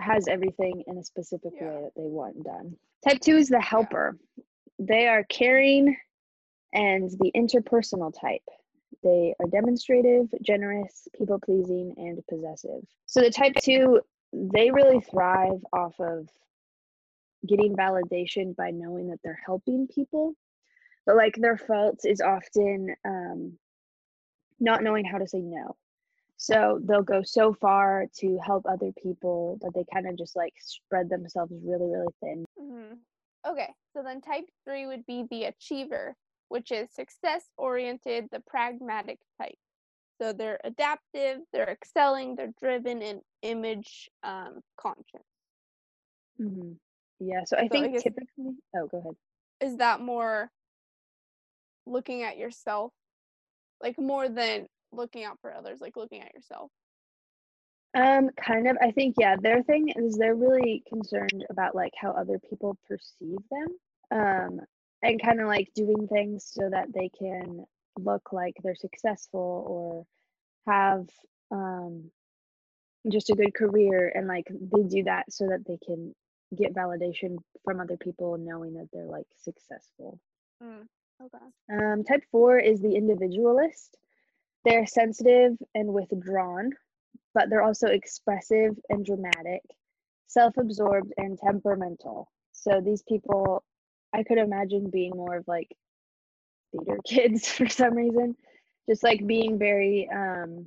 has 0.00 0.28
everything 0.28 0.84
in 0.86 0.98
a 0.98 1.02
specific 1.04 1.52
Yeah. 1.54 1.68
way 1.68 1.82
that 1.84 1.94
they 1.96 2.08
want 2.08 2.42
done. 2.44 2.76
Type 3.06 3.20
two 3.20 3.36
is 3.36 3.48
the 3.48 3.60
helper. 3.60 4.18
They 4.78 5.08
are 5.08 5.24
caring 5.24 5.96
and 6.72 7.10
the 7.10 7.32
interpersonal 7.34 8.12
type. 8.18 8.42
They 9.02 9.34
are 9.40 9.46
demonstrative, 9.48 10.28
generous, 10.42 11.08
people 11.16 11.38
pleasing, 11.38 11.94
and 11.96 12.24
possessive. 12.26 12.84
So 13.06 13.20
the 13.20 13.30
type 13.30 13.54
two, 13.62 14.00
they 14.32 14.70
really 14.70 15.00
thrive 15.00 15.64
off 15.72 15.98
of 16.00 16.28
getting 17.46 17.76
validation 17.76 18.54
by 18.56 18.70
knowing 18.70 19.08
that 19.08 19.20
they're 19.22 19.40
helping 19.44 19.86
people. 19.86 20.34
But 21.06 21.16
like 21.16 21.34
their 21.36 21.56
fault 21.56 22.00
is 22.04 22.20
often 22.20 22.94
um, 23.04 23.58
not 24.60 24.82
knowing 24.82 25.04
how 25.04 25.18
to 25.18 25.26
say 25.28 25.40
no. 25.40 25.76
So 26.36 26.80
they'll 26.84 27.02
go 27.02 27.22
so 27.22 27.52
far 27.52 28.06
to 28.18 28.38
help 28.38 28.64
other 28.66 28.92
people 29.02 29.58
that 29.60 29.72
they 29.74 29.84
kind 29.92 30.08
of 30.08 30.16
just 30.16 30.36
like 30.36 30.54
spread 30.60 31.08
themselves 31.08 31.52
really, 31.64 31.86
really 31.86 32.12
thin. 32.22 32.44
mm-hmm. 32.60 32.94
Okay, 33.48 33.68
so 33.92 34.02
then 34.02 34.20
type 34.20 34.44
three 34.64 34.86
would 34.86 35.06
be 35.06 35.24
the 35.30 35.44
achiever, 35.44 36.14
which 36.48 36.70
is 36.70 36.92
success 36.92 37.44
oriented, 37.56 38.26
the 38.30 38.40
pragmatic 38.46 39.18
type. 39.40 39.58
So 40.20 40.32
they're 40.32 40.60
adaptive, 40.64 41.38
they're 41.52 41.70
excelling, 41.70 42.34
they're 42.34 42.52
driven, 42.60 43.02
and 43.02 43.20
image 43.42 44.10
um, 44.22 44.60
conscious. 44.76 45.26
hmm 46.36 46.72
Yeah. 47.20 47.44
So 47.44 47.56
I 47.56 47.62
I 47.62 47.68
think 47.68 47.92
guess- 47.92 48.02
typically, 48.02 48.56
oh, 48.76 48.86
go 48.86 48.98
ahead. 48.98 49.16
Is 49.60 49.76
that 49.78 50.00
more 50.00 50.50
looking 51.86 52.22
at 52.22 52.38
yourself, 52.38 52.92
like 53.82 53.98
more 53.98 54.28
than 54.28 54.66
looking 54.92 55.24
out 55.24 55.38
for 55.40 55.52
others, 55.52 55.80
like 55.80 55.96
looking 55.96 56.22
at 56.22 56.32
yourself? 56.34 56.70
Um, 57.94 58.30
kind 58.40 58.68
of. 58.68 58.76
I 58.80 58.90
think 58.92 59.16
yeah, 59.18 59.36
their 59.40 59.62
thing 59.62 59.88
is 59.96 60.16
they're 60.16 60.34
really 60.34 60.82
concerned 60.88 61.44
about 61.50 61.74
like 61.74 61.92
how 62.00 62.10
other 62.12 62.38
people 62.38 62.76
perceive 62.86 63.38
them. 63.50 63.68
Um, 64.10 64.60
and 65.02 65.22
kind 65.22 65.40
of 65.40 65.46
like 65.46 65.68
doing 65.74 66.08
things 66.08 66.44
so 66.50 66.68
that 66.70 66.92
they 66.92 67.10
can 67.18 67.64
look 67.98 68.32
like 68.32 68.54
they're 68.62 68.74
successful 68.74 69.64
or 70.66 70.72
have 70.72 71.06
um 71.50 72.10
just 73.10 73.30
a 73.30 73.34
good 73.34 73.54
career 73.54 74.12
and 74.14 74.26
like 74.26 74.46
they 74.50 74.82
do 74.82 75.04
that 75.04 75.32
so 75.32 75.46
that 75.46 75.64
they 75.66 75.78
can 75.84 76.14
get 76.56 76.74
validation 76.74 77.36
from 77.64 77.80
other 77.80 77.96
people 77.96 78.36
knowing 78.38 78.74
that 78.74 78.88
they're 78.92 79.06
like 79.06 79.26
successful. 79.36 80.18
Mm, 80.62 80.86
okay. 81.22 81.44
Um, 81.72 82.04
type 82.04 82.22
four 82.30 82.58
is 82.58 82.80
the 82.80 82.94
individualist. 82.94 83.96
They're 84.64 84.86
sensitive 84.86 85.56
and 85.74 85.92
withdrawn, 85.92 86.72
but 87.34 87.50
they're 87.50 87.62
also 87.62 87.88
expressive 87.88 88.76
and 88.88 89.04
dramatic, 89.04 89.62
self 90.26 90.56
absorbed 90.56 91.12
and 91.16 91.38
temperamental. 91.38 92.30
So 92.52 92.80
these 92.80 93.02
people, 93.02 93.64
I 94.12 94.22
could 94.22 94.38
imagine 94.38 94.90
being 94.90 95.12
more 95.14 95.36
of 95.36 95.48
like 95.48 95.74
theater 96.72 96.98
kids 97.06 97.48
for 97.48 97.68
some 97.68 97.94
reason, 97.94 98.36
just 98.88 99.02
like 99.02 99.26
being 99.26 99.58
very, 99.58 100.08
um, 100.12 100.66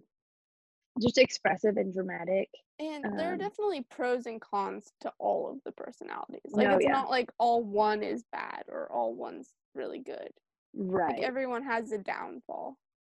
just 1.00 1.18
expressive 1.18 1.78
and 1.78 1.94
dramatic. 1.94 2.50
And 2.80 3.18
there 3.18 3.30
are 3.30 3.34
Um, 3.34 3.40
definitely 3.40 3.82
pros 3.90 4.26
and 4.26 4.42
cons 4.42 4.92
to 5.02 5.14
all 5.20 5.50
of 5.52 5.60
the 5.64 5.72
personalities. 5.72 6.42
Like 6.52 6.68
No, 6.68 6.76
it's 6.76 6.86
yeah. 6.86 6.92
not 6.92 7.10
like 7.10 7.32
all 7.38 7.64
one 7.64 8.04
is 8.04 8.24
bad 8.32 8.64
or 8.68 8.92
all 8.92 9.14
one's 9.14 9.54
really 9.76 10.00
good. 10.00 10.32
Right. 10.74 11.14
Like 11.18 11.24
everyone 11.24 11.64
has 11.64 11.92
a 11.92 11.98
downfall. 11.98 12.78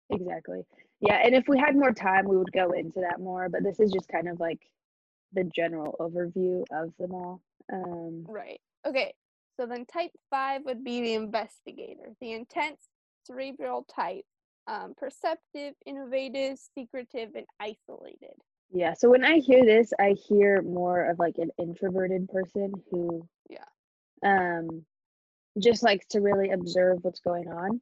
Exactly. 0.10 0.66
Yeah, 1.00 1.16
and 1.24 1.34
if 1.34 1.48
we 1.48 1.58
had 1.58 1.76
more 1.76 1.92
time, 1.94 2.28
we 2.28 2.38
would 2.38 2.52
go 2.52 2.72
into 2.72 3.00
that 3.02 3.20
more, 3.20 3.50
but 3.50 3.64
this 3.64 3.80
is 3.80 3.92
just 3.92 4.08
kind 4.10 4.28
of 4.28 4.40
like 4.40 4.60
the 5.34 5.44
general 5.46 5.96
overview 6.00 6.64
of 6.72 6.94
them 6.98 7.14
all. 7.14 7.42
Um, 7.72 8.26
Right. 8.28 8.60
Okay. 8.86 9.14
So 9.60 9.66
then 9.66 9.86
type 9.86 10.12
five 10.30 10.64
would 10.66 10.84
be 10.84 11.02
the 11.02 11.14
investigator, 11.14 12.14
the 12.20 12.34
intense 12.34 12.90
cerebral 13.26 13.84
type, 13.84 14.26
um, 14.68 14.94
perceptive, 14.96 15.76
innovative, 15.86 16.58
secretive, 16.60 17.36
and 17.36 17.46
isolated. 17.60 18.36
yeah, 18.72 18.94
so 18.94 19.10
when 19.10 19.24
I 19.24 19.38
hear 19.40 19.66
this, 19.66 19.94
I 20.00 20.12
hear 20.12 20.62
more 20.62 21.06
of 21.10 21.20
like 21.20 21.38
an 21.38 21.52
introverted 21.58 22.30
person 22.30 22.74
who 22.92 23.28
Yeah. 23.50 23.66
um 24.26 24.86
just 25.60 25.84
likes 25.84 26.06
to 26.08 26.22
really 26.22 26.52
observe 26.52 27.04
what's 27.04 27.20
going 27.22 27.48
on. 27.52 27.82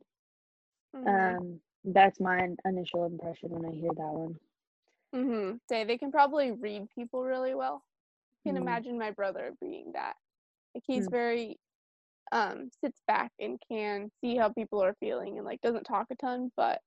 Mhm. 0.93 1.39
Um 1.39 1.61
that's 1.83 2.19
my 2.19 2.49
initial 2.65 3.05
impression 3.05 3.49
when 3.51 3.65
I 3.65 3.75
hear 3.75 3.93
that 3.93 4.13
one. 4.13 4.39
Mm-hmm. 5.15 5.57
Say 5.69 5.83
they 5.83 5.97
can 5.97 6.11
probably 6.11 6.51
read 6.51 6.89
people 6.95 7.23
really 7.23 7.55
well. 7.55 7.83
I 8.45 8.49
can 8.49 8.57
Mm. 8.57 8.61
imagine 8.61 8.97
my 8.97 9.11
brother 9.11 9.53
being 9.61 9.91
that. 9.93 10.15
Like 10.75 10.83
he's 10.85 11.07
Mm. 11.07 11.09
very 11.09 11.59
um 12.31 12.69
sits 12.83 12.99
back 13.07 13.31
and 13.39 13.59
can 13.69 14.09
see 14.21 14.37
how 14.37 14.49
people 14.49 14.81
are 14.83 14.95
feeling 14.99 15.37
and 15.37 15.45
like 15.45 15.59
doesn't 15.61 15.83
talk 15.83 16.07
a 16.11 16.15
ton, 16.15 16.51
but 16.57 16.79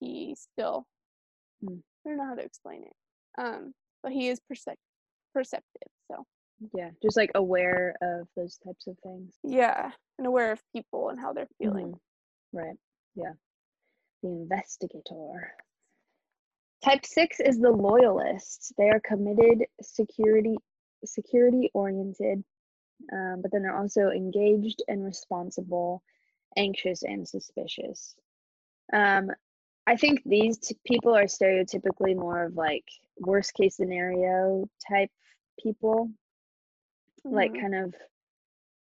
he 0.00 0.34
still 0.36 0.86
Mm. 1.64 1.80
I 2.04 2.08
don't 2.08 2.18
know 2.18 2.26
how 2.26 2.34
to 2.34 2.42
explain 2.42 2.82
it. 2.82 2.92
Um, 3.38 3.72
but 4.02 4.10
he 4.12 4.28
is 4.28 4.40
percep- 4.40 4.74
perceptive, 5.32 5.88
so 6.10 6.24
Yeah, 6.74 6.90
just 7.00 7.16
like 7.16 7.30
aware 7.36 7.94
of 8.02 8.26
those 8.36 8.58
types 8.58 8.88
of 8.88 8.98
things. 9.04 9.38
yeah, 9.44 9.92
and 10.18 10.26
aware 10.26 10.50
of 10.52 10.60
people 10.74 11.10
and 11.10 11.20
how 11.20 11.32
they're 11.32 11.46
feeling. 11.58 11.92
Mhm. 11.92 12.00
Right. 12.52 12.76
Yeah. 13.14 13.34
The 14.22 14.28
investigator. 14.28 15.56
Type 16.84 17.06
six 17.06 17.38
is 17.38 17.60
the 17.60 17.70
loyalist. 17.70 18.72
They 18.76 18.90
are 18.90 19.00
committed, 19.00 19.64
security, 19.80 20.56
security 21.04 21.70
oriented, 21.74 22.44
um, 23.12 23.40
but 23.42 23.50
then 23.52 23.62
they're 23.62 23.76
also 23.76 24.08
engaged 24.10 24.82
and 24.88 25.04
responsible, 25.04 26.02
anxious 26.56 27.02
and 27.02 27.26
suspicious. 27.28 28.14
Um, 28.92 29.30
I 29.86 29.96
think 29.96 30.22
these 30.24 30.58
t- 30.58 30.76
people 30.86 31.14
are 31.14 31.24
stereotypically 31.24 32.14
more 32.16 32.44
of 32.44 32.56
like 32.56 32.84
worst 33.18 33.54
case 33.54 33.76
scenario 33.76 34.68
type 34.88 35.10
people, 35.62 36.10
like 37.24 37.52
Mhm. 37.52 37.60
kind 37.60 37.74
of 37.74 37.94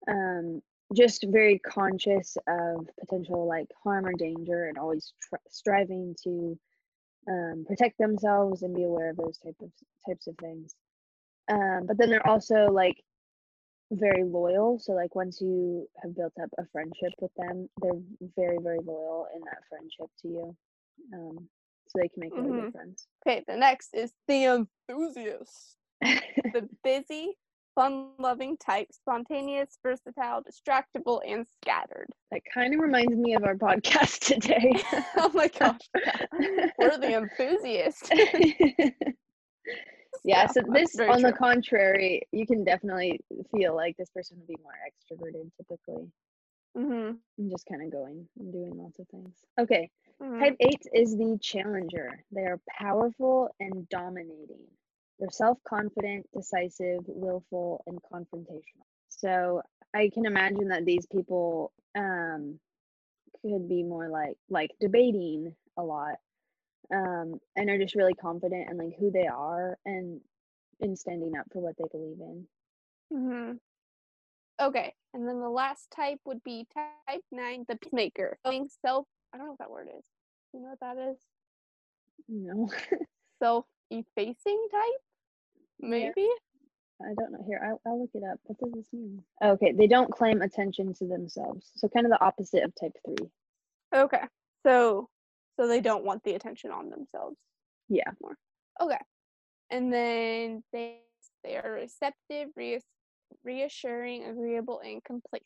um, 0.09 0.63
just 0.95 1.25
very 1.29 1.59
conscious 1.59 2.37
of 2.49 2.89
potential 2.99 3.47
like 3.47 3.69
harm 3.83 4.07
or 4.07 4.13
danger 4.15 4.67
and 4.67 4.79
always 4.79 5.13
tr- 5.23 5.37
striving 5.49 6.15
to 6.25 6.59
um, 7.29 7.65
protect 7.67 7.99
themselves 7.99 8.63
and 8.63 8.75
be 8.75 8.85
aware 8.85 9.11
of 9.11 9.17
those 9.17 9.39
type 9.39 9.57
of 9.61 9.71
types 10.07 10.27
of 10.27 10.37
things 10.39 10.75
um, 11.51 11.87
but 11.87 11.99
then 11.99 12.09
they're 12.09 12.27
also 12.27 12.67
like 12.71 13.03
very 13.93 14.25
loyal 14.25 14.79
so 14.79 14.93
like 14.93 15.15
once 15.15 15.41
you 15.41 15.89
have 16.03 16.15
built 16.15 16.33
up 16.43 16.51
a 16.59 16.65
friendship 16.73 17.13
with 17.21 17.31
them 17.37 17.69
they're 17.81 18.01
very 18.37 18.59
very 18.63 18.81
loyal 18.85 19.27
in 19.35 19.41
that 19.43 19.59
friendship 19.69 20.11
to 20.21 20.29
you 20.29 20.57
um, 21.15 21.49
so 21.89 21.99
they 21.99 22.09
can 22.09 22.21
make 22.21 22.35
really 22.37 22.61
good 22.61 22.73
friends 22.73 23.07
Okay, 23.27 23.43
the 23.49 23.57
next 23.57 23.95
is 23.95 24.13
the 24.27 24.45
enthusiast. 24.45 25.77
the 26.03 26.69
busy, 26.85 27.33
fun-loving 27.75 28.57
type, 28.59 28.89
spontaneous, 28.93 29.79
versatile, 29.83 30.43
distractible, 30.43 31.21
and 31.27 31.47
scattered. 31.63 32.09
that 32.31 32.43
kind 32.53 32.75
of 32.75 32.81
reminds 32.81 33.15
me 33.17 33.35
of 33.35 33.45
our 33.45 33.55
podcast 33.55 34.19
today 34.27 34.73
oh 35.17 35.31
my 35.33 35.49
gosh, 35.49 35.81
we're 36.79 36.99
the 36.99 37.15
enthusiasts. 37.17 38.11
Yeah 40.25 40.47
so 40.47 40.61
this 40.73 40.99
on 40.99 41.23
the 41.23 41.33
contrary 41.33 42.23
you 42.33 42.47
can 42.47 42.65
definitely 42.65 43.21
feel 43.55 43.75
like 43.75 43.97
this 43.97 44.11
person 44.11 44.37
would 44.39 44.47
be 44.49 44.57
more 44.63 44.73
extroverted 44.89 45.51
typically. 45.57 46.09
Hmm 46.77 47.13
and 47.39 47.51
just 47.51 47.67
kind 47.67 47.83
of 47.83 47.91
going 47.93 48.27
and 48.39 48.53
doing 48.53 48.73
lots 48.77 48.99
of 48.99 49.07
things. 49.09 49.37
Okay 49.61 49.91
hmm 50.21 50.39
type 50.41 50.57
8 50.61 50.75
is 50.95 51.17
the 51.17 51.39
challenger. 51.41 52.25
They 52.33 52.43
are 52.43 52.61
powerful 52.79 53.55
and 53.61 53.89
dominating. 53.89 54.67
They're 55.19 55.31
self-confident 55.31 56.27
decisive 56.35 57.01
willful 57.07 57.83
and 57.87 57.99
confrontational. 58.13 58.87
So 59.09 59.63
i 59.95 60.11
can 60.13 60.27
imagine 60.27 60.69
that 60.69 60.85
these 60.85 61.07
people 61.07 61.73
um 61.97 62.59
could 63.43 63.69
be 63.69 63.83
more 63.83 64.09
like 64.09 64.37
like 64.51 64.71
debating 64.81 65.55
a 65.77 65.83
lot 65.83 66.17
um 66.93 67.41
and 67.57 67.69
are 67.69 67.79
just 67.79 67.95
really 67.95 68.15
confident 68.15 68.71
in 68.71 68.79
like 68.79 68.97
who 68.99 69.11
they 69.11 69.27
are 69.27 69.77
and 69.85 70.21
in 70.81 70.97
standing 70.97 71.37
up 71.37 71.47
for 71.53 71.61
what 71.61 71.77
they 71.77 71.85
believe 71.91 72.19
in 72.21 72.47
hmm 73.13 73.53
Okay, 74.61 74.93
and 75.15 75.27
then 75.27 75.41
the 75.41 75.49
last 75.49 75.89
type 75.95 76.19
would 76.25 76.43
be 76.43 76.67
type 76.75 77.23
nine, 77.31 77.65
the 77.69 77.77
peacemaker, 77.77 78.39
showing 78.45 78.69
self. 78.85 79.07
I 79.33 79.37
don't 79.37 79.47
know 79.47 79.53
what 79.53 79.61
that 79.61 79.71
word 79.71 79.87
is. 79.97 80.05
You 80.53 80.61
know 80.61 80.71
what 80.71 80.81
that 80.81 81.11
is? 81.11 81.17
No. 82.29 82.69
Self-effacing 83.41 84.67
type, 84.73 85.01
maybe. 85.79 86.29
I 87.01 87.15
don't 87.17 87.31
know. 87.31 87.45
Here, 87.47 87.61
I'll, 87.65 87.81
I'll 87.87 88.01
look 88.01 88.11
it 88.15 88.25
up. 88.25 88.41
What 88.45 88.59
does 88.59 88.73
this 88.73 88.93
mean? 88.93 89.23
Okay, 89.43 89.71
they 89.71 89.87
don't 89.87 90.11
claim 90.11 90.43
attention 90.43 90.93
to 90.95 91.05
themselves. 91.07 91.71
So 91.77 91.89
kind 91.89 92.05
of 92.05 92.11
the 92.11 92.21
opposite 92.21 92.65
of 92.65 92.75
type 92.75 92.97
three. 93.07 93.29
Okay. 93.95 94.23
So 94.67 95.09
so 95.59 95.67
they 95.67 95.81
don't 95.81 96.05
want 96.05 96.23
the 96.25 96.35
attention 96.35 96.71
on 96.71 96.91
themselves. 96.91 97.37
Yeah. 97.89 98.11
More. 98.23 98.37
Okay. 98.81 98.99
And 99.71 99.93
then 99.93 100.63
they 100.73 101.01
they 101.45 101.57
are 101.57 101.73
receptive, 101.73 102.49
reass- 102.59 102.83
reassuring, 103.45 104.25
agreeable, 104.25 104.81
and 104.85 105.03
complacent. 105.05 105.45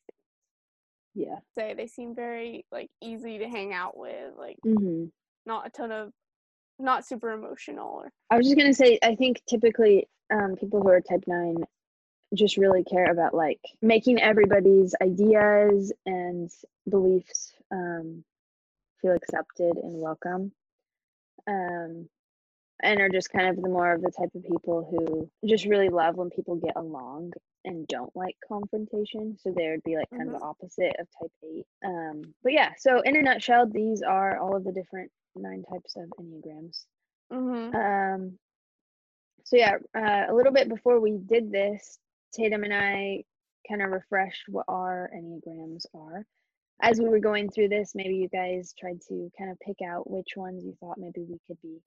Yeah. 1.15 1.39
Say 1.59 1.75
they 1.75 1.87
seem 1.87 2.15
very 2.15 2.65
like 2.73 2.89
easy 3.03 3.39
to 3.39 3.49
hang 3.49 3.73
out 3.73 3.97
with, 3.97 4.35
like 4.37 4.57
hmm 4.63 5.07
not 5.45 5.67
a 5.67 5.71
ton 5.71 5.91
of 5.91 6.13
not 6.79 7.05
super 7.05 7.33
emotional 7.33 7.89
or 7.89 8.13
I 8.31 8.37
was 8.37 8.47
just 8.47 8.57
gonna 8.57 8.73
say, 8.75 8.99
I 9.03 9.15
think 9.15 9.43
typically 9.49 10.09
um, 10.33 10.57
people 10.57 10.81
who 10.81 10.89
are 10.89 11.01
type 11.01 11.25
nine 11.27 11.57
just 12.35 12.57
really 12.57 12.85
care 12.85 13.11
about 13.11 13.35
like 13.35 13.61
making 13.83 14.21
everybody's 14.21 14.95
ideas 15.03 15.93
and 16.07 16.51
beliefs 16.89 17.53
um, 17.71 18.25
feel 19.03 19.13
accepted 19.13 19.77
and 19.77 20.01
welcome, 20.01 20.53
um, 21.47 22.09
and 22.83 23.01
are 23.01 23.09
just 23.09 23.31
kind 23.31 23.49
of 23.49 23.63
the 23.63 23.69
more 23.69 23.93
of 23.93 24.03
the 24.03 24.11
type 24.11 24.31
of 24.35 24.45
people 24.45 24.89
who 24.91 25.31
just 25.47 25.67
really 25.67 25.89
love 25.89 26.17
when 26.17 26.31
people 26.31 26.57
get 26.57 26.77
along 26.77 27.33
and 27.65 27.87
don't 27.89 28.15
like 28.17 28.37
confrontation. 28.47 29.37
So 29.41 29.53
they 29.53 29.69
would 29.71 29.85
be 29.85 29.97
like 29.97 30.11
kind 30.11 30.29
of 30.29 30.41
the 30.41 30.45
opposite 30.45 30.97
of 30.99 31.07
type 31.21 31.31
eight. 31.45 31.67
Um, 31.85 32.23
but 32.43 32.53
yeah, 32.53 32.71
so 32.79 33.01
in 33.01 33.17
a 33.17 33.23
nutshell, 33.23 33.69
these 33.69 34.03
are 34.03 34.39
all 34.39 34.57
of 34.57 34.65
the 34.65 34.73
different 34.73 35.11
nine 35.37 35.63
types 35.71 35.95
of 35.97 36.09
enneagrams. 36.21 36.85
mm-hmm. 37.33 37.77
Um, 37.77 38.39
so 39.45 39.57
yeah, 39.57 39.77
uh, 39.97 40.33
a 40.33 40.35
little 40.35 40.53
bit 40.53 40.69
before 40.69 41.01
we 41.01 41.19
did 41.19 41.51
this, 41.51 41.99
Tatum 42.33 42.65
and 42.65 42.75
I 42.75 43.25
kind 43.69 43.83
of 43.83 43.91
refreshed 43.91 44.45
what 44.49 44.65
our 44.69 45.11
enneagrams 45.15 45.85
are. 45.95 46.25
As 46.83 46.99
we 46.99 47.09
were 47.09 47.21
going 47.21 47.49
through 47.49 47.69
this, 47.69 47.93
maybe 47.95 48.17
you 48.17 48.29
guys 48.29 48.75
tried 48.79 49.01
to 49.09 49.31
kind 49.39 49.51
of 49.51 49.59
pick 49.61 49.77
out 49.87 50.11
which 50.11 50.31
ones 50.37 50.65
you 50.65 50.77
thought 50.81 50.99
maybe 50.99 51.23
we 51.29 51.39
could 51.47 51.59
be. 51.63 51.79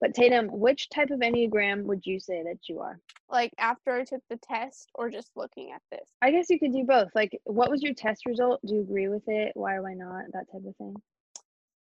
But 0.00 0.14
Tatum, 0.14 0.48
which 0.48 0.88
type 0.90 1.10
of 1.10 1.20
enneagram 1.20 1.84
would 1.84 2.04
you 2.04 2.20
say 2.20 2.42
that 2.42 2.58
you 2.68 2.80
are? 2.80 2.98
like 3.30 3.52
after 3.56 3.94
I 3.94 4.04
took 4.04 4.20
the 4.28 4.36
test 4.42 4.90
or 4.94 5.08
just 5.08 5.30
looking 5.36 5.72
at 5.72 5.80
this. 5.90 6.06
I 6.20 6.30
guess 6.30 6.50
you 6.50 6.58
could 6.58 6.74
do 6.74 6.84
both. 6.84 7.08
Like, 7.14 7.30
what 7.44 7.70
was 7.70 7.82
your 7.82 7.94
test 7.94 8.26
result? 8.26 8.60
Do 8.66 8.74
you 8.74 8.80
agree 8.82 9.08
with 9.08 9.22
it? 9.26 9.52
Why 9.54 9.76
or 9.76 9.82
why 9.82 9.94
not? 9.94 10.24
That 10.34 10.44
type 10.52 10.62
of 10.66 10.76
thing. 10.76 10.94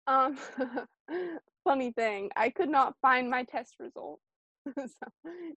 Um 0.07 0.37
funny 1.65 1.91
thing, 1.91 2.29
I 2.37 2.51
could 2.51 2.69
not 2.69 2.95
find 3.01 3.29
my 3.29 3.43
test 3.43 3.75
result. 3.81 4.21
so, 4.77 4.85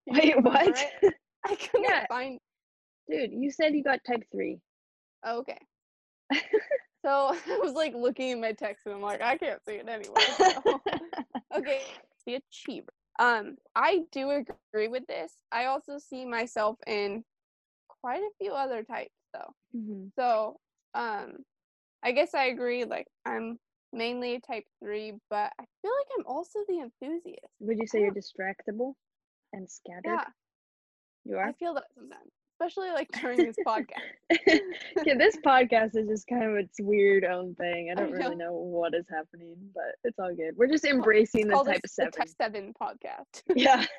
Wait, 0.08 0.42
what? 0.42 0.66
it? 1.02 1.14
I 1.46 1.54
couldn't 1.54 1.84
Yeah. 1.84 2.06
find 2.08 2.40
Dude, 3.08 3.30
you 3.32 3.52
said 3.52 3.74
you 3.74 3.84
got 3.84 4.00
type 4.04 4.24
three. 4.32 4.58
oh, 5.24 5.38
okay. 5.40 5.58
So 7.04 7.34
I 7.48 7.58
was 7.62 7.74
like 7.74 7.94
looking 7.94 8.32
at 8.32 8.38
my 8.40 8.52
text 8.52 8.86
and 8.86 8.96
I'm 8.96 9.02
like, 9.02 9.22
I 9.22 9.38
can't 9.38 9.62
see 9.64 9.74
it 9.74 9.88
anyway. 9.88 10.34
so- 10.40 10.80
okay, 11.56 11.82
the 12.26 12.36
achiever. 12.36 12.92
Um, 13.18 13.58
I 13.76 14.04
do 14.12 14.30
agree 14.30 14.88
with 14.88 15.06
this. 15.06 15.38
I 15.52 15.66
also 15.66 15.98
see 15.98 16.24
myself 16.24 16.78
in 16.86 17.24
quite 17.88 18.20
a 18.22 18.30
few 18.38 18.52
other 18.52 18.82
types 18.82 19.14
though. 19.32 19.52
Mhm. 19.74 20.12
So, 20.18 20.60
um, 20.94 21.44
I 22.02 22.12
guess 22.12 22.34
I 22.34 22.44
agree. 22.46 22.84
Like, 22.84 23.08
I'm 23.24 23.58
mainly 23.92 24.34
a 24.34 24.40
type 24.40 24.64
three, 24.82 25.14
but 25.30 25.52
I 25.60 25.64
feel 25.82 25.92
like 25.98 26.08
I'm 26.18 26.26
also 26.26 26.60
the 26.68 26.80
enthusiast. 26.80 27.54
Would 27.60 27.78
you 27.78 27.86
say 27.86 28.00
you're 28.00 28.12
distractible 28.12 28.94
and 29.52 29.70
scattered? 29.70 30.04
Yeah, 30.04 30.24
You 31.24 31.36
are. 31.38 31.48
I 31.48 31.52
feel 31.52 31.74
that 31.74 31.92
sometimes, 31.94 32.32
especially 32.60 32.90
like 32.90 33.10
during 33.20 33.38
this 33.38 33.56
podcast. 33.66 33.88
yeah, 35.04 35.14
this 35.18 35.36
podcast 35.44 35.96
is 35.96 36.08
just 36.08 36.26
kind 36.26 36.44
of 36.44 36.56
its 36.56 36.76
weird 36.80 37.24
own 37.24 37.54
thing. 37.56 37.88
I 37.90 37.92
I 37.92 37.94
don't 38.04 38.12
really 38.12 38.36
know. 38.36 38.46
know 38.46 38.52
what 38.52 38.94
is 38.94 39.06
happening, 39.10 39.56
but 39.74 39.96
it's 40.04 40.18
all 40.18 40.34
good. 40.34 40.56
We're 40.56 40.68
just 40.68 40.84
embracing 40.84 41.48
the 41.48 41.54
type 41.62 41.82
this 41.82 41.94
seven. 41.94 42.10
the 42.12 42.18
type 42.18 42.28
seven 42.40 42.74
podcast. 42.80 43.42
Yeah, 43.56 43.84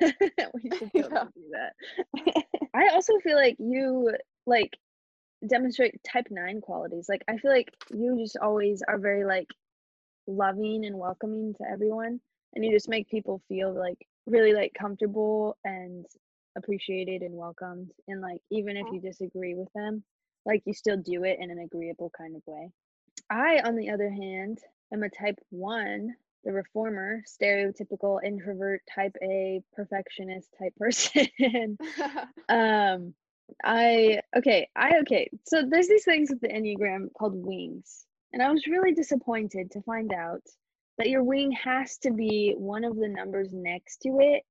we 0.54 0.70
should 0.70 0.92
totally 0.92 0.92
Yeah. 0.94 1.24
do 1.34 1.52
that. 1.52 2.44
I 2.74 2.88
also 2.92 3.12
feel 3.22 3.36
like 3.36 3.56
you 3.58 4.12
like 4.46 4.76
demonstrate 5.46 6.02
type 6.04 6.26
nine 6.30 6.60
qualities. 6.60 7.06
Like 7.08 7.24
I 7.28 7.36
feel 7.36 7.50
like 7.50 7.68
you 7.94 8.16
just 8.18 8.36
always 8.38 8.82
are 8.88 8.98
very 8.98 9.24
like 9.24 9.48
loving 10.26 10.84
and 10.86 10.98
welcoming 10.98 11.54
to 11.58 11.64
everyone, 11.70 12.20
and 12.54 12.64
you 12.64 12.72
just 12.72 12.88
make 12.88 13.08
people 13.08 13.42
feel 13.48 13.72
like 13.72 13.98
really 14.26 14.52
like 14.54 14.72
comfortable 14.78 15.56
and 15.64 16.04
appreciated 16.56 17.22
and 17.22 17.34
welcomed. 17.34 17.90
And 18.08 18.20
like 18.20 18.40
even 18.50 18.76
if 18.76 18.86
you 18.92 19.00
disagree 19.00 19.54
with 19.54 19.68
them, 19.74 20.02
like 20.44 20.62
you 20.64 20.72
still 20.72 20.96
do 20.96 21.24
it 21.24 21.38
in 21.40 21.50
an 21.50 21.58
agreeable 21.58 22.10
kind 22.16 22.36
of 22.36 22.42
way. 22.46 22.70
I, 23.30 23.60
on 23.64 23.76
the 23.76 23.90
other 23.90 24.10
hand, 24.10 24.58
am 24.92 25.02
a 25.02 25.10
type 25.10 25.38
one, 25.50 26.14
the 26.44 26.52
reformer, 26.52 27.22
stereotypical 27.26 28.20
introvert, 28.24 28.82
type 28.94 29.16
A, 29.22 29.60
perfectionist 29.74 30.48
type 30.58 30.74
person. 30.78 31.76
um, 32.48 33.14
I 33.64 34.20
okay, 34.36 34.68
I 34.74 34.98
okay. 35.00 35.30
So 35.44 35.62
there's 35.68 35.88
these 35.88 36.04
things 36.04 36.30
with 36.30 36.40
the 36.40 36.48
Enneagram 36.48 37.12
called 37.12 37.34
wings. 37.34 38.06
And 38.32 38.42
I 38.42 38.50
was 38.50 38.66
really 38.66 38.92
disappointed 38.92 39.70
to 39.72 39.82
find 39.82 40.12
out 40.12 40.42
that 40.98 41.08
your 41.08 41.22
wing 41.22 41.52
has 41.52 41.98
to 41.98 42.10
be 42.10 42.54
one 42.56 42.84
of 42.84 42.96
the 42.96 43.08
numbers 43.08 43.50
next 43.52 43.98
to 43.98 44.18
it. 44.20 44.42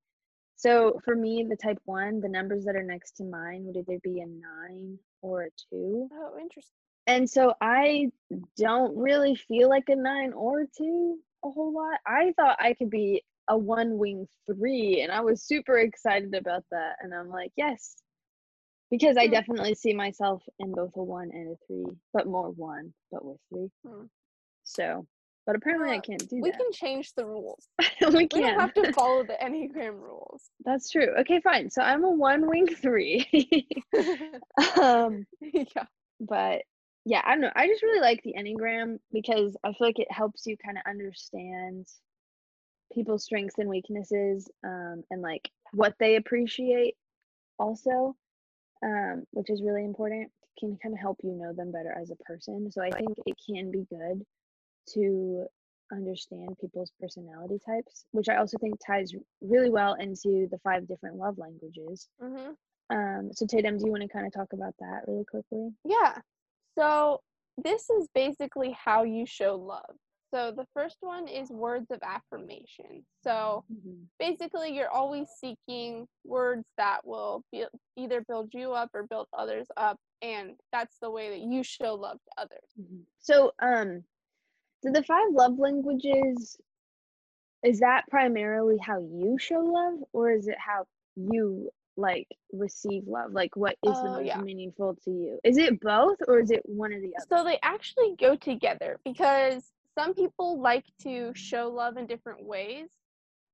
So 0.55 0.99
for 1.03 1.15
me, 1.15 1.45
the 1.47 1.55
type 1.55 1.79
one, 1.85 2.21
the 2.21 2.29
numbers 2.29 2.65
that 2.65 2.75
are 2.75 2.83
next 2.83 3.17
to 3.17 3.23
mine 3.23 3.65
would 3.65 3.77
either 3.77 3.99
be 4.03 4.21
a 4.21 4.25
nine 4.25 4.99
or 5.21 5.43
a 5.43 5.49
two. 5.69 6.11
oh, 6.11 6.37
interesting. 6.39 6.71
And 7.07 7.29
so 7.29 7.53
I 7.61 8.11
don't 8.57 8.95
really 8.97 9.35
feel 9.35 9.69
like 9.69 9.89
a 9.89 9.95
nine 9.95 10.33
or 10.33 10.61
a 10.61 10.67
two 10.67 11.19
a 11.43 11.49
whole 11.51 11.73
lot. 11.73 11.99
I 12.07 12.33
thought 12.35 12.57
I 12.59 12.73
could 12.73 12.89
be 12.89 13.23
a 13.47 13.57
one 13.57 13.97
wing 13.97 14.27
three, 14.47 15.01
and 15.01 15.11
I 15.11 15.21
was 15.21 15.43
super 15.43 15.77
excited 15.79 16.33
about 16.33 16.63
that. 16.71 16.97
And 17.01 17.13
I'm 17.13 17.29
like, 17.29 17.51
yes, 17.55 17.97
because 18.91 19.17
I 19.17 19.27
Hmm. 19.27 19.29
definitely 19.29 19.75
see 19.75 19.93
myself 19.93 20.43
in 20.59 20.73
both 20.73 20.95
a 20.95 21.03
one 21.03 21.29
and 21.33 21.51
a 21.51 21.55
three, 21.67 21.95
but 22.13 22.27
more 22.27 22.51
one, 22.51 22.93
but 23.11 23.25
with 23.25 23.39
three. 23.49 23.69
Hmm. 23.85 24.05
So, 24.63 25.07
but 25.45 25.55
apparently 25.55 25.91
I 25.91 25.99
can't 25.99 26.27
do 26.27 26.37
We 26.41 26.49
that. 26.49 26.57
We 26.59 26.63
can 26.65 26.71
change 26.73 27.13
the 27.15 27.25
rules. 27.25 27.67
we 28.01 28.07
We 28.15 28.27
can. 28.27 28.41
don't 28.41 28.59
have 28.59 28.73
to 28.75 28.93
follow 28.93 29.23
the 29.27 29.37
Enneagram 29.41 29.99
rules. 30.01 30.41
That's 30.63 30.89
true. 30.89 31.07
Okay, 31.19 31.39
fine. 31.41 31.69
So 31.69 31.81
I'm 31.81 32.03
a 32.03 32.09
one 32.09 32.47
wing 32.47 32.67
three. 32.67 33.27
um, 34.81 35.25
yeah. 35.41 35.85
but 36.19 36.61
yeah, 37.05 37.21
I 37.23 37.31
don't 37.31 37.41
know. 37.41 37.51
I 37.55 37.67
just 37.67 37.83
really 37.83 38.01
like 38.01 38.21
the 38.23 38.33
Enneagram 38.37 38.97
because 39.13 39.55
I 39.63 39.69
feel 39.73 39.87
like 39.87 39.99
it 39.99 40.11
helps 40.11 40.47
you 40.47 40.57
kind 40.57 40.77
of 40.77 40.83
understand 40.89 41.87
people's 42.91 43.23
strengths 43.23 43.57
and 43.59 43.69
weaknesses 43.69 44.49
um, 44.63 45.03
and 45.11 45.21
like 45.21 45.49
what 45.73 45.93
they 45.99 46.15
appreciate 46.15 46.95
also, 47.59 48.15
um, 48.83 49.23
which 49.31 49.49
is 49.49 49.61
really 49.61 49.83
important. 49.83 50.31
Can 50.59 50.77
kind 50.81 50.95
of 50.95 50.99
help 51.01 51.17
you 51.21 51.33
know 51.33 51.51
them 51.53 51.71
better 51.71 51.93
as 52.01 52.11
a 52.11 52.15
person. 52.23 52.71
So 52.71 52.81
I 52.81 52.89
think 52.89 53.09
it 53.25 53.35
can 53.45 53.71
be 53.71 53.85
good 53.89 54.25
to 54.93 55.45
understand 55.91 56.57
people's 56.59 56.91
personality 56.99 57.59
types, 57.65 58.05
which 58.11 58.27
I 58.29 58.37
also 58.37 58.57
think 58.57 58.75
ties 58.85 59.13
really 59.41 59.69
well 59.69 59.93
into 59.95 60.47
the 60.49 60.59
five 60.63 60.87
different 60.87 61.15
love 61.17 61.37
languages. 61.37 62.09
hmm 62.19 62.51
Um, 62.89 63.31
so 63.33 63.45
Tatum, 63.45 63.77
do 63.77 63.85
you 63.85 63.91
want 63.91 64.03
to 64.03 64.09
kind 64.09 64.27
of 64.27 64.33
talk 64.33 64.53
about 64.53 64.73
that 64.79 65.01
really 65.07 65.25
quickly? 65.25 65.73
Yeah. 65.83 66.19
So 66.77 67.21
this 67.57 67.89
is 67.89 68.07
basically 68.13 68.71
how 68.71 69.03
you 69.03 69.25
show 69.25 69.55
love. 69.55 69.95
So 70.33 70.51
the 70.51 70.65
first 70.73 70.97
one 71.01 71.27
is 71.27 71.49
words 71.49 71.89
of 71.91 71.99
affirmation. 72.03 73.05
So 73.23 73.63
Mhm. 73.71 74.07
basically, 74.19 74.75
you're 74.75 74.89
always 74.89 75.29
seeking 75.29 76.07
words 76.23 76.65
that 76.77 77.05
will 77.05 77.43
be, 77.51 77.65
either 77.95 78.21
build 78.21 78.53
you 78.53 78.73
up 78.73 78.89
or 78.93 79.03
build 79.07 79.27
others 79.33 79.67
up, 79.77 79.97
and 80.21 80.59
that's 80.71 80.97
the 80.99 81.09
way 81.09 81.29
that 81.29 81.39
you 81.39 81.63
show 81.63 81.95
love 81.95 82.19
to 82.23 82.31
others. 82.41 82.69
Mhm. 82.77 83.05
So, 83.19 83.53
um, 83.59 84.03
do 84.85 84.91
the 84.91 85.03
five 85.03 85.27
love 85.31 85.57
languages 85.57 86.57
is 87.63 87.79
that 87.79 88.03
primarily 88.09 88.77
how 88.77 88.99
you 88.99 89.37
show 89.39 89.59
love, 89.59 89.95
or 90.13 90.31
is 90.31 90.47
it 90.47 90.57
how 90.59 90.85
you 91.15 91.69
like 91.97 92.27
receive 92.51 93.07
love? 93.07 93.33
Like, 93.33 93.55
what 93.55 93.75
is 93.83 94.01
the 94.01 94.09
Oh, 94.09 94.13
most 94.13 94.27
yeah. 94.27 94.41
meaningful 94.41 94.95
to 95.05 95.11
you? 95.11 95.39
Is 95.43 95.57
it 95.57 95.79
both, 95.81 96.17
or 96.27 96.39
is 96.39 96.51
it 96.51 96.61
one 96.65 96.93
or 96.93 96.99
the 97.01 97.13
other? 97.17 97.25
So 97.29 97.43
they 97.43 97.59
actually 97.63 98.15
go 98.19 98.35
together 98.35 98.99
because 99.03 99.71
some 99.97 100.13
people 100.13 100.59
like 100.61 100.85
to 101.01 101.31
show 101.33 101.69
love 101.69 101.97
in 101.97 102.05
different 102.05 102.45
ways. 102.45 102.89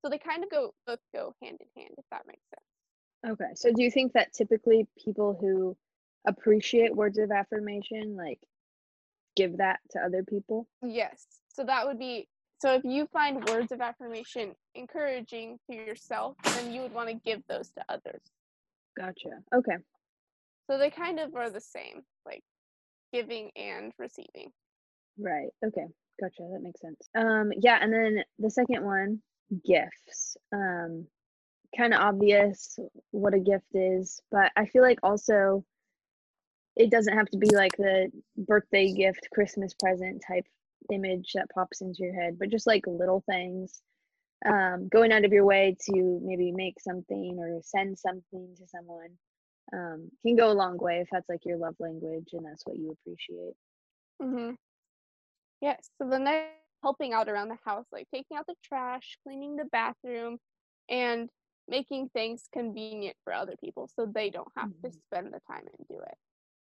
So 0.04 0.10
they 0.10 0.18
kind 0.18 0.44
of 0.44 0.50
go 0.50 0.74
both 0.88 1.00
go 1.14 1.36
hand 1.42 1.60
in 1.62 1.82
hand, 1.82 1.94
if 1.98 2.06
that 2.12 2.26
makes 2.28 2.42
sense. 2.50 3.34
Okay, 3.34 3.54
so 3.56 3.72
do 3.72 3.84
you 3.84 3.92
think 3.92 4.14
that 4.14 4.34
typically 4.34 4.88
people 5.02 5.38
who 5.40 5.78
appreciate 6.28 6.96
words 6.96 7.20
of 7.20 7.32
affirmation 7.32 8.16
like 8.16 8.40
give 9.36 9.58
that 9.58 9.80
to 9.92 10.00
other 10.00 10.24
people? 10.24 10.68
Yes. 10.84 11.26
So 11.48 11.64
that 11.64 11.86
would 11.86 12.00
be 12.00 12.28
so 12.62 12.76
if 12.76 12.84
you 12.84 13.08
find 13.12 13.44
words 13.50 13.72
of 13.72 13.82
affirmation 13.82 14.54
encouraging 14.76 15.58
to 15.68 15.76
yourself, 15.76 16.36
then 16.44 16.72
you 16.72 16.82
would 16.82 16.94
want 16.94 17.10
to 17.10 17.16
give 17.16 17.42
those 17.50 17.70
to 17.72 17.84
others. 17.90 18.22
Gotcha. 18.96 19.30
Okay. 19.56 19.78
So 20.70 20.78
they 20.78 20.92
kind 20.92 21.20
of 21.20 21.36
are 21.36 21.50
the 21.50 21.60
same, 21.60 22.04
like 22.24 22.44
giving 23.12 23.50
and 23.56 23.92
receiving. 23.98 24.52
Right. 25.18 25.50
Okay. 25.66 25.88
Gotcha. 26.22 26.44
That 26.54 26.62
makes 26.62 26.82
sense. 26.82 27.10
Um, 27.18 27.52
yeah, 27.62 27.80
and 27.82 27.92
then 27.92 28.24
the 28.38 28.52
second 28.52 28.86
one, 28.86 29.24
gifts. 29.66 30.38
Um, 30.54 31.08
kind 31.76 31.96
of 31.96 32.02
obvious 32.02 32.78
what 33.10 33.34
a 33.34 33.40
gift 33.40 33.74
is, 33.74 34.22
but 34.30 34.52
I 34.56 34.66
feel 34.66 34.84
like 34.84 35.00
also 35.02 35.66
it 36.76 36.90
doesn't 36.92 37.18
have 37.18 37.30
to 37.30 37.38
be 37.38 37.50
like 37.56 37.76
the 37.78 38.12
birthday 38.38 38.94
gift, 38.94 39.28
Christmas 39.34 39.74
present 39.74 40.24
type 40.28 40.46
image 40.92 41.32
that 41.36 41.50
pops 41.54 41.82
into 41.82 42.04
your 42.04 42.14
head, 42.14 42.40
but 42.40 42.50
just 42.50 42.68
like 42.68 42.86
little 42.88 43.22
things. 43.30 43.82
Um, 44.46 44.88
going 44.90 45.12
out 45.12 45.26
of 45.26 45.32
your 45.34 45.46
way 45.46 45.78
to 45.92 46.20
maybe 46.24 46.52
make 46.52 46.80
something 46.80 47.38
or 47.40 47.62
send 47.64 48.00
something 48.00 48.56
to 48.58 48.68
someone 48.68 49.18
um, 49.74 50.10
can 50.26 50.36
go 50.36 50.52
a 50.52 50.54
long 50.54 50.78
way 50.78 51.00
if 51.02 51.10
that's 51.12 51.30
like 51.30 51.46
your 51.46 51.58
love 51.58 51.76
language 51.80 52.30
and 52.34 52.46
that's 52.46 52.66
what 52.66 52.78
you 52.78 52.92
appreciate. 52.92 53.54
Mhm. 54.22 54.58
Yes. 55.62 55.90
So 55.98 56.10
the 56.10 56.20
next 56.20 56.58
helping 56.84 57.14
out 57.14 57.30
around 57.30 57.50
the 57.50 57.58
house, 57.64 57.86
like 57.92 58.08
taking 58.14 58.38
out 58.38 58.48
the 58.48 58.56
trash, 58.64 59.18
cleaning 59.24 59.56
the 59.56 59.66
bathroom, 59.66 60.40
and 60.90 61.30
making 61.68 62.10
things 62.10 62.50
convenient 62.52 63.16
for 63.24 63.34
other 63.34 63.56
people 63.64 63.88
so 63.88 64.06
they 64.06 64.30
don't 64.32 64.52
have 64.58 64.70
to 64.84 64.92
Mhm. 64.92 65.02
spend 65.06 65.28
the 65.34 65.40
time 65.48 65.68
and 65.68 65.88
do 65.88 66.00
it. 66.00 66.18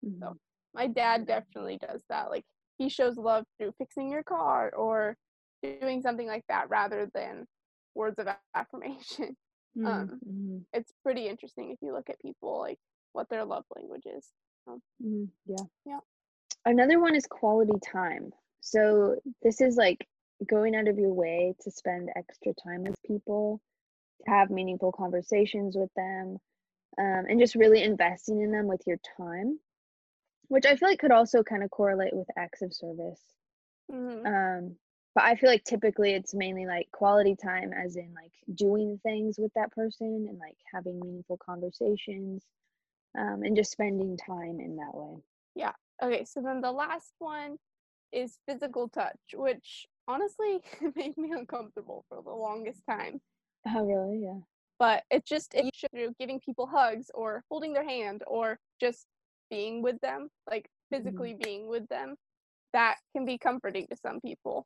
Mhm. 0.05 0.37
My 0.73 0.87
dad 0.87 1.25
definitely 1.25 1.77
does 1.77 2.03
that. 2.09 2.29
Like 2.29 2.45
he 2.77 2.89
shows 2.89 3.17
love 3.17 3.45
through 3.57 3.73
fixing 3.77 4.09
your 4.09 4.23
car 4.23 4.73
or 4.75 5.17
doing 5.63 6.01
something 6.01 6.27
like 6.27 6.45
that 6.47 6.69
rather 6.69 7.07
than 7.13 7.47
words 7.95 8.19
of 8.19 8.27
affirmation. 8.53 9.35
Um, 9.83 10.19
Mhm. 10.25 10.65
It's 10.73 10.93
pretty 11.03 11.27
interesting 11.27 11.71
if 11.71 11.79
you 11.81 11.93
look 11.93 12.09
at 12.09 12.19
people 12.19 12.59
like 12.59 12.79
what 13.13 13.29
their 13.29 13.45
love 13.45 13.65
language 13.75 14.05
is. 14.05 14.31
Mhm. 14.67 15.29
Yeah. 15.45 15.65
Yeah. 15.85 15.99
Another 16.65 16.99
one 16.99 17.15
is 17.15 17.25
quality 17.25 17.79
time. 17.79 18.31
So 18.61 19.19
this 19.41 19.61
is 19.61 19.77
like 19.77 20.07
going 20.45 20.75
out 20.75 20.87
of 20.87 20.97
your 20.99 21.13
way 21.13 21.55
to 21.61 21.71
spend 21.71 22.09
extra 22.15 22.53
time 22.53 22.83
with 22.83 23.01
people, 23.03 23.61
to 24.25 24.29
have 24.31 24.49
meaningful 24.51 24.91
conversations 24.91 25.75
with 25.77 25.93
them, 25.95 26.39
um, 26.97 27.25
and 27.27 27.39
just 27.39 27.55
really 27.55 27.83
investing 27.83 28.41
in 28.41 28.51
them 28.51 28.67
with 28.67 28.85
your 28.85 28.97
time, 29.17 29.59
which 30.49 30.65
I 30.65 30.75
feel 30.75 30.89
like 30.89 30.99
could 30.99 31.11
also 31.11 31.43
kind 31.43 31.63
of 31.63 31.71
correlate 31.71 32.13
with 32.13 32.27
acts 32.37 32.61
of 32.61 32.73
service. 32.73 33.21
Mhm. 33.91 34.25
Um, 34.25 34.75
but 35.15 35.23
I 35.23 35.35
feel 35.35 35.49
like 35.49 35.63
typically 35.63 36.13
it's 36.13 36.33
mainly 36.33 36.65
like 36.65 36.91
quality 36.91 37.35
time, 37.35 37.73
as 37.73 37.95
in 37.95 38.13
like 38.13 38.33
doing 38.53 38.99
things 39.03 39.37
with 39.39 39.53
that 39.55 39.71
person 39.71 40.27
and 40.29 40.37
like 40.37 40.57
having 40.71 40.99
meaningful 40.99 41.37
conversations, 41.37 42.45
um, 43.17 43.43
and 43.43 43.55
just 43.55 43.71
spending 43.71 44.17
time 44.17 44.59
in 44.59 44.75
that 44.77 44.93
way. 44.93 45.23
Yeah. 45.55 45.73
Okay, 46.01 46.25
so 46.25 46.41
then 46.41 46.61
the 46.61 46.71
last 46.71 47.13
one 47.19 47.57
is 48.11 48.39
physical 48.47 48.89
touch, 48.89 49.19
which 49.33 49.87
honestly 50.07 50.61
made 50.95 51.17
me 51.17 51.31
uncomfortable 51.31 52.05
for 52.09 52.21
the 52.23 52.31
longest 52.31 52.81
time. 52.89 53.21
Oh, 53.67 53.85
really? 53.85 54.21
Yeah. 54.23 54.39
But 54.77 55.03
it's 55.11 55.27
just 55.29 55.53
it's 55.53 55.83
through 55.93 56.15
giving 56.19 56.39
people 56.39 56.67
hugs 56.67 57.11
or 57.13 57.43
holding 57.49 57.73
their 57.73 57.83
hand 57.83 58.23
or 58.25 58.59
just 58.79 59.05
being 59.49 59.81
with 59.81 59.99
them, 60.01 60.29
like 60.49 60.69
physically 60.91 61.35
being 61.41 61.67
with 61.67 61.87
them, 61.89 62.15
that 62.73 62.95
can 63.15 63.25
be 63.25 63.37
comforting 63.37 63.87
to 63.89 63.97
some 63.97 64.19
people. 64.21 64.65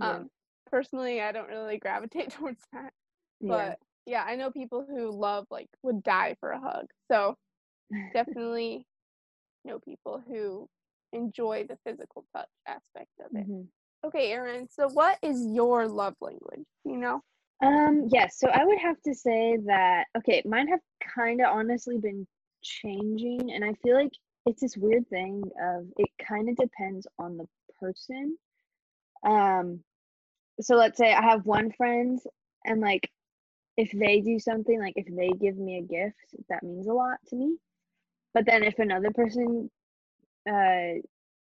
Yeah. 0.00 0.16
Um, 0.16 0.30
personally, 0.70 1.20
I 1.20 1.32
don't 1.32 1.48
really 1.48 1.78
gravitate 1.78 2.30
towards 2.38 2.62
that, 2.72 2.92
but 3.40 3.78
yeah, 4.06 4.24
I 4.26 4.36
know 4.36 4.50
people 4.50 4.86
who 4.88 5.10
love 5.10 5.46
like 5.50 5.68
would 5.82 6.02
die 6.02 6.36
for 6.40 6.50
a 6.50 6.60
hug. 6.60 6.86
So 7.10 7.36
definitely 8.14 8.86
know 9.64 9.78
people 9.80 10.22
who 10.26 10.68
enjoy 11.12 11.66
the 11.68 11.78
physical 11.84 12.24
touch 12.34 12.48
aspect 12.66 13.10
of 13.20 13.34
it. 13.34 13.46
Mhm. 13.48 13.66
Okay, 14.04 14.30
Erin, 14.32 14.68
so 14.68 14.88
what 14.90 15.18
is 15.22 15.46
your 15.52 15.88
love 15.88 16.14
language? 16.20 16.66
You 16.84 16.96
know? 16.96 17.22
Um, 17.62 18.04
yes, 18.08 18.38
so 18.38 18.48
I 18.48 18.64
would 18.64 18.78
have 18.78 19.00
to 19.02 19.14
say 19.14 19.56
that 19.66 20.06
okay, 20.18 20.42
mine 20.44 20.68
have 20.68 20.80
kind 21.00 21.40
of 21.40 21.48
honestly 21.48 21.98
been 21.98 22.26
changing, 22.66 23.52
and 23.52 23.64
I 23.64 23.74
feel 23.82 23.94
like 23.94 24.12
it's 24.46 24.60
this 24.60 24.76
weird 24.76 25.08
thing 25.08 25.42
of 25.60 25.86
it 25.96 26.08
kind 26.26 26.48
of 26.48 26.56
depends 26.56 27.06
on 27.18 27.36
the 27.36 27.46
person. 27.80 28.36
Um, 29.24 29.80
so 30.60 30.76
let's 30.76 30.98
say 30.98 31.12
I 31.12 31.22
have 31.22 31.46
one 31.46 31.72
friend, 31.72 32.18
and 32.64 32.80
like 32.80 33.10
if 33.76 33.90
they 33.92 34.20
do 34.20 34.38
something, 34.38 34.78
like 34.80 34.94
if 34.96 35.06
they 35.14 35.28
give 35.38 35.56
me 35.56 35.78
a 35.78 35.82
gift, 35.82 36.16
that 36.48 36.62
means 36.62 36.86
a 36.86 36.92
lot 36.92 37.18
to 37.28 37.36
me. 37.36 37.56
But 38.34 38.46
then 38.46 38.62
if 38.62 38.78
another 38.78 39.10
person 39.10 39.70
uh 40.48 41.00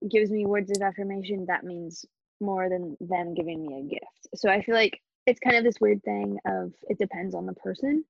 gives 0.09 0.29
me 0.31 0.45
words 0.45 0.71
of 0.71 0.81
affirmation, 0.81 1.45
that 1.47 1.63
means 1.63 2.05
more 2.41 2.69
than 2.69 2.97
them 2.99 3.33
giving 3.33 3.65
me 3.65 3.79
a 3.79 3.83
gift. 3.83 4.27
So 4.35 4.49
I 4.49 4.61
feel 4.61 4.75
like 4.75 4.99
it's 5.25 5.39
kind 5.39 5.55
of 5.55 5.63
this 5.63 5.79
weird 5.79 6.03
thing 6.03 6.37
of 6.45 6.73
it 6.89 6.97
depends 6.99 7.33
on 7.33 7.45
the 7.45 7.53
person 7.53 8.03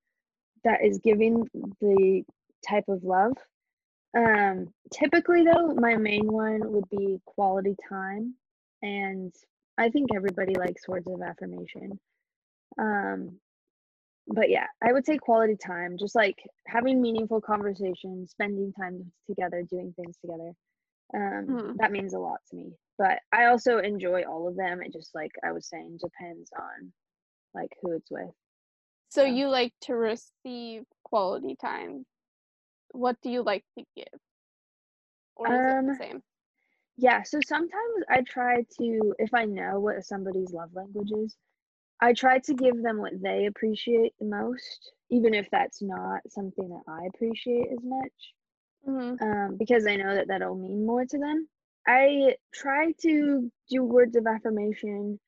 that 0.64 0.84
is 0.84 0.98
giving 0.98 1.48
the 1.80 2.24
type 2.68 2.84
of 2.88 3.04
love. 3.04 3.32
Um, 4.16 4.72
typically, 4.92 5.44
though, 5.44 5.74
my 5.74 5.96
main 5.96 6.26
one 6.26 6.72
would 6.72 6.88
be 6.90 7.20
quality 7.26 7.76
time, 7.88 8.34
and 8.82 9.34
I 9.78 9.90
think 9.90 10.10
everybody 10.14 10.54
likes 10.54 10.88
words 10.88 11.06
of 11.08 11.20
affirmation. 11.22 12.00
Um, 12.78 13.40
but 14.28 14.50
yeah, 14.50 14.66
I 14.82 14.92
would 14.92 15.06
say 15.06 15.18
quality 15.18 15.56
time, 15.56 15.96
just 15.98 16.14
like 16.14 16.36
having 16.66 17.00
meaningful 17.00 17.40
conversations, 17.40 18.30
spending 18.30 18.72
time 18.72 19.12
together, 19.28 19.62
doing 19.62 19.92
things 19.94 20.16
together. 20.18 20.52
Um, 21.14 21.46
Mhm. 21.46 21.76
that 21.76 21.92
means 21.92 22.14
a 22.14 22.18
lot 22.18 22.40
to 22.50 22.56
me. 22.56 22.72
But 22.98 23.20
I 23.32 23.46
also 23.46 23.78
enjoy 23.78 24.22
all 24.24 24.48
of 24.48 24.56
them. 24.56 24.82
It 24.82 24.92
just 24.92 25.14
like 25.14 25.30
I 25.44 25.52
was 25.52 25.68
saying 25.68 25.98
depends 26.02 26.50
on 26.58 26.92
like 27.54 27.70
who 27.80 27.92
it's 27.92 28.10
with. 28.10 28.34
So 29.10 29.22
Yeah. 29.22 29.32
you 29.32 29.48
like 29.48 29.72
to 29.82 29.94
receive 29.94 30.84
quality 31.04 31.56
time. 31.56 32.04
What 32.96 33.20
do 33.22 33.30
you 33.30 33.42
like 33.42 33.64
to 33.78 33.84
give? 33.96 34.20
Or 35.36 35.52
is 35.54 35.66
it 35.68 35.78
the 35.84 35.92
Um, 35.92 35.98
same? 35.98 36.22
Yeah, 36.96 37.22
so 37.22 37.40
sometimes 37.44 38.04
I 38.08 38.22
try 38.22 38.62
to, 38.78 39.14
if 39.18 39.34
I 39.34 39.44
know 39.46 39.80
what 39.80 40.04
somebody's 40.04 40.52
love 40.52 40.74
language 40.74 41.12
is, 41.12 41.36
I 42.00 42.12
try 42.14 42.38
to 42.40 42.54
give 42.54 42.82
them 42.82 42.98
what 42.98 43.20
they 43.22 43.46
appreciate 43.46 44.14
the 44.18 44.26
most, 44.26 44.92
even 45.10 45.34
if 45.34 45.48
that's 45.50 45.82
not 45.82 46.20
something 46.28 46.68
that 46.70 46.82
I 46.88 47.06
appreciate 47.14 47.68
as 47.72 47.82
much, 47.84 48.34
hmm 48.84 49.16
um, 49.20 49.56
because 49.58 49.86
I 49.86 49.96
know 49.96 50.14
that 50.14 50.28
that'll 50.28 50.56
mean 50.56 50.86
more 50.86 51.04
to 51.04 51.18
them. 51.18 51.48
I 51.86 52.36
try 52.54 52.92
to 53.02 53.50
do 53.70 53.84
words 53.84 54.16
of 54.16 54.26
affirmation, 54.26 55.20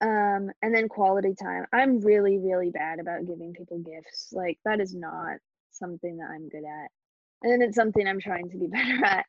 um, 0.00 0.50
and 0.62 0.74
then 0.74 0.88
quality 0.88 1.34
time. 1.34 1.66
I'm 1.72 2.00
really, 2.00 2.38
really 2.38 2.70
bad 2.70 3.00
about 3.00 3.26
giving 3.26 3.54
people 3.54 3.78
gifts. 3.78 4.32
Like, 4.32 4.58
that 4.64 4.80
is 4.80 4.94
not 4.94 5.38
something 5.78 6.16
that 6.18 6.30
I'm 6.30 6.48
good 6.48 6.64
at. 6.64 6.90
And 7.42 7.52
then 7.52 7.62
it's 7.62 7.76
something 7.76 8.06
I'm 8.06 8.20
trying 8.20 8.48
to 8.50 8.56
be 8.56 8.66
better 8.78 9.04
at. 9.04 9.26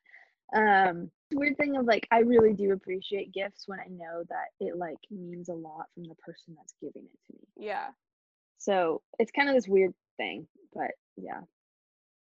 Um, 0.55 1.11
weird 1.33 1.57
thing 1.57 1.75
of 1.75 1.85
like, 1.85 2.07
I 2.11 2.19
really 2.19 2.53
do 2.53 2.71
appreciate 2.71 3.33
gifts 3.33 3.63
when 3.67 3.79
I 3.79 3.87
know 3.89 4.23
that 4.29 4.47
it 4.59 4.77
like 4.77 4.97
means 5.11 5.49
a 5.49 5.53
lot 5.53 5.87
from 5.93 6.03
the 6.03 6.15
person 6.15 6.55
that's 6.55 6.73
giving 6.81 7.03
it 7.03 7.19
to 7.27 7.33
me. 7.33 7.67
Yeah. 7.67 7.87
So 8.57 9.01
it's 9.19 9.31
kind 9.31 9.49
of 9.49 9.55
this 9.55 9.67
weird 9.67 9.93
thing, 10.17 10.47
but 10.73 10.91
yeah. 11.17 11.41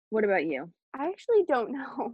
What 0.09 0.23
about 0.23 0.45
you? 0.45 0.71
I 0.93 1.07
actually 1.07 1.43
don't 1.47 1.71
know. 1.73 2.13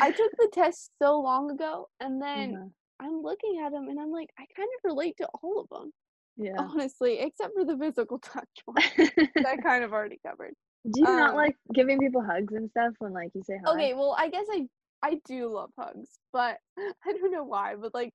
I 0.00 0.10
took 0.10 0.30
the 0.38 0.48
test 0.52 0.90
so 1.00 1.20
long 1.20 1.50
ago 1.50 1.88
and 2.00 2.20
then 2.20 2.54
Uh-huh. 2.54 2.68
I'm 3.00 3.20
looking 3.22 3.60
at 3.64 3.72
them 3.72 3.88
and 3.88 3.98
I'm 4.00 4.10
like, 4.12 4.30
I 4.38 4.44
kind 4.56 4.68
of 4.78 4.84
relate 4.90 5.16
to 5.18 5.28
all 5.42 5.60
of 5.60 5.68
them, 5.70 5.92
Yeah. 6.36 6.54
honestly, 6.56 7.18
except 7.18 7.52
for 7.54 7.64
the 7.64 7.76
physical 7.76 8.18
touch 8.22 8.48
one. 8.64 8.76
that 9.06 9.44
I 9.46 9.56
kind 9.56 9.82
of 9.84 9.92
already 9.92 10.20
covered. 10.24 10.54
Do 10.90 11.00
you 11.00 11.12
not 11.12 11.34
Um, 11.34 11.36
like 11.36 11.56
giving 11.72 11.98
people 11.98 12.22
hugs 12.22 12.52
and 12.54 12.70
stuff 12.70 12.94
when 12.98 13.12
like 13.12 13.30
you 13.34 13.42
say 13.42 13.58
hi? 13.64 13.72
Okay, 13.72 13.94
well, 13.94 14.14
I 14.18 14.28
guess 14.28 14.46
I 14.50 14.68
I 15.02 15.20
do 15.26 15.48
love 15.52 15.70
hugs, 15.78 16.18
but 16.32 16.58
I 16.78 17.12
don't 17.12 17.32
know 17.32 17.44
why, 17.44 17.76
but 17.76 17.94
like 17.94 18.14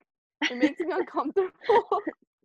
it 0.50 0.58
makes 0.58 0.80
me 0.80 0.92
uncomfortable. 0.92 1.52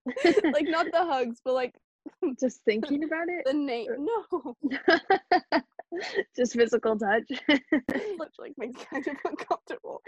like 0.52 0.68
not 0.68 0.90
the 0.92 1.04
hugs, 1.04 1.40
but 1.44 1.54
like 1.54 1.74
Just 2.40 2.62
thinking 2.64 3.04
about 3.04 3.28
it? 3.28 3.46
the 3.46 3.52
name. 3.52 3.88
No, 3.98 4.56
Just 6.36 6.54
physical 6.54 6.98
touch. 6.98 7.28
which 8.16 8.32
like 8.38 8.54
makes 8.56 8.78
me 8.80 8.84
kind 8.90 9.06
of 9.08 9.16
uncomfortable. 9.24 10.02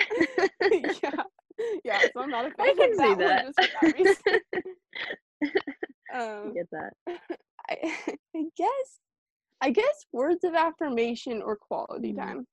yeah, 0.70 1.22
yeah. 1.84 2.00
So 2.12 2.22
I'm 2.22 2.30
not 2.30 2.46
a 2.46 2.50
fan 2.50 2.66
I 2.66 2.74
can 2.76 2.92
of 2.92 2.96
see 2.96 3.14
that, 3.14 3.18
that. 3.18 3.44
one 3.44 3.46
just 3.46 3.58
for 3.58 3.68
that. 3.68 3.96
I 6.44 6.48
Um, 6.48 6.54
get 6.54 6.70
that. 6.72 6.92
I, 7.68 7.96
I 8.36 8.44
guess 8.56 9.00
I 9.64 9.70
guess 9.70 10.04
words 10.12 10.44
of 10.44 10.54
affirmation 10.54 11.40
or 11.40 11.56
quality 11.56 12.12
Mhm. 12.12 12.16
time. 12.18 12.46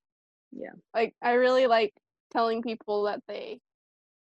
Yeah. 0.51 0.71
Like 0.93 1.13
I 1.21 1.33
really 1.33 1.67
like 1.67 1.93
telling 2.31 2.61
people 2.61 3.03
that 3.03 3.21
they 3.27 3.59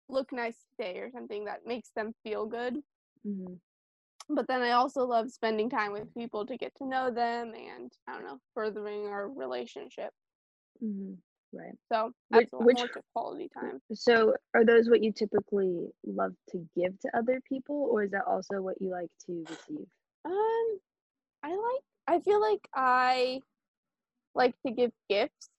look 0.09 0.32
nice 0.32 0.57
today 0.70 1.01
or 1.01 1.11
something 1.11 1.45
that 1.45 1.66
makes 1.66 1.91
them 1.91 2.14
feel 2.24 2.47
good. 2.47 2.82
hmm 3.24 3.55
but 4.30 4.47
then 4.47 4.61
I 4.61 4.72
also 4.72 5.07
love 5.07 5.30
spending 5.30 5.70
time 5.70 5.91
with 5.93 6.12
people 6.14 6.45
to 6.47 6.57
get 6.59 6.74
to 6.76 6.84
know 6.86 7.11
them 7.11 7.55
and 7.55 7.91
I 8.07 8.12
don't 8.12 8.26
know, 8.26 8.39
furthering 8.55 9.07
our 9.07 9.28
relationship. 9.28 10.12
hmm 10.80 11.14
Right. 11.51 11.74
So 11.91 12.12
Which- 12.28 12.51
that's 12.51 12.53
what 12.53 12.66
which- 12.66 12.93
quality 13.14 13.49
time. 13.49 13.80
So, 13.95 14.34
are 14.55 14.66
those 14.66 14.91
what 14.91 15.03
you 15.03 15.12
typically 15.12 15.91
love 16.05 16.34
to 16.51 16.59
give 16.76 16.99
to 17.01 17.16
other 17.16 17.41
people, 17.49 17.76
or 17.91 18.03
is 18.05 18.11
that 18.11 18.26
also 18.26 18.61
what 18.61 18.76
you 18.82 18.91
like 18.91 19.11
to 19.26 19.32
receive? 19.49 19.89
Um, 20.26 20.66
I 21.43 21.55
like. 21.57 21.84
I 22.09 22.20
feel 22.20 22.40
like 22.40 22.66
I 22.74 23.42
like 24.34 24.54
to 24.66 24.72
give 24.72 24.92
gifts. 25.11 25.50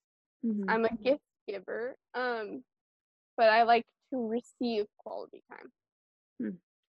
Mhm. 0.44 0.64
I'm 0.68 0.84
a 0.84 0.94
gift 0.96 1.22
giver. 1.46 1.96
Um, 2.14 2.64
but 3.36 3.48
I 3.48 3.62
like 3.62 3.86
to 4.12 4.28
receive 4.28 4.86
quality 4.98 5.42
time. 5.50 5.70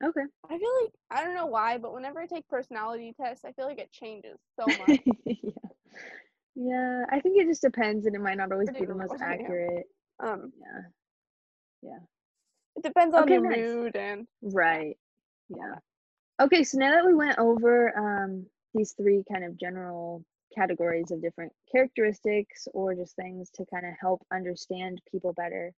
Okay. 0.03 0.21
I 0.49 0.57
feel 0.57 0.69
like 0.81 0.93
I 1.11 1.23
don't 1.23 1.35
know 1.35 1.45
why, 1.45 1.77
but 1.77 1.93
whenever 1.93 2.19
I 2.19 2.25
take 2.25 2.47
personality 2.47 3.13
tests, 3.21 3.45
I 3.45 3.51
feel 3.51 3.65
like 3.67 3.77
it 3.77 3.91
changes 3.91 4.39
so 4.59 4.65
much. 4.79 4.99
yeah. 5.25 5.51
Yeah, 6.55 7.05
I 7.09 7.19
think 7.19 7.37
it 7.37 7.47
just 7.47 7.61
depends, 7.61 8.07
and 8.07 8.15
it 8.15 8.19
might 8.21 8.37
not 8.37 8.51
always 8.51 8.69
be 8.71 8.83
the 8.83 8.95
most 8.95 9.09
what 9.09 9.21
I 9.21 9.35
am. 9.35 9.41
accurate. 9.41 9.85
um, 10.19 10.51
Yeah. 10.59 10.81
Yeah. 11.83 11.99
It 12.75 12.83
depends 12.83 13.13
on 13.15 13.23
Okay, 13.23 13.33
your 13.35 13.43
nice. 13.43 13.57
mood 13.59 13.95
and 13.95 14.27
Right. 14.41 14.97
Yeah. 15.49 15.75
Okay, 16.41 16.63
so 16.63 16.79
now 16.79 16.91
that 16.91 17.05
we 17.05 17.13
went 17.13 17.37
over 17.37 17.95
um, 17.97 18.47
these 18.73 18.93
three 18.93 19.23
kind 19.31 19.43
of 19.43 19.57
general 19.57 20.23
categories 20.53 21.11
of 21.11 21.21
different 21.21 21.51
characteristics 21.71 22.67
or 22.73 22.93
just 22.93 23.15
things 23.15 23.49
to 23.51 23.65
kind 23.73 23.85
of 23.85 23.93
help 23.99 24.21
understand 24.33 25.01
people 25.11 25.33
better, 25.33 25.71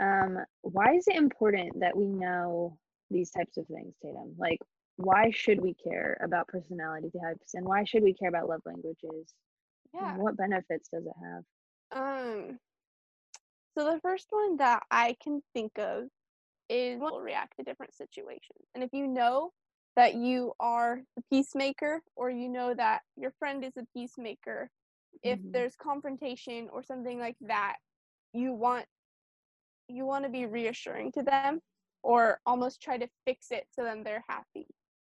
um, 0.00 0.38
why 0.62 0.94
is 0.94 1.06
it 1.08 1.16
important 1.16 1.80
that 1.80 1.96
we 1.96 2.06
know 2.06 2.76
these 3.10 3.30
types 3.30 3.56
of 3.56 3.66
things, 3.66 3.94
Tatum? 4.02 4.34
Like, 4.38 4.58
why 4.96 5.30
should 5.30 5.60
we 5.60 5.74
care 5.74 6.18
about 6.22 6.48
personality 6.48 7.10
types 7.22 7.54
and 7.54 7.64
why 7.64 7.84
should 7.84 8.02
we 8.02 8.14
care 8.14 8.28
about 8.28 8.48
love 8.48 8.62
languages? 8.64 9.34
And 9.94 10.02
yeah. 10.02 10.16
What 10.16 10.36
benefits 10.36 10.88
does 10.88 11.04
it 11.06 11.12
have? 11.22 11.44
Um, 11.94 12.58
so 13.76 13.84
the 13.84 14.00
first 14.00 14.26
one 14.30 14.56
that 14.58 14.82
I 14.90 15.16
can 15.22 15.42
think 15.54 15.78
of 15.78 16.04
is 16.68 16.98
will 16.98 17.20
react 17.20 17.56
to 17.56 17.62
different 17.62 17.94
situations. 17.94 18.66
And 18.74 18.82
if 18.82 18.90
you 18.92 19.06
know 19.06 19.50
that 19.96 20.14
you 20.14 20.54
are 20.60 21.02
the 21.16 21.22
peacemaker 21.30 22.02
or 22.16 22.30
you 22.30 22.48
know 22.48 22.74
that 22.74 23.02
your 23.16 23.32
friend 23.38 23.64
is 23.64 23.76
a 23.76 23.86
peacemaker, 23.94 24.70
if 25.22 25.40
Mhm. 25.40 25.52
there's 25.52 25.76
confrontation 25.76 26.68
or 26.70 26.82
something 26.82 27.18
like 27.18 27.36
that, 27.42 27.76
you 28.32 28.52
want 28.52 28.86
you 29.88 30.04
want 30.06 30.24
to 30.24 30.30
be 30.30 30.46
reassuring 30.46 31.12
to 31.12 31.22
them 31.22 31.60
or 32.02 32.40
almost 32.46 32.80
try 32.82 32.98
to 32.98 33.08
fix 33.26 33.50
it 33.50 33.66
so 33.70 33.82
then 33.84 34.02
they're 34.02 34.24
happy. 34.28 34.66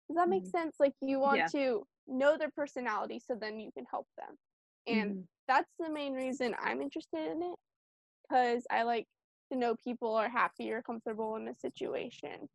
Does 0.07 0.15
that 0.17 0.29
make 0.29 0.45
Mhm. 0.45 0.47
sense? 0.47 0.75
Like 0.79 0.93
you 1.01 1.19
want 1.19 1.45
Yeah. 1.45 1.49
to 1.51 1.85
know 2.07 2.37
their 2.37 2.51
personality 2.51 3.19
so 3.19 3.35
then 3.39 3.59
you 3.59 3.71
can 3.71 3.85
help 3.89 4.07
them. 4.17 4.35
And 4.87 5.15
Mhm. 5.15 5.27
that's 5.47 5.71
the 5.79 5.89
main 5.89 6.13
reason 6.13 6.55
I'm 6.59 6.81
interested 6.81 7.31
in 7.31 7.41
it 7.41 7.55
because 8.29 8.67
I 8.69 8.83
like 8.83 9.07
to 9.51 9.57
know 9.57 9.75
people 9.83 10.15
are 10.15 10.29
happy 10.29 10.71
or 10.71 10.81
comfortable 10.81 11.35
in 11.37 11.47
a 11.47 11.55
situation. 11.55 12.49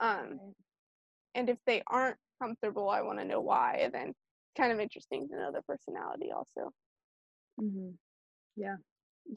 Um. 0.00 0.40
And 1.34 1.48
if 1.48 1.58
they 1.66 1.82
aren't 1.86 2.16
comfortable, 2.40 2.88
I 2.88 3.02
want 3.02 3.18
to 3.18 3.24
know 3.24 3.40
why. 3.40 3.80
And 3.82 3.92
then 3.92 4.08
it's 4.08 4.56
kind 4.56 4.72
of 4.72 4.80
interesting 4.80 5.28
to 5.28 5.36
know 5.36 5.52
their 5.52 5.62
personality 5.62 6.30
also. 6.32 6.70
hmm 7.58 7.90
Yeah. 8.56 8.76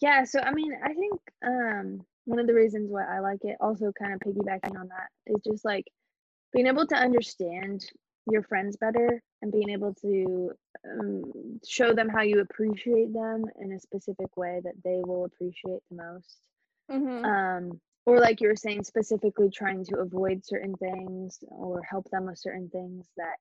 Yeah. 0.01 0.23
So, 0.23 0.39
I 0.39 0.51
mean, 0.51 0.73
I 0.83 0.93
think 0.93 1.19
um, 1.45 2.01
one 2.25 2.39
of 2.39 2.47
the 2.47 2.53
reasons 2.53 2.89
why 2.91 3.03
I 3.05 3.19
like 3.19 3.43
it, 3.43 3.57
also 3.59 3.91
kind 3.99 4.13
of 4.13 4.19
piggybacking 4.19 4.79
on 4.79 4.87
that, 4.87 5.09
is 5.27 5.41
just 5.45 5.65
like 5.65 5.85
being 6.53 6.67
able 6.67 6.85
to 6.87 6.95
understand 6.95 7.85
your 8.29 8.43
friends 8.43 8.77
better 8.77 9.21
and 9.41 9.51
being 9.51 9.69
able 9.69 9.93
to 9.95 10.51
um, 10.87 11.59
show 11.67 11.93
them 11.93 12.07
how 12.07 12.21
you 12.21 12.41
appreciate 12.41 13.11
them 13.13 13.45
in 13.59 13.71
a 13.73 13.79
specific 13.79 14.37
way 14.37 14.61
that 14.63 14.75
they 14.83 15.01
will 15.05 15.25
appreciate 15.25 15.81
the 15.89 15.97
most. 15.97 16.37
Mm-hmm. 16.91 17.25
Um, 17.25 17.81
or, 18.11 18.19
like 18.19 18.41
you 18.41 18.47
were 18.47 18.55
saying, 18.55 18.83
specifically 18.83 19.49
trying 19.49 19.85
to 19.85 19.99
avoid 19.99 20.45
certain 20.45 20.75
things 20.75 21.39
or 21.47 21.81
help 21.83 22.09
them 22.11 22.25
with 22.25 22.39
certain 22.39 22.69
things 22.69 23.07
that 23.17 23.35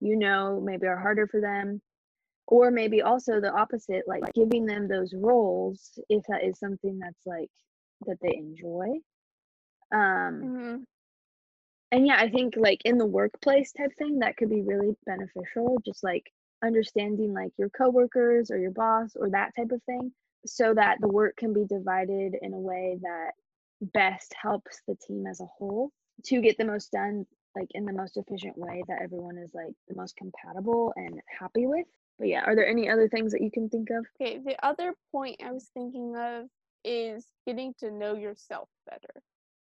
you 0.00 0.16
know 0.16 0.60
maybe 0.60 0.86
are 0.86 0.98
harder 0.98 1.26
for 1.26 1.40
them 1.40 1.80
or 2.46 2.70
maybe 2.70 3.02
also 3.02 3.40
the 3.40 3.52
opposite 3.52 4.02
like 4.06 4.22
giving 4.34 4.66
them 4.66 4.86
those 4.86 5.14
roles 5.14 5.98
if 6.08 6.22
that 6.28 6.44
is 6.44 6.58
something 6.58 6.98
that's 6.98 7.26
like 7.26 7.50
that 8.06 8.16
they 8.20 8.36
enjoy 8.36 8.86
um 9.92 10.42
mm-hmm. 10.42 10.76
and 11.92 12.06
yeah 12.06 12.16
i 12.18 12.28
think 12.28 12.54
like 12.56 12.80
in 12.84 12.98
the 12.98 13.06
workplace 13.06 13.72
type 13.72 13.92
thing 13.96 14.18
that 14.18 14.36
could 14.36 14.50
be 14.50 14.62
really 14.62 14.94
beneficial 15.06 15.78
just 15.84 16.02
like 16.02 16.24
understanding 16.62 17.32
like 17.32 17.52
your 17.56 17.70
coworkers 17.70 18.50
or 18.50 18.58
your 18.58 18.70
boss 18.70 19.12
or 19.16 19.30
that 19.30 19.52
type 19.56 19.70
of 19.70 19.82
thing 19.84 20.12
so 20.46 20.74
that 20.74 20.98
the 21.00 21.08
work 21.08 21.34
can 21.36 21.52
be 21.54 21.64
divided 21.64 22.34
in 22.42 22.52
a 22.52 22.58
way 22.58 22.98
that 23.00 23.32
best 23.92 24.34
helps 24.40 24.80
the 24.88 24.96
team 25.06 25.26
as 25.26 25.40
a 25.40 25.46
whole 25.46 25.90
to 26.24 26.40
get 26.40 26.56
the 26.58 26.64
most 26.64 26.92
done 26.92 27.26
like 27.56 27.68
in 27.72 27.84
the 27.84 27.92
most 27.92 28.16
efficient 28.16 28.56
way 28.56 28.82
that 28.88 29.00
everyone 29.02 29.38
is 29.38 29.50
like 29.54 29.72
the 29.88 29.94
most 29.94 30.16
compatible 30.16 30.92
and 30.96 31.20
happy 31.38 31.66
with 31.66 31.86
but 32.18 32.28
yeah 32.28 32.42
are 32.44 32.56
there 32.56 32.66
any 32.66 32.88
other 32.88 33.08
things 33.08 33.32
that 33.32 33.42
you 33.42 33.50
can 33.50 33.68
think 33.68 33.90
of 33.90 34.04
Okay, 34.20 34.38
the 34.44 34.56
other 34.64 34.94
point 35.12 35.36
I 35.44 35.52
was 35.52 35.70
thinking 35.74 36.16
of 36.16 36.46
is 36.84 37.26
getting 37.46 37.74
to 37.80 37.90
know 37.90 38.14
yourself 38.14 38.68
better. 38.88 39.22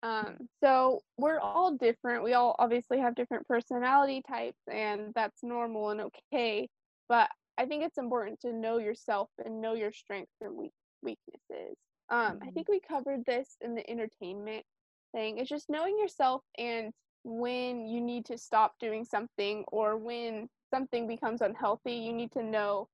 Um, 0.03 0.49
so 0.63 1.01
we're 1.17 1.39
all 1.39 1.75
different. 1.75 2.23
We 2.23 2.33
all 2.33 2.55
obviously 2.59 2.99
have 2.99 3.15
different 3.15 3.47
personality 3.47 4.21
types, 4.27 4.61
and 4.71 5.13
that's 5.15 5.41
normal 5.41 5.89
and 5.89 6.01
okay. 6.31 6.69
But 7.09 7.29
I 7.57 7.65
think 7.65 7.83
it's 7.83 7.97
important 7.97 8.41
to 8.41 8.53
know 8.53 8.77
yourself 8.77 9.29
and 9.43 9.61
know 9.61 9.73
your 9.73 9.91
strengths 9.91 10.35
and 10.41 10.55
weak- 10.55 10.73
weaknesses. 11.01 11.75
Um, 12.09 12.37
I 12.41 12.51
Mhm. 12.51 12.51
think 12.51 12.67
we 12.69 12.79
covered 12.79 13.25
this 13.25 13.57
in 13.61 13.75
the 13.75 13.89
entertainment 13.89 14.65
thing. 15.13 15.37
It's 15.37 15.49
just 15.49 15.69
knowing 15.69 15.97
yourself 15.99 16.43
and 16.57 16.93
when 17.23 17.87
you 17.87 18.01
need 18.01 18.25
to 18.25 18.37
stop 18.37 18.75
doing 18.79 19.03
something 19.05 19.65
or 19.69 19.97
when 19.97 20.49
something 20.73 21.07
becomes 21.07 21.41
unhealthy, 21.41 21.93
you 21.95 22.13
need 22.13 22.31
to 22.33 22.43
know 22.43 22.89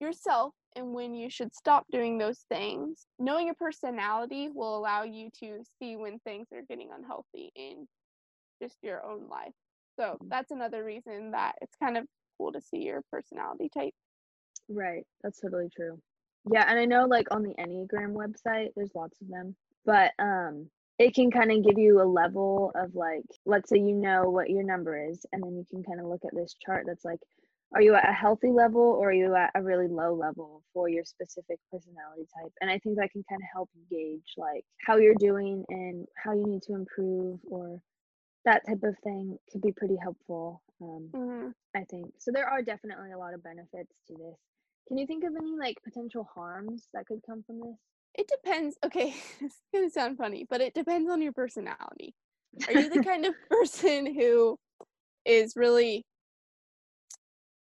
yourself 0.00 0.54
and 0.76 0.94
when 0.94 1.14
you 1.14 1.30
should 1.30 1.54
stop 1.54 1.86
doing 1.90 2.18
those 2.18 2.40
things. 2.50 3.06
Knowing 3.18 3.46
your 3.46 3.54
personality 3.56 4.48
will 4.48 4.76
allow 4.76 5.02
you 5.04 5.30
to 5.40 5.62
see 5.78 5.96
when 5.96 6.18
things 6.20 6.48
are 6.52 6.62
getting 6.62 6.92
unhealthy 6.92 7.50
in 7.54 7.86
just 8.62 8.78
your 8.82 9.04
own 9.04 9.28
life. 9.28 9.54
So 9.98 10.18
Mhm. 10.20 10.30
that's 10.30 10.50
another 10.52 10.84
reason 10.84 11.32
that 11.32 11.56
it's 11.62 11.76
kind 11.76 11.96
of 11.98 12.06
cool 12.38 12.52
to 12.52 12.60
see 12.60 12.84
your 12.84 13.02
personality 13.10 13.68
type. 13.68 13.94
Right, 14.68 15.06
that's 15.20 15.40
totally 15.40 15.68
true. 15.68 16.00
Yeah, 16.52 16.64
and 16.68 16.78
I 16.78 16.84
know 16.84 17.06
like 17.06 17.28
on 17.30 17.42
the 17.42 17.54
Enneagram 17.54 18.12
website, 18.12 18.68
there's 18.76 18.94
lots 18.94 19.20
of 19.20 19.28
them, 19.28 19.54
but 19.84 20.12
um 20.18 20.68
it 20.98 21.14
can 21.14 21.30
kind 21.30 21.52
of 21.52 21.64
give 21.64 21.78
you 21.78 22.02
a 22.02 22.02
level 22.02 22.72
of 22.74 22.94
like 22.94 23.22
let's 23.46 23.68
say 23.70 23.78
you 23.78 23.94
know 23.94 24.30
what 24.30 24.50
your 24.50 24.64
number 24.64 25.08
is 25.08 25.24
and 25.32 25.42
then 25.42 25.56
you 25.56 25.64
can 25.70 25.84
kind 25.84 26.00
of 26.00 26.06
look 26.06 26.24
at 26.24 26.34
this 26.34 26.56
chart 26.60 26.84
that's 26.86 27.04
like 27.04 27.20
are 27.74 27.82
you 27.82 27.94
at 27.94 28.08
a 28.08 28.12
healthy 28.12 28.50
level 28.50 28.80
or 28.80 29.10
are 29.10 29.12
you 29.12 29.34
at 29.34 29.50
a 29.54 29.62
really 29.62 29.88
low 29.88 30.14
level 30.14 30.62
for 30.72 30.88
your 30.88 31.04
specific 31.04 31.58
personality 31.70 32.26
type? 32.34 32.52
And 32.60 32.70
I 32.70 32.78
think 32.78 32.96
that 32.96 33.10
can 33.12 33.24
kind 33.28 33.42
of 33.42 33.48
help 33.52 33.68
you 33.74 33.82
gauge 33.90 34.34
like 34.38 34.64
how 34.86 34.96
you're 34.96 35.14
doing 35.14 35.64
and 35.68 36.06
how 36.16 36.32
you 36.32 36.46
need 36.46 36.62
to 36.62 36.74
improve 36.74 37.38
or 37.50 37.78
that 38.46 38.66
type 38.66 38.82
of 38.84 38.96
thing 39.04 39.36
could 39.52 39.60
be 39.60 39.72
pretty 39.72 39.96
helpful. 39.96 40.62
Um, 40.80 41.10
hmm 41.14 41.48
I 41.76 41.84
think. 41.84 42.14
So 42.18 42.30
there 42.32 42.48
are 42.48 42.62
definitely 42.62 43.12
a 43.12 43.18
lot 43.18 43.34
of 43.34 43.44
benefits 43.44 43.94
to 44.06 44.14
this. 44.14 44.38
Can 44.88 44.96
you 44.98 45.06
think 45.06 45.22
of 45.24 45.34
any 45.36 45.54
like 45.58 45.76
potential 45.84 46.28
harms 46.34 46.88
that 46.94 47.06
could 47.06 47.20
come 47.24 47.42
from 47.46 47.60
this? 47.60 47.76
It 48.14 48.26
depends. 48.28 48.76
Okay, 48.84 49.14
it's 49.40 49.60
gonna 49.72 49.90
sound 49.90 50.16
funny, 50.16 50.46
but 50.48 50.60
it 50.60 50.74
depends 50.74 51.10
on 51.10 51.22
your 51.22 51.32
personality. 51.32 52.14
Are 52.66 52.72
you 52.72 52.88
the 52.88 53.04
kind 53.04 53.26
of 53.26 53.34
person 53.50 54.14
who 54.14 54.56
is 55.24 55.54
really 55.56 56.04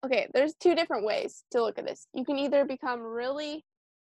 okay? 0.04 0.28
There's 0.34 0.54
two 0.54 0.74
different 0.74 1.04
ways 1.04 1.44
to 1.52 1.62
look 1.62 1.78
at 1.78 1.86
this. 1.86 2.06
You 2.12 2.24
can 2.24 2.38
either 2.38 2.64
become 2.64 3.00
really 3.00 3.64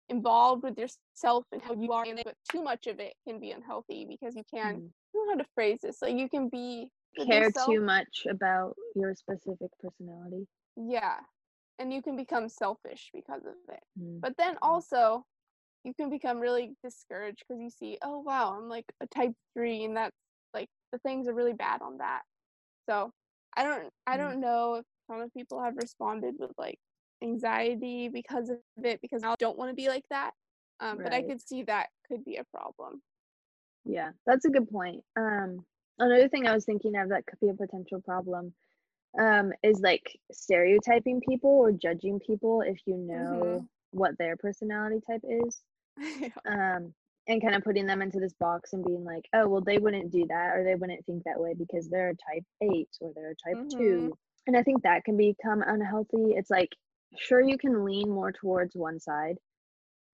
involved 0.08 0.62
with 0.62 0.78
yourself 0.78 1.44
and 1.50 1.60
how 1.62 1.74
you 1.74 1.92
are 1.92 2.04
in 2.04 2.18
it, 2.18 2.24
but 2.24 2.36
too 2.52 2.62
much 2.62 2.86
of 2.86 3.00
it 3.00 3.14
can 3.26 3.40
be 3.40 3.50
unhealthy 3.50 4.06
because 4.08 4.36
you 4.36 4.44
can. 4.52 4.76
Mm. 4.76 4.88
I 4.88 5.16
don't 5.16 5.26
know 5.26 5.32
how 5.34 5.38
to 5.38 5.48
phrase 5.54 5.78
this. 5.82 6.00
Like 6.00 6.16
you 6.16 6.28
can 6.28 6.48
be 6.48 6.88
Care 7.26 7.44
yourself- 7.44 7.68
too 7.70 7.80
much 7.80 8.26
about 8.28 8.74
your 8.94 9.14
specific 9.14 9.70
personality. 9.80 10.46
Yeah, 10.76 11.18
and 11.78 11.92
you 11.92 12.02
can 12.02 12.16
become 12.16 12.48
selfish 12.48 13.10
because 13.12 13.44
of 13.44 13.54
it. 13.68 13.80
Mm. 14.00 14.20
But 14.22 14.36
then 14.36 14.56
also, 14.62 15.24
you 15.84 15.94
can 15.94 16.10
become 16.10 16.40
really 16.40 16.74
discouraged 16.82 17.44
because 17.46 17.60
you 17.60 17.70
see, 17.70 17.98
oh 18.02 18.20
wow, 18.20 18.56
I'm 18.56 18.68
like 18.68 18.86
a 19.00 19.06
type 19.06 19.32
three, 19.54 19.84
and 19.84 19.96
that's 19.96 20.16
like 20.54 20.68
the 20.92 20.98
things 20.98 21.28
are 21.28 21.34
really 21.34 21.52
bad 21.52 21.82
on 21.82 21.98
that. 21.98 22.22
So 22.88 23.12
I 23.56 23.64
don't, 23.64 23.90
I 24.06 24.16
Mm. 24.16 24.18
don't 24.18 24.40
know 24.40 24.74
if 24.76 24.84
some 25.10 25.20
of 25.20 25.32
people 25.34 25.62
have 25.62 25.76
responded 25.76 26.36
with 26.38 26.52
like 26.58 26.78
anxiety 27.22 28.08
because 28.08 28.50
of 28.50 28.58
it 28.82 29.00
because 29.02 29.22
I 29.24 29.34
don't 29.38 29.58
want 29.58 29.70
to 29.70 29.74
be 29.74 29.88
like 29.88 30.04
that. 30.10 30.32
Um, 30.80 30.98
but 31.02 31.12
I 31.12 31.22
could 31.22 31.40
see 31.40 31.62
that 31.64 31.88
could 32.08 32.24
be 32.24 32.36
a 32.36 32.44
problem. 32.44 33.02
Yeah, 33.84 34.10
that's 34.26 34.44
a 34.44 34.50
good 34.50 34.68
point. 34.70 35.02
Um, 35.16 35.64
another 35.98 36.28
thing 36.28 36.46
I 36.46 36.54
was 36.54 36.64
thinking 36.64 36.96
of 36.96 37.10
that 37.10 37.26
could 37.26 37.40
be 37.40 37.48
a 37.48 37.54
potential 37.54 38.00
problem 38.00 38.52
um, 39.20 39.52
is 39.62 39.80
like 39.80 40.18
stereotyping 40.32 41.20
people 41.20 41.50
or 41.50 41.72
judging 41.72 42.20
people 42.20 42.62
if 42.62 42.78
you 42.86 42.96
know 42.96 43.64
Mhm. 43.64 43.68
what 43.90 44.18
their 44.18 44.36
personality 44.36 45.00
type 45.06 45.22
is. 45.24 45.62
Yeah. 46.20 46.30
Um, 46.46 46.94
and 47.26 47.40
kind 47.42 47.54
of 47.54 47.64
putting 47.64 47.86
them 47.86 48.02
into 48.02 48.20
this 48.20 48.34
box 48.34 48.72
and 48.74 48.84
being 48.84 49.04
like, 49.04 49.24
oh, 49.34 49.48
well, 49.48 49.62
they 49.62 49.78
wouldn't 49.78 50.10
do 50.12 50.26
that 50.28 50.56
or 50.56 50.64
they 50.64 50.74
wouldn't 50.74 51.04
think 51.06 51.24
that 51.24 51.40
way 51.40 51.54
because 51.54 51.88
they're 51.88 52.10
a 52.10 52.16
type 52.34 52.44
eight 52.62 52.90
or 53.00 53.12
they're 53.14 53.30
a 53.32 53.48
type 53.48 53.58
Mhm. 53.58 53.70
two. 53.74 54.16
And 54.46 54.56
I 54.56 54.62
think 54.62 54.82
that 54.82 55.04
can 55.04 55.16
become 55.16 55.62
unhealthy. 55.66 56.32
It's 56.36 56.50
like, 56.50 56.70
sure, 57.18 57.40
you 57.40 57.56
can 57.56 57.84
lean 57.84 58.10
more 58.10 58.32
towards 58.32 58.74
one 58.76 59.00
side, 59.00 59.38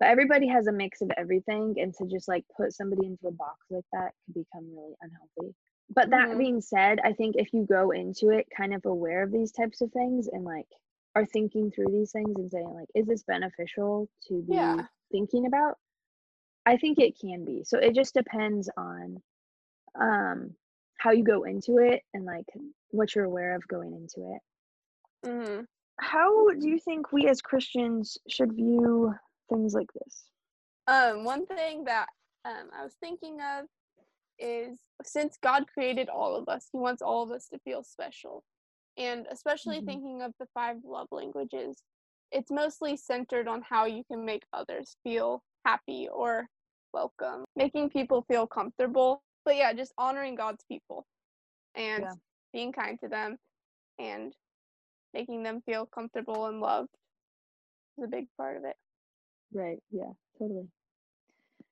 but 0.01 0.09
everybody 0.09 0.49
has 0.49 0.67
a 0.67 0.73
mix 0.73 1.01
of 1.03 1.11
everything. 1.17 1.75
And 1.79 1.95
to 1.95 2.07
just 2.07 2.29
like 2.29 2.45
put 2.57 2.73
somebody 2.73 3.07
into 3.07 3.29
a 3.29 3.33
box 3.33 3.59
like 3.71 3.85
that 3.93 4.13
could 4.27 4.35
become 4.35 4.71
really 4.77 4.95
unhealthy. 5.03 5.55
But 5.91 6.11
that 6.11 6.31
Mhm. 6.31 6.39
being 6.39 6.61
said, 6.61 7.01
I 7.01 7.13
think 7.13 7.37
if 7.37 7.53
you 7.53 7.65
go 7.67 7.91
into 7.91 8.31
it 8.31 8.49
kind 8.57 8.75
of 8.75 8.85
aware 8.87 9.23
of 9.23 9.33
these 9.33 9.53
types 9.53 9.81
of 9.81 9.93
things 9.93 10.29
and 10.29 10.45
like 10.45 10.69
are 11.17 11.27
thinking 11.27 11.71
through 11.71 11.89
these 11.91 12.13
things 12.13 12.37
and 12.37 12.51
saying, 12.51 12.69
like, 12.73 12.89
is 12.95 13.07
this 13.07 13.25
beneficial 13.25 14.09
to 14.29 14.43
be 14.43 14.55
Yeah. 14.55 14.87
thinking 15.11 15.47
about? 15.47 15.79
I 16.67 16.77
think 16.77 16.99
it 16.99 17.19
can 17.19 17.45
be. 17.45 17.65
So 17.65 17.79
it 17.79 17.95
just 17.95 18.15
depends 18.15 18.71
on 18.77 19.23
um 19.97 20.55
how 20.99 21.11
you 21.13 21.25
go 21.25 21.45
into 21.45 21.79
it 21.79 22.03
and 22.15 22.25
like 22.25 22.47
what 22.91 23.15
you're 23.15 23.25
aware 23.25 23.55
of 23.55 23.67
going 23.67 23.95
into 23.95 24.35
it. 24.35 24.43
mm-hmm. 25.25 25.65
How 25.99 26.51
do 26.51 26.69
you 26.69 26.79
think 26.79 27.13
we 27.13 27.27
as 27.29 27.41
Christians 27.43 28.19
should 28.29 28.53
view 28.53 29.15
things 29.49 29.75
like 29.75 29.93
this? 29.95 30.25
Um, 30.87 31.25
one 31.25 31.47
thing 31.47 31.85
that 31.85 32.09
um, 32.45 32.71
I 32.77 32.83
was 32.83 32.95
thinking 33.01 33.41
of 33.41 33.67
is 34.41 34.79
since 35.05 35.39
God 35.43 35.67
created 35.73 36.09
all 36.11 36.37
of 36.37 36.49
us, 36.49 36.69
He 36.73 36.79
wants 36.79 37.03
all 37.03 37.23
of 37.25 37.33
us 37.33 37.49
to 37.49 37.61
feel 37.61 37.85
special. 37.85 38.45
And 38.99 39.27
especially 39.31 39.81
Mhm. 39.81 39.87
thinking 39.87 40.23
of 40.23 40.35
the 40.41 40.47
five 40.55 40.79
love 40.85 41.09
languages, 41.13 41.83
it's 42.33 42.51
mostly 42.51 42.97
centered 42.97 43.49
on 43.49 43.63
how 43.63 43.87
you 43.87 44.05
can 44.05 44.25
make 44.25 44.45
others 44.53 44.97
feel 45.05 45.43
happy 45.67 46.09
or 46.13 46.49
welcome, 46.93 47.45
making 47.57 47.91
people 47.91 48.23
feel 48.29 48.47
comfortable. 48.47 49.23
But 49.45 49.57
yeah, 49.57 49.73
just 49.75 49.95
honoring 49.99 50.37
God's 50.37 50.65
people 50.69 51.07
and 51.75 52.05
Yeah. 52.05 52.15
being 52.53 52.73
kind 52.73 52.99
to 53.01 53.09
them 53.09 53.39
and 53.99 54.35
making 55.15 55.43
them 55.43 55.63
feel 55.63 55.87
comfortable 55.87 56.47
and 56.47 56.61
loved 56.61 56.91
is 57.99 58.05
a 58.05 58.09
big 58.09 58.29
part 58.37 58.57
of 58.57 58.65
it. 58.65 58.77
Right. 59.53 59.83
Yeah, 59.91 60.13
totally. 60.39 60.69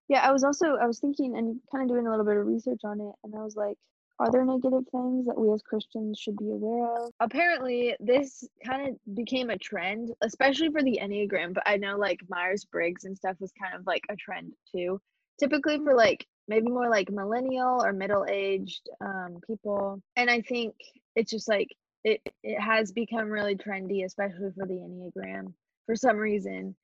Yeah, 0.08 0.20
I 0.26 0.32
was 0.32 0.44
also 0.44 0.76
I 0.76 0.86
was 0.86 1.00
thinking 1.00 1.36
and 1.36 1.60
kind 1.70 1.82
of 1.82 1.88
doing 1.94 2.06
a 2.06 2.10
little 2.10 2.24
bit 2.24 2.36
of 2.36 2.46
research 2.46 2.80
on 2.84 3.00
it 3.00 3.12
and 3.24 3.34
I 3.34 3.42
was 3.42 3.56
like, 3.56 3.76
are 4.20 4.30
there 4.32 4.44
negative 4.44 4.84
things 4.90 5.26
that 5.26 5.38
we 5.38 5.52
as 5.52 5.62
Christians 5.62 6.18
should 6.18 6.36
be 6.36 6.50
aware 6.50 7.04
of? 7.04 7.12
Apparently, 7.20 7.94
this 8.00 8.44
kind 8.66 8.88
of 8.88 9.14
became 9.14 9.50
a 9.50 9.58
trend, 9.58 10.12
especially 10.22 10.70
for 10.70 10.82
the 10.82 10.98
Enneagram, 11.00 11.54
but 11.54 11.62
I 11.66 11.76
know 11.76 11.96
like 11.96 12.18
Myers-Briggs 12.28 13.04
and 13.04 13.16
stuff 13.16 13.36
was 13.38 13.52
kind 13.60 13.74
of 13.74 13.86
like 13.86 14.02
a 14.10 14.16
trend 14.16 14.52
too. 14.74 15.00
Typically 15.38 15.78
for 15.78 15.94
like 15.94 16.26
maybe 16.48 16.66
more 16.68 16.88
like 16.88 17.10
millennial 17.10 17.84
or 17.84 17.92
middle-aged 17.92 18.88
um, 19.00 19.38
people. 19.46 20.02
And 20.16 20.28
I 20.28 20.40
think 20.40 20.74
it's 21.14 21.30
just 21.30 21.48
like 21.48 21.68
it 22.02 22.20
it 22.42 22.60
has 22.60 22.90
become 22.90 23.28
really 23.28 23.54
trendy, 23.54 24.04
especially 24.04 24.50
for 24.56 24.66
the 24.66 24.74
Enneagram 24.74 25.52
for 25.86 25.94
some 25.94 26.16
reason. 26.16 26.74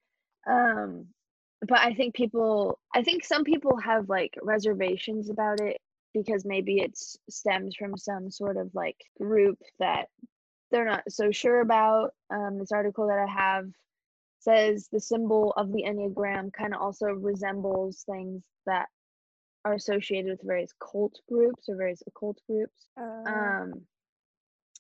Um 0.49 1.07
but 1.67 1.79
I 1.79 1.95
think 1.95 2.15
people 2.15 2.79
I 2.95 3.03
think 3.03 3.25
some 3.25 3.45
people 3.45 3.77
have 3.79 4.09
like 4.09 4.35
reservations 4.43 5.31
about 5.31 5.61
it 5.61 5.81
because 6.13 6.45
maybe 6.45 6.79
it 6.79 6.97
stems 7.29 7.75
from 7.77 7.97
some 7.97 8.31
sort 8.31 8.57
of 8.57 8.71
like 8.75 8.97
group 9.19 9.59
that 9.79 10.09
they're 10.71 10.85
not 10.85 11.11
so 11.11 11.31
sure 11.31 11.61
about. 11.61 12.15
Um, 12.31 12.59
this 12.59 12.73
article 12.73 13.09
that 13.09 13.19
I 13.19 13.31
have 13.31 13.67
says 14.41 14.89
the 14.93 15.01
symbol 15.01 15.53
of 15.57 15.73
the 15.73 15.85
Enneagram 15.85 16.53
kind 16.53 16.75
of 16.75 16.81
also 16.81 17.07
resembles 17.07 18.05
things 18.09 18.45
that 18.67 18.89
are 19.65 19.75
associated 19.75 20.31
with 20.31 20.43
various 20.43 20.73
cult 20.79 21.19
groups 21.29 21.69
or 21.69 21.77
various 21.77 22.03
occult 22.07 22.39
groups, 22.47 22.87
Uh, 22.99 23.25
um, 23.27 23.87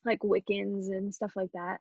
like 0.04 0.20
Wiccans 0.20 0.88
and 0.88 1.14
stuff 1.14 1.32
like 1.34 1.50
that. 1.52 1.78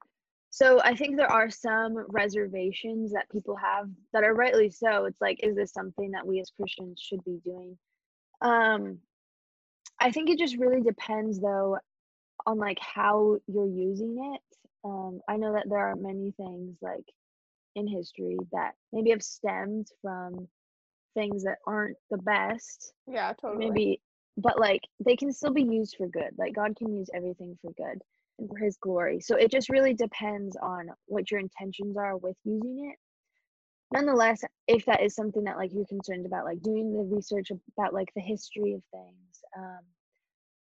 So 0.53 0.79
I 0.83 0.93
think 0.93 1.17
there 1.17 1.31
are 1.31 1.49
some 1.49 2.05
reservations 2.09 3.11
that 3.13 3.27
people 3.31 3.55
have 3.55 3.89
that 4.13 4.23
are 4.23 4.35
rightly 4.35 4.69
so. 4.69 5.05
It's 5.05 5.19
like, 5.19 5.39
is 5.41 5.55
this 5.55 5.73
something 5.73 6.11
that 6.11 6.27
we 6.27 6.39
as 6.41 6.51
Christians 6.51 7.01
should 7.01 7.23
be 7.23 7.39
doing? 7.43 7.75
Um, 8.39 8.99
I 9.99 10.11
think 10.11 10.29
it 10.29 10.37
just 10.37 10.57
really 10.57 10.81
depends 10.81 11.39
though 11.39 11.79
on 12.45 12.59
like 12.59 12.77
how 12.79 13.39
you're 13.47 13.67
using 13.67 14.35
it. 14.35 14.41
Um, 14.85 15.21
I 15.27 15.37
know 15.37 15.53
that 15.53 15.65
there 15.67 15.87
are 15.87 15.95
many 15.95 16.35
things 16.37 16.77
like 16.83 17.05
in 17.73 17.87
history 17.87 18.37
that 18.51 18.73
maybe 18.91 19.09
have 19.09 19.23
stemmed 19.23 19.87
from 20.03 20.47
things 21.15 21.45
that 21.45 21.57
aren't 21.65 21.97
the 22.11 22.19
best, 22.19 22.93
yeah, 23.07 23.33
totally. 23.41 23.69
maybe, 23.71 24.01
but 24.37 24.59
like 24.59 24.81
they 25.03 25.15
can 25.15 25.33
still 25.33 25.51
be 25.51 25.63
used 25.63 25.95
for 25.97 26.07
good. 26.07 26.35
Like 26.37 26.53
God 26.53 26.75
can 26.75 26.95
use 26.95 27.09
everything 27.11 27.57
for 27.59 27.71
good 27.71 28.03
and 28.39 28.49
for 28.49 28.57
His 28.57 28.77
glory. 28.77 29.19
So 29.21 29.35
it 29.35 29.51
just 29.51 29.69
really 29.69 29.93
depends 29.93 30.55
on 30.57 30.89
what 31.05 31.31
your 31.31 31.39
intentions 31.39 31.97
are 31.97 32.17
with 32.17 32.37
using 32.45 32.91
it. 32.91 32.99
Nonetheless, 33.93 34.43
if 34.67 34.85
that 34.85 35.03
is 35.03 35.15
something 35.15 35.43
that 35.43 35.57
like 35.57 35.71
you're 35.73 35.85
concerned 35.85 36.25
about, 36.25 36.45
like 36.45 36.61
doing 36.61 36.93
the 36.93 37.03
research 37.15 37.51
about 37.77 37.93
like 37.93 38.11
the 38.15 38.21
history 38.21 38.73
of 38.73 38.83
things, 38.91 39.43
um, 39.57 39.81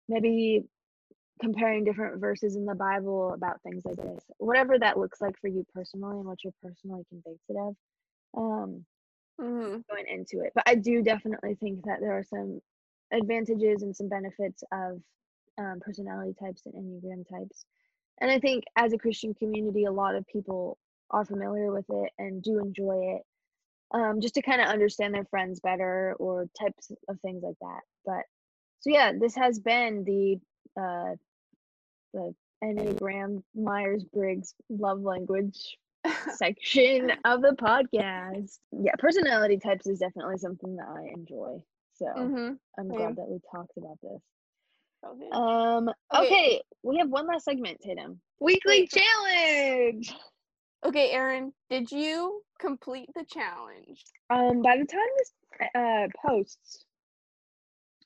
maybe 0.10 0.66
comparing 1.42 1.84
different 1.84 2.20
verses 2.20 2.56
in 2.56 2.66
the 2.66 2.76
Bible 2.76 3.34
about 3.34 3.62
things 3.64 3.86
like 3.86 3.98
this, 3.98 4.24
whatever 4.38 4.80
that 4.80 4.98
looks 4.98 5.22
like 5.22 5.40
for 5.40 5.48
you 5.48 5.66
personally 5.74 6.18
and 6.18 6.26
what 6.26 6.44
you're 6.44 6.54
personally 6.64 7.04
convicted 7.10 7.58
of, 7.58 7.76
um, 8.38 8.86
Mhm. 9.40 9.84
going 9.90 10.08
into 10.08 10.42
it. 10.46 10.52
But 10.56 10.64
I 10.68 10.76
do 10.76 11.02
definitely 11.02 11.56
think 11.56 11.86
that 11.86 12.00
there 12.02 12.18
are 12.18 12.24
some 12.24 12.62
advantages 13.12 13.82
and 13.84 13.96
some 13.96 14.10
benefits 14.10 14.64
of 14.72 15.02
um, 15.60 15.80
personality 15.82 16.36
types 16.40 16.64
and 16.66 16.76
Enneagram 16.76 17.30
types. 17.30 17.66
And 18.22 18.32
I 18.32 18.40
think 18.40 18.66
as 18.78 18.94
a 18.94 18.98
Christian 19.00 19.34
community, 19.36 19.86
a 19.86 19.92
lot 19.92 20.16
of 20.16 20.28
people 20.28 20.78
are 21.12 21.26
familiar 21.26 21.72
with 21.74 21.86
it 21.90 22.12
and 22.20 22.44
do 22.44 22.60
enjoy 22.60 23.16
it 23.18 23.24
um, 23.94 24.22
just 24.22 24.36
to 24.36 24.42
kind 24.42 24.62
of 24.62 24.68
understand 24.68 25.14
their 25.14 25.26
friends 25.26 25.60
better 25.62 26.16
or 26.20 26.48
types 26.60 26.92
of 27.10 27.20
things 27.22 27.44
like 27.44 27.58
that. 27.62 27.82
But 28.06 28.24
so 28.80 28.92
yeah, 28.92 29.14
this 29.20 29.36
has 29.36 29.60
been 29.60 30.04
the 30.06 30.40
uh, 30.82 31.16
the 32.14 32.36
Enneagram 32.64 33.44
Myers 33.56 34.04
Briggs 34.04 34.54
love 34.70 35.02
language 35.02 35.78
section 36.36 37.12
of 37.26 37.42
the 37.42 37.56
podcast. 37.56 38.60
Yeah, 38.72 38.94
personality 39.00 39.58
types 39.58 39.88
is 39.88 40.00
definitely 40.00 40.38
something 40.38 40.76
that 40.78 40.88
I 40.88 41.12
enjoy. 41.14 41.64
So 41.94 42.06
Mhm. 42.18 42.60
I'm 42.78 42.94
same. 42.94 42.98
glad 42.98 43.16
that 43.18 43.30
we 43.30 43.40
talked 43.52 43.78
about 43.78 44.00
this. 44.02 44.22
So. 45.02 45.32
Um, 45.32 45.90
Okay. 46.14 46.26
okay, 46.26 46.62
we 46.84 46.98
have 46.98 47.10
one 47.10 47.28
last 47.28 47.46
segment, 47.46 47.80
Tatum. 47.82 48.20
Weekly 48.40 48.82
Wait, 48.82 48.92
challenge. 48.92 50.14
Okay, 50.86 51.12
Erin, 51.12 51.54
did 51.70 51.92
you 51.92 52.42
complete 52.60 53.10
the 53.16 53.26
challenge? 53.26 54.04
Um, 54.30 54.62
by 54.62 54.78
the 54.78 54.86
time 54.86 55.02
this 55.18 55.34
uh 55.76 56.08
posts 56.26 56.86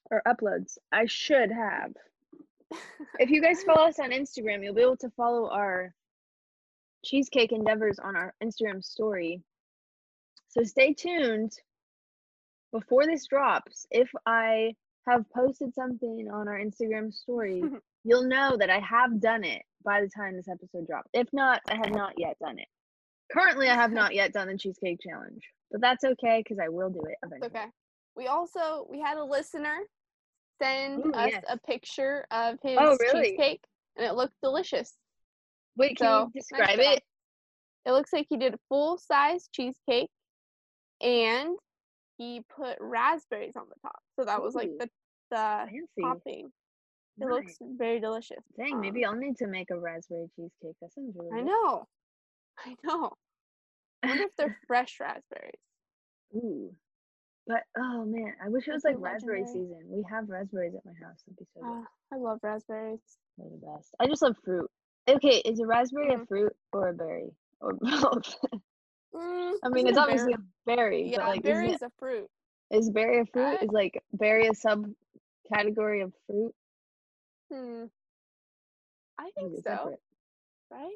or 0.10 0.22
uploads, 0.28 0.78
I 0.92 1.06
should 1.06 1.52
have. 1.52 1.94
If 3.20 3.30
you 3.30 3.42
guys 3.42 3.64
follow 3.64 3.88
us 3.88 4.00
on 4.00 4.10
Instagram, 4.12 4.64
you'll 4.64 4.74
be 4.74 4.82
able 4.82 4.98
to 4.98 5.10
follow 5.12 5.50
our 5.50 5.94
cheesecake 7.06 7.52
endeavors 7.52 8.00
on 8.00 8.16
our 8.16 8.34
Instagram 8.44 8.84
story. 8.84 9.44
So 10.50 10.64
stay 10.64 10.94
tuned 10.94 11.52
before 12.72 13.06
this 13.06 13.28
drops. 13.28 13.86
If 13.92 14.10
I 14.26 14.76
have 15.08 15.26
posted 15.36 15.74
something 15.76 16.30
on 16.32 16.48
our 16.48 16.60
Instagram 16.60 17.14
story, 17.14 17.62
you'll 18.04 18.28
know 18.28 18.56
that 18.58 18.70
I 18.70 18.80
have 18.80 19.20
done 19.20 19.44
it 19.44 19.62
by 19.84 20.02
the 20.02 20.10
time 20.10 20.36
this 20.36 20.48
episode 20.48 20.88
drops. 20.88 21.10
If 21.14 21.28
not, 21.34 21.62
I 21.70 21.76
have 21.76 21.92
not 21.92 22.14
yet 22.18 22.38
done 22.40 22.60
it. 22.60 22.68
Currently, 23.32 23.70
I 23.70 23.76
have 23.76 23.92
not 24.02 24.14
yet 24.16 24.34
done 24.34 24.48
the 24.48 24.58
cheesecake 24.58 25.00
challenge, 25.02 25.42
but 25.72 25.82
that's 25.82 26.04
okay 26.04 26.42
because 26.44 26.60
I 26.64 26.70
will 26.70 26.90
do 26.90 27.02
it 27.02 27.16
eventually. 27.26 27.48
okay. 27.48 27.66
We 28.16 28.28
also 28.28 28.86
we 28.90 29.00
had 29.00 29.18
a 29.18 29.24
listener 29.24 29.80
send 30.62 31.04
Ooh, 31.06 31.12
us 31.14 31.32
yes. 31.32 31.44
a 31.50 31.58
picture 31.60 32.26
of 32.32 32.58
oh, 32.64 32.68
his 32.70 32.78
Oh, 32.80 32.98
really? 33.00 33.30
cheesecake, 33.32 33.64
and 33.98 34.06
it 34.06 34.14
looked 34.14 34.36
delicious. 34.44 34.94
Wait, 35.76 35.98
can 35.98 36.06
So, 36.08 36.32
you 36.34 36.42
describe 36.42 36.78
job. 36.78 36.80
it? 36.80 37.04
It 37.86 37.92
looks 37.92 38.14
like 38.14 38.28
he 38.30 38.38
did 38.38 38.54
a 38.54 38.60
full 38.70 38.98
size 39.00 39.50
cheesecake, 39.52 40.12
and 41.02 41.56
he 42.18 42.42
put 42.56 42.78
raspberries 42.80 43.56
on 43.56 43.66
the 43.70 43.76
top. 43.82 44.00
So 44.16 44.26
that 44.26 44.42
was 44.42 44.56
like 44.56 44.70
the 44.80 44.90
the 45.32 45.38
Fancy. 45.38 46.02
topping. 46.02 46.52
It 47.22 47.28
Nice. 47.28 47.30
looks 47.30 47.54
very 47.78 48.00
delicious. 48.00 48.44
Dang, 48.58 48.74
Um, 48.74 48.82
maybe 48.82 49.06
I'll 49.06 49.16
need 49.16 49.38
to 49.38 49.48
make 49.48 49.70
a 49.72 49.80
raspberry 49.80 50.28
cheesecake. 50.36 50.76
That 50.82 50.92
sounds 50.94 51.16
really 51.16 51.32
I 51.32 51.42
good. 51.42 51.46
know. 51.46 51.88
I 52.66 52.76
know. 52.84 53.12
I 54.04 54.08
wonder 54.08 54.24
if 54.24 54.36
they're 54.36 54.58
fresh 54.68 55.00
raspberries. 55.00 55.60
Ooh, 56.36 56.74
But 57.48 57.64
oh 57.78 58.06
man, 58.06 58.34
I 58.44 58.50
wish 58.50 58.68
it 58.68 58.72
was 58.74 58.84
like 58.84 58.96
be 58.96 59.02
raspberry 59.02 59.46
legendary. 59.46 59.68
season. 59.68 59.84
We 59.90 60.04
have 60.10 60.30
raspberries 60.30 60.74
at 60.76 60.86
my 60.86 60.94
house. 61.06 61.22
That'd 61.28 61.38
be 61.38 61.46
so 61.54 61.62
good. 61.62 61.70
Ah, 61.72 61.88
I 62.14 62.18
love 62.18 62.40
raspberries. 62.42 63.00
They're 63.38 63.50
the 63.50 63.58
best. 63.76 63.94
I 64.00 64.08
just 64.08 64.22
love 64.22 64.36
fruit. 64.44 64.70
Okay, 65.08 65.38
is 65.46 65.60
a 65.60 65.68
raspberry 65.68 66.14
a 66.14 66.18
Mhm. 66.18 66.28
fruit 66.28 66.56
or 66.72 66.88
a 66.90 66.94
berry 66.94 67.36
or 67.60 67.74
both? 67.82 68.36
Mm, 69.16 69.54
I 69.64 69.70
mean, 69.70 69.88
it's 69.88 69.98
obviously 69.98 70.34
berry- 70.34 70.44
a 70.74 70.76
berry, 70.76 71.12
yeah, 71.12 71.18
but 71.18 71.28
like, 71.28 71.44
berry 71.44 71.72
is, 71.72 71.82
a 71.82 71.92
fruit. 72.00 72.28
Is 72.72 72.90
berry 72.90 73.20
a 73.20 73.26
fruit? 73.26 73.60
I- 73.62 73.66
Is 73.66 73.72
like 73.72 74.02
berry 74.14 74.48
a 74.48 74.52
subcategory 74.52 76.04
of 76.04 76.14
fruit? 76.28 76.54
Hmm. 77.52 77.86
I 79.20 79.30
think 79.38 79.56
so, 79.58 79.62
separate? 79.64 80.00
right? 80.72 80.96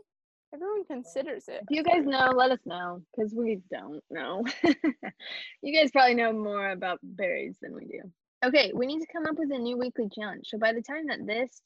Everyone 0.53 0.85
considers 0.85 1.47
it. 1.49 1.63
If 1.69 1.75
you 1.75 1.83
guys 1.83 2.05
know, 2.05 2.31
let 2.35 2.51
us 2.51 2.59
know 2.65 3.01
because 3.15 3.33
we 3.33 3.59
don't 3.69 4.01
know. 4.09 4.43
you 5.61 5.77
guys 5.77 5.91
probably 5.91 6.15
know 6.15 6.31
more 6.31 6.71
about 6.71 6.99
berries 7.03 7.57
than 7.61 7.75
we 7.75 7.85
do. 7.85 8.01
Okay, 8.45 8.71
we 8.73 8.85
need 8.87 9.01
to 9.01 9.07
come 9.11 9.25
up 9.25 9.37
with 9.37 9.51
a 9.51 9.57
new 9.57 9.77
weekly 9.77 10.07
challenge. 10.09 10.45
So 10.45 10.57
by 10.57 10.73
the 10.73 10.81
time 10.81 11.07
that 11.07 11.25
this, 11.27 11.61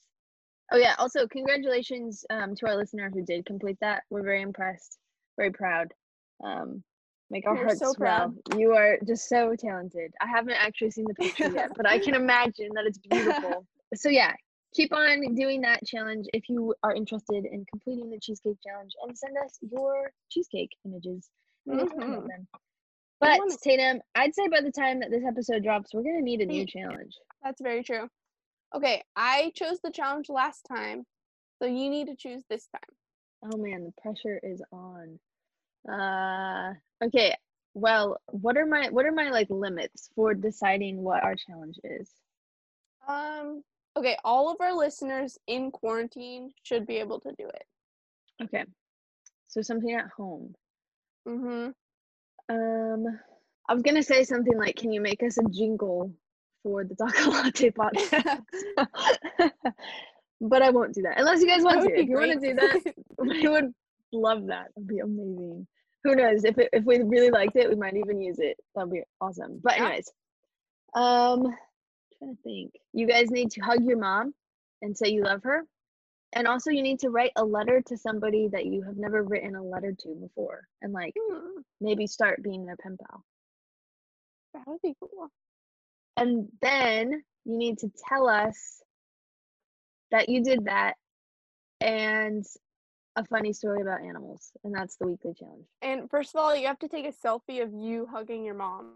oh 0.72 0.78
yeah, 0.78 0.96
also 0.98 1.28
congratulations 1.28 2.26
um, 2.30 2.56
to 2.56 2.68
our 2.68 2.76
listener 2.76 3.12
who 3.14 3.24
did 3.24 3.46
complete 3.46 3.78
that. 3.82 4.04
We're 4.10 4.24
very 4.24 4.42
impressed, 4.42 4.98
very 5.38 5.52
proud. 5.52 5.94
Um, 6.44 6.84
make 7.30 7.48
our 7.48 7.56
hearts 7.56 7.80
so 7.80 7.94
swell. 7.94 8.34
You 8.58 8.74
are 8.74 8.98
just 9.08 9.30
so 9.30 9.56
talented. 9.58 10.14
I 10.22 10.28
haven't 10.28 10.58
actually 10.60 10.92
seen 10.92 11.06
the 11.08 11.14
picture 11.14 11.50
yet, 11.50 11.72
but 11.76 11.88
I 11.88 12.00
can 12.00 12.14
imagine 12.24 12.70
that 12.76 12.86
it's 12.86 12.98
beautiful. 12.98 13.66
so 13.96 14.10
yeah, 14.10 14.34
keep 14.74 14.94
on 14.94 15.36
doing 15.36 15.62
that 15.62 15.86
challenge 15.86 16.28
if 16.34 16.50
you 16.50 16.74
are 16.84 16.94
interested 16.94 17.46
in 17.46 17.66
completing 17.66 18.10
the 18.10 18.20
cheesecake 18.20 18.58
challenge 18.66 18.92
and 19.04 19.18
send 19.18 19.38
us 19.38 19.58
your 19.62 20.12
cheesecake 20.30 20.72
images. 20.86 21.30
We 21.66 21.76
will 21.78 21.88
talk 21.88 21.98
about 21.98 22.24
Mhm. 22.26 22.48
But 23.20 23.40
Tatum, 23.62 24.02
I'd 24.16 24.34
say 24.34 24.48
by 24.48 24.62
the 24.62 24.72
time 24.72 25.00
that 25.02 25.12
this 25.12 25.24
episode 25.26 25.64
drops, 25.64 25.94
we're 25.94 26.02
gonna 26.04 26.22
need 26.22 26.42
a 26.42 26.46
new 26.46 26.66
challenge. 26.66 27.18
That's 27.44 27.62
very 27.62 27.84
true. 27.84 28.10
Okay, 28.74 29.04
I 29.16 29.52
chose 29.56 29.80
the 29.84 29.92
challenge 29.92 30.30
last 30.30 30.64
time, 30.64 31.06
so 31.60 31.68
you 31.68 31.90
need 31.90 32.08
to 32.08 32.16
choose 32.16 32.44
this 32.50 32.68
time. 32.68 32.96
Oh 33.44 33.58
man, 33.58 33.84
the 33.84 33.94
pressure 34.02 34.40
is 34.44 34.62
on. 34.72 35.20
Uh 35.90 36.74
okay. 37.04 37.36
Well, 37.74 38.18
what 38.28 38.58
are 38.58 38.66
my 38.66 38.90
what 38.90 39.06
are 39.06 39.12
my 39.12 39.30
like 39.30 39.48
limits 39.50 40.10
for 40.16 40.34
deciding 40.34 40.98
what 40.98 41.24
our 41.24 41.36
challenge 41.36 41.80
is? 41.84 42.10
Um, 43.08 43.64
okay, 43.98 44.18
all 44.24 44.52
of 44.52 44.58
our 44.60 44.74
listeners 44.74 45.38
in 45.48 45.72
quarantine 45.72 46.52
should 46.64 46.86
be 46.86 46.98
able 46.98 47.20
to 47.22 47.30
do 47.38 47.48
it. 47.48 47.64
Okay. 48.44 48.66
So 49.48 49.62
something 49.62 49.94
at 49.94 50.08
home. 50.16 50.54
Mm-hmm. 51.28 51.72
Um, 52.50 53.20
I 53.70 53.74
was 53.74 53.84
gonna 53.84 54.04
say 54.04 54.24
something 54.24 54.58
like, 54.58 54.76
"Can 54.76 54.92
you 54.92 55.02
make 55.02 55.24
us 55.24 55.38
a 55.38 55.44
jingle 55.50 56.14
for 56.64 56.84
the 56.84 56.96
Taco 56.96 57.30
Latte 57.32 57.72
podcast?" 57.72 58.44
but 60.42 60.62
I 60.62 60.72
won't 60.72 60.94
do 60.94 61.04
that 61.04 61.20
unless 61.20 61.42
you 61.42 61.48
guys 61.48 61.64
want 61.64 61.82
to. 61.82 62.00
If 62.00 62.10
you 62.10 62.18
want 62.18 62.32
to 62.32 62.40
do 62.40 62.54
that, 62.56 62.94
we 63.20 63.48
would 63.48 63.74
love 64.14 64.48
that. 64.48 64.68
That'd 64.76 64.88
be 64.88 65.00
amazing. 65.00 65.68
Who 66.04 66.16
knows? 66.16 66.44
If 66.44 66.58
it, 66.58 66.70
if 66.74 66.84
we 66.84 67.02
really 67.02 67.30
liked 67.30 67.56
it, 67.56 67.70
we 67.70 67.76
might 67.76 67.96
even 67.96 68.22
use 68.22 68.40
it. 68.40 68.58
That'd 68.76 68.92
be 68.92 69.04
awesome. 69.20 69.60
But 69.64 69.80
anyways, 69.80 70.12
um, 70.96 71.44
trying 72.18 72.36
to 72.36 72.42
think. 72.44 72.74
You 72.94 73.08
guys 73.08 73.30
need 73.32 73.52
to 73.52 73.62
hug 73.62 73.84
your 73.84 73.98
mom 73.98 74.34
and 74.82 74.98
say 74.98 75.10
you 75.10 75.24
love 75.24 75.44
her, 75.44 75.64
and 76.34 76.48
also 76.48 76.72
you 76.72 76.82
need 76.82 77.00
to 77.02 77.10
write 77.10 77.32
a 77.36 77.46
letter 77.46 77.82
to 77.88 77.98
somebody 77.98 78.48
that 78.52 78.66
you 78.66 78.82
have 78.84 78.98
never 78.98 79.24
written 79.24 79.56
a 79.56 79.64
letter 79.64 79.94
to 80.00 80.16
before, 80.16 80.68
and 80.82 80.92
like 80.94 81.14
Hmm, 81.20 81.62
maybe 81.80 82.08
start 82.08 82.42
being 82.44 82.66
their 82.66 82.78
pen 82.78 82.98
pal. 82.98 83.24
that 84.54 84.64
would 84.68 84.82
be 84.82 84.96
cool. 85.00 85.30
And 86.18 86.50
then 86.62 87.24
you 87.46 87.58
need 87.58 87.80
to 87.80 87.92
tell 88.10 88.28
us 88.28 88.82
that 90.12 90.30
you 90.30 90.44
did 90.44 90.66
that 90.66 90.96
and 91.80 92.46
a 93.16 93.26
funny 93.26 93.54
story 93.54 93.82
about 93.82 94.02
animals. 94.02 94.52
And 94.64 94.74
that's 94.74 94.96
the 94.98 95.08
weekly 95.08 95.34
challenge. 95.34 95.66
And 95.82 96.10
first 96.10 96.36
of 96.36 96.42
all, 96.42 96.56
you 96.56 96.68
have 96.68 96.80
to 96.80 96.88
take 96.88 97.06
a 97.06 97.28
selfie 97.28 97.62
of 97.62 97.74
you 97.74 98.08
hugging 98.12 98.44
your 98.44 98.56
mom 98.56 98.94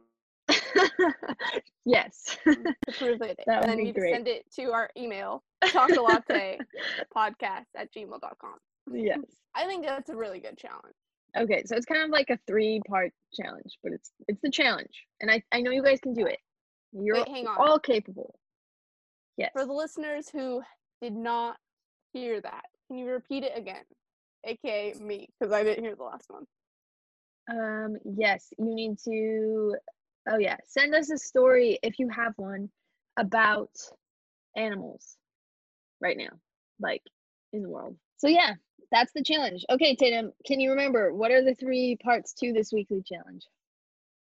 yes. 1.86 2.38
to 2.44 2.76
prove 2.98 3.22
it. 3.22 3.40
That 3.48 3.64
and 3.64 3.72
then 3.72 3.86
you 3.86 3.94
great. 3.94 4.14
send 4.14 4.28
it 4.28 4.46
to 4.56 4.72
our 4.72 4.90
email, 4.98 5.44
talkalatte 5.66 6.60
podcast 7.16 7.66
at 7.76 7.94
gmail.com. 7.94 8.58
yes. 8.92 9.20
I 9.56 9.66
think 9.66 9.86
that's 9.86 10.10
a 10.10 10.16
really 10.16 10.40
good 10.40 10.58
challenge. 10.58 10.96
Okay, 11.38 11.64
so 11.66 11.76
it's 11.76 11.86
kind 11.86 12.02
of 12.04 12.12
like 12.12 12.30
a 12.30 12.40
three 12.48 12.82
part 12.88 13.12
challenge, 13.34 13.78
but 13.84 13.92
it's 13.92 14.12
it's 14.30 14.40
the 14.42 14.50
challenge. 14.50 15.04
And 15.20 15.30
I, 15.30 15.44
I 15.52 15.62
know 15.62 15.72
you 15.72 15.84
guys 15.84 16.00
can 16.00 16.14
do 16.14 16.26
it. 16.26 16.40
You're 16.94 17.18
Wait, 17.18 17.28
hang 17.28 17.48
on. 17.48 17.58
all 17.58 17.78
capable. 17.78 18.40
Yes. 19.38 19.50
For 19.52 19.66
the 19.66 19.74
listeners 19.74 20.30
who 20.30 20.62
did 21.02 21.14
not 21.14 21.58
hear 22.14 22.40
that, 22.40 22.64
can 22.88 22.98
you 22.98 23.08
repeat 23.08 23.44
it 23.44 23.52
again? 23.56 23.84
AKA 24.46 24.96
me, 25.00 25.30
because 25.40 25.54
I 25.54 25.64
didn't 25.64 25.84
hear 25.84 25.96
the 25.96 26.04
last 26.04 26.30
one. 26.30 26.46
Um, 27.50 27.98
yes, 28.06 28.48
you 28.58 28.74
need 28.74 28.98
to, 29.06 29.76
oh 30.30 30.38
yeah, 30.38 30.58
send 30.68 30.96
us 30.96 31.12
a 31.12 31.18
story 31.18 31.80
if 31.84 32.00
you 32.00 32.10
have 32.10 32.34
one 32.38 32.70
about 33.18 33.72
animals 34.56 35.18
right 36.02 36.18
now, 36.18 36.40
like 36.80 37.04
in 37.54 37.62
the 37.62 37.70
world. 37.70 37.98
So 38.18 38.28
yeah, 38.28 38.54
that's 38.92 39.12
the 39.14 39.24
challenge. 39.24 39.66
Okay, 39.70 39.96
Tatum, 39.96 40.32
can 40.46 40.60
you 40.60 40.72
remember 40.72 41.14
what 41.14 41.32
are 41.32 41.44
the 41.44 41.56
three 41.56 41.98
parts 42.04 42.34
to 42.36 42.54
this 42.54 42.72
weekly 42.74 43.04
challenge? 43.06 43.44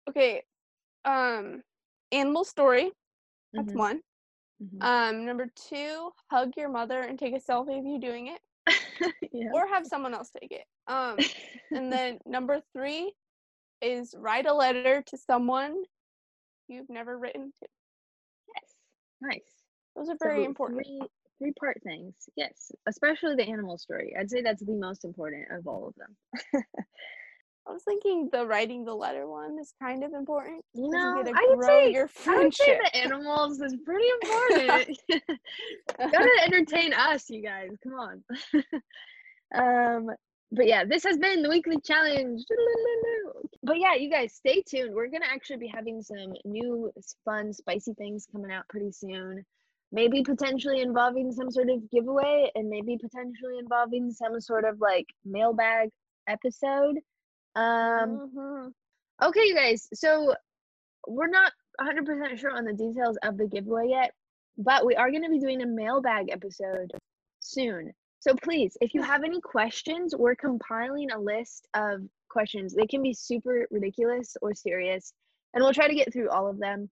Okay. 0.08 0.42
Um 1.04 1.62
animal 2.12 2.44
story. 2.44 2.92
That's 3.54 3.72
Mhm, 3.72 3.76
one. 3.76 4.02
mhm. 4.62 4.82
Um 4.82 5.24
number 5.24 5.46
two, 5.68 6.12
hug 6.30 6.56
your 6.56 6.68
mother 6.68 7.00
and 7.00 7.18
take 7.18 7.34
a 7.34 7.40
selfie 7.40 7.78
of 7.78 7.84
you 7.86 7.98
doing 7.98 8.26
it. 8.28 8.40
yeah. 9.32 9.48
Or 9.52 9.66
have 9.68 9.86
someone 9.86 10.14
else 10.14 10.30
take 10.40 10.52
it. 10.52 10.64
Um 10.86 11.18
and 11.70 11.92
then 11.92 12.18
number 12.26 12.60
three 12.72 13.12
is 13.80 14.14
write 14.18 14.46
a 14.46 14.54
letter 14.54 15.02
to 15.06 15.18
someone 15.18 15.82
you've 16.68 16.88
never 16.88 17.18
written 17.18 17.52
to. 17.60 17.66
yes, 18.56 18.74
nice. 19.20 19.40
Those 19.96 20.08
are 20.08 20.16
very 20.20 20.42
So 20.42 20.46
important. 20.46 20.84
Three, 20.84 21.02
three 21.38 21.52
part 21.58 21.80
things. 21.84 22.14
Yes, 22.36 22.72
especially 22.86 23.36
the 23.36 23.48
animal 23.48 23.78
story. 23.78 24.14
I'd 24.18 24.30
say 24.30 24.42
that's 24.42 24.64
the 24.64 24.72
most 24.72 25.04
important 25.04 25.50
of 25.50 25.66
all 25.66 25.88
of 25.88 25.94
them. 25.96 26.64
I 27.66 27.72
was 27.72 27.82
thinking 27.82 28.28
the 28.30 28.46
writing 28.46 28.84
the 28.84 28.94
letter 28.94 29.26
one 29.26 29.58
is 29.58 29.72
kind 29.82 30.04
of 30.04 30.12
important. 30.12 30.62
You 30.74 30.90
know, 30.90 31.16
you 31.16 31.32
I 31.34 31.46
to 31.46 31.56
would 31.56 31.64
say 31.64 31.92
your 31.92 32.10
I 32.26 32.36
would 32.36 32.54
say 32.54 32.78
the 32.82 32.96
animals 32.96 33.60
is 33.60 33.74
pretty 33.84 34.08
important. 34.22 34.98
Gotta 35.98 36.40
entertain 36.44 36.92
us, 36.92 37.30
you 37.30 37.42
guys. 37.42 37.70
Come 37.82 37.94
on. 37.94 38.24
um, 39.54 40.14
but 40.52 40.66
yeah, 40.66 40.84
this 40.84 41.04
has 41.04 41.16
been 41.16 41.42
the 41.42 41.48
weekly 41.48 41.80
challenge. 41.80 42.42
But 43.62 43.78
yeah, 43.78 43.94
you 43.94 44.10
guys 44.10 44.34
stay 44.34 44.62
tuned. 44.62 44.94
We're 44.94 45.08
gonna 45.08 45.24
actually 45.32 45.56
be 45.56 45.68
having 45.68 46.02
some 46.02 46.34
new 46.44 46.92
fun, 47.24 47.52
spicy 47.52 47.94
things 47.94 48.26
coming 48.30 48.52
out 48.52 48.68
pretty 48.68 48.92
soon. 48.92 49.42
Maybe 49.90 50.22
potentially 50.22 50.82
involving 50.82 51.32
some 51.32 51.50
sort 51.50 51.70
of 51.70 51.90
giveaway, 51.90 52.50
and 52.56 52.68
maybe 52.68 52.98
potentially 52.98 53.58
involving 53.58 54.10
some 54.10 54.38
sort 54.38 54.66
of 54.66 54.80
like 54.80 55.06
mailbag 55.24 55.88
episode. 56.28 56.98
Um, 57.54 58.30
Mhm. 58.30 58.74
Okay, 59.22 59.44
you 59.46 59.54
guys. 59.54 59.88
So 59.94 60.34
we're 61.06 61.28
not 61.28 61.52
100% 61.78 62.38
sure 62.38 62.50
on 62.50 62.64
the 62.64 62.72
details 62.72 63.16
of 63.22 63.36
the 63.36 63.46
giveaway 63.46 63.88
yet, 63.88 64.14
but 64.58 64.84
we 64.84 64.96
are 64.96 65.10
going 65.10 65.22
to 65.22 65.30
be 65.30 65.38
doing 65.38 65.62
a 65.62 65.66
mailbag 65.66 66.30
episode 66.30 66.92
soon. 67.40 67.92
So 68.20 68.34
please, 68.42 68.76
if 68.80 68.94
you 68.94 69.02
have 69.02 69.22
any 69.22 69.40
questions, 69.40 70.14
we're 70.16 70.34
compiling 70.34 71.10
a 71.10 71.18
list 71.18 71.68
of 71.74 72.08
questions. 72.28 72.74
They 72.74 72.86
can 72.86 73.02
be 73.02 73.12
super 73.12 73.66
ridiculous 73.70 74.36
or 74.40 74.54
serious, 74.54 75.12
and 75.52 75.62
we'll 75.62 75.74
try 75.74 75.88
to 75.88 75.94
get 75.94 76.12
through 76.12 76.30
all 76.30 76.48
of 76.48 76.58
them. 76.58 76.90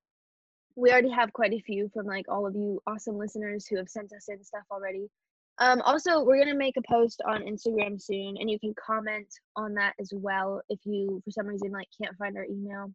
We 0.77 0.91
already 0.91 1.11
have 1.11 1.33
quite 1.33 1.53
a 1.53 1.61
few 1.61 1.89
from 1.89 2.07
like 2.07 2.27
all 2.29 2.47
of 2.47 2.55
you 2.55 2.81
awesome 2.87 3.17
listeners 3.17 3.67
who 3.67 3.77
have 3.77 3.89
sent 3.89 4.13
us 4.13 4.29
in 4.29 4.43
stuff 4.45 4.65
already. 4.71 5.11
Um, 5.59 5.81
also, 5.83 6.23
we're 6.23 6.39
gonna 6.39 6.57
make 6.57 6.77
a 6.77 6.83
post 6.91 7.21
on 7.27 7.43
Instagram 7.43 8.01
soon, 8.01 8.37
and 8.39 8.51
you 8.51 8.59
can 8.59 8.75
comment 8.75 9.29
on 9.57 9.75
that 9.75 9.95
as 10.01 10.11
well 10.15 10.63
if 10.69 10.81
you, 10.85 11.21
for 11.25 11.31
some 11.31 11.47
reason, 11.47 11.71
like 11.71 11.89
can't 12.01 12.17
find 12.17 12.37
our 12.37 12.45
email. 12.45 12.93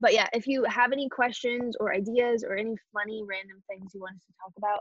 But 0.00 0.12
yeah, 0.12 0.28
if 0.32 0.46
you 0.46 0.64
have 0.64 0.92
any 0.92 1.08
questions 1.08 1.76
or 1.80 1.92
ideas 1.92 2.44
or 2.44 2.56
any 2.56 2.76
funny 2.92 3.22
random 3.28 3.62
things 3.68 3.92
you 3.94 4.00
want 4.00 4.16
us 4.16 4.24
to 4.26 4.32
talk 4.40 4.52
about, 4.56 4.80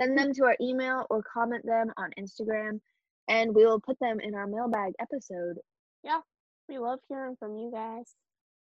send 0.00 0.18
them 0.18 0.32
to 0.34 0.44
our 0.44 0.56
email 0.60 1.06
or 1.08 1.22
comment 1.22 1.64
them 1.64 1.92
on 1.96 2.10
Instagram, 2.18 2.80
and 3.28 3.54
we 3.54 3.64
will 3.64 3.80
put 3.80 3.98
them 4.00 4.18
in 4.20 4.34
our 4.34 4.46
mailbag 4.46 4.92
episode. 5.00 5.58
Yeah, 6.02 6.20
we 6.68 6.78
love 6.78 7.00
hearing 7.08 7.36
from 7.38 7.56
you 7.56 7.70
guys. 7.70 8.14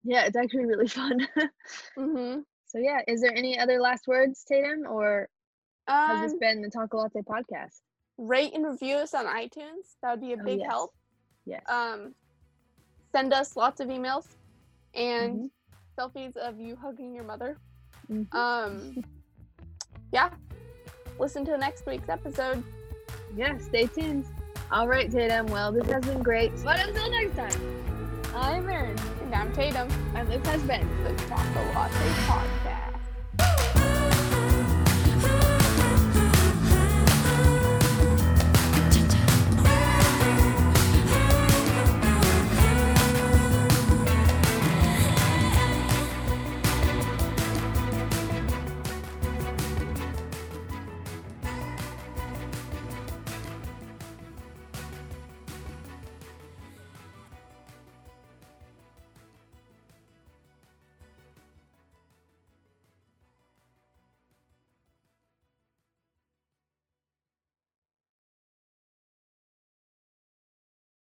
Yeah, 0.03 0.25
it's 0.25 0.37
actually 0.37 0.65
really 0.65 0.87
fun. 0.99 1.27
Mm-hmm. 1.97 2.39
so 2.65 2.79
yeah, 2.79 3.01
is 3.07 3.21
there 3.21 3.35
any 3.35 3.59
other 3.59 3.79
last 3.79 4.07
words, 4.07 4.43
Tatum, 4.47 4.85
or 4.89 5.29
has 5.87 6.21
this 6.21 6.33
Um, 6.33 6.39
been 6.39 6.61
the 6.61 6.69
Talkalatte 6.69 7.23
podcast? 7.25 7.81
rate 8.17 8.53
and 8.53 8.65
review 8.65 8.95
us 8.97 9.13
on 9.13 9.25
iTunes. 9.25 9.95
That 10.01 10.11
would 10.11 10.21
be 10.21 10.33
a 10.33 10.37
Oh, 10.39 10.43
big 10.43 10.59
yes. 10.59 10.67
help. 10.69 10.93
Yes. 11.45 11.63
Um, 11.67 12.13
send 13.11 13.33
us 13.33 13.55
lots 13.55 13.79
of 13.81 13.87
emails, 13.89 14.27
and 14.93 15.39
Mhm. 15.39 15.51
selfies 15.97 16.37
of 16.37 16.59
you 16.59 16.75
hugging 16.75 17.13
your 17.15 17.23
mother. 17.23 17.57
Mhm. 18.09 18.33
Um, 18.33 19.03
yeah. 20.13 20.29
Listen 21.19 21.43
to 21.45 21.57
next 21.57 21.85
week's 21.85 22.09
episode. 22.09 22.63
yeah, 23.35 23.57
stay 23.57 23.87
tuned. 23.87 24.25
All 24.71 24.87
right, 24.87 25.09
Tatum. 25.11 25.47
Well, 25.47 25.71
this 25.71 25.87
has 25.91 26.03
been 26.05 26.21
great. 26.23 26.51
But 26.63 26.79
until 26.87 27.09
next 27.09 27.35
time, 27.35 27.85
I'm 28.35 28.69
Erin, 28.69 28.97
And 29.23 29.33
I'm 29.35 29.51
Tatum, 29.53 29.89
and 30.15 30.27
this 30.29 30.45
has 30.47 30.61
been 30.63 30.87
the 31.03 31.09
Talkalatte 31.23 31.89
Podcast. 32.27 32.92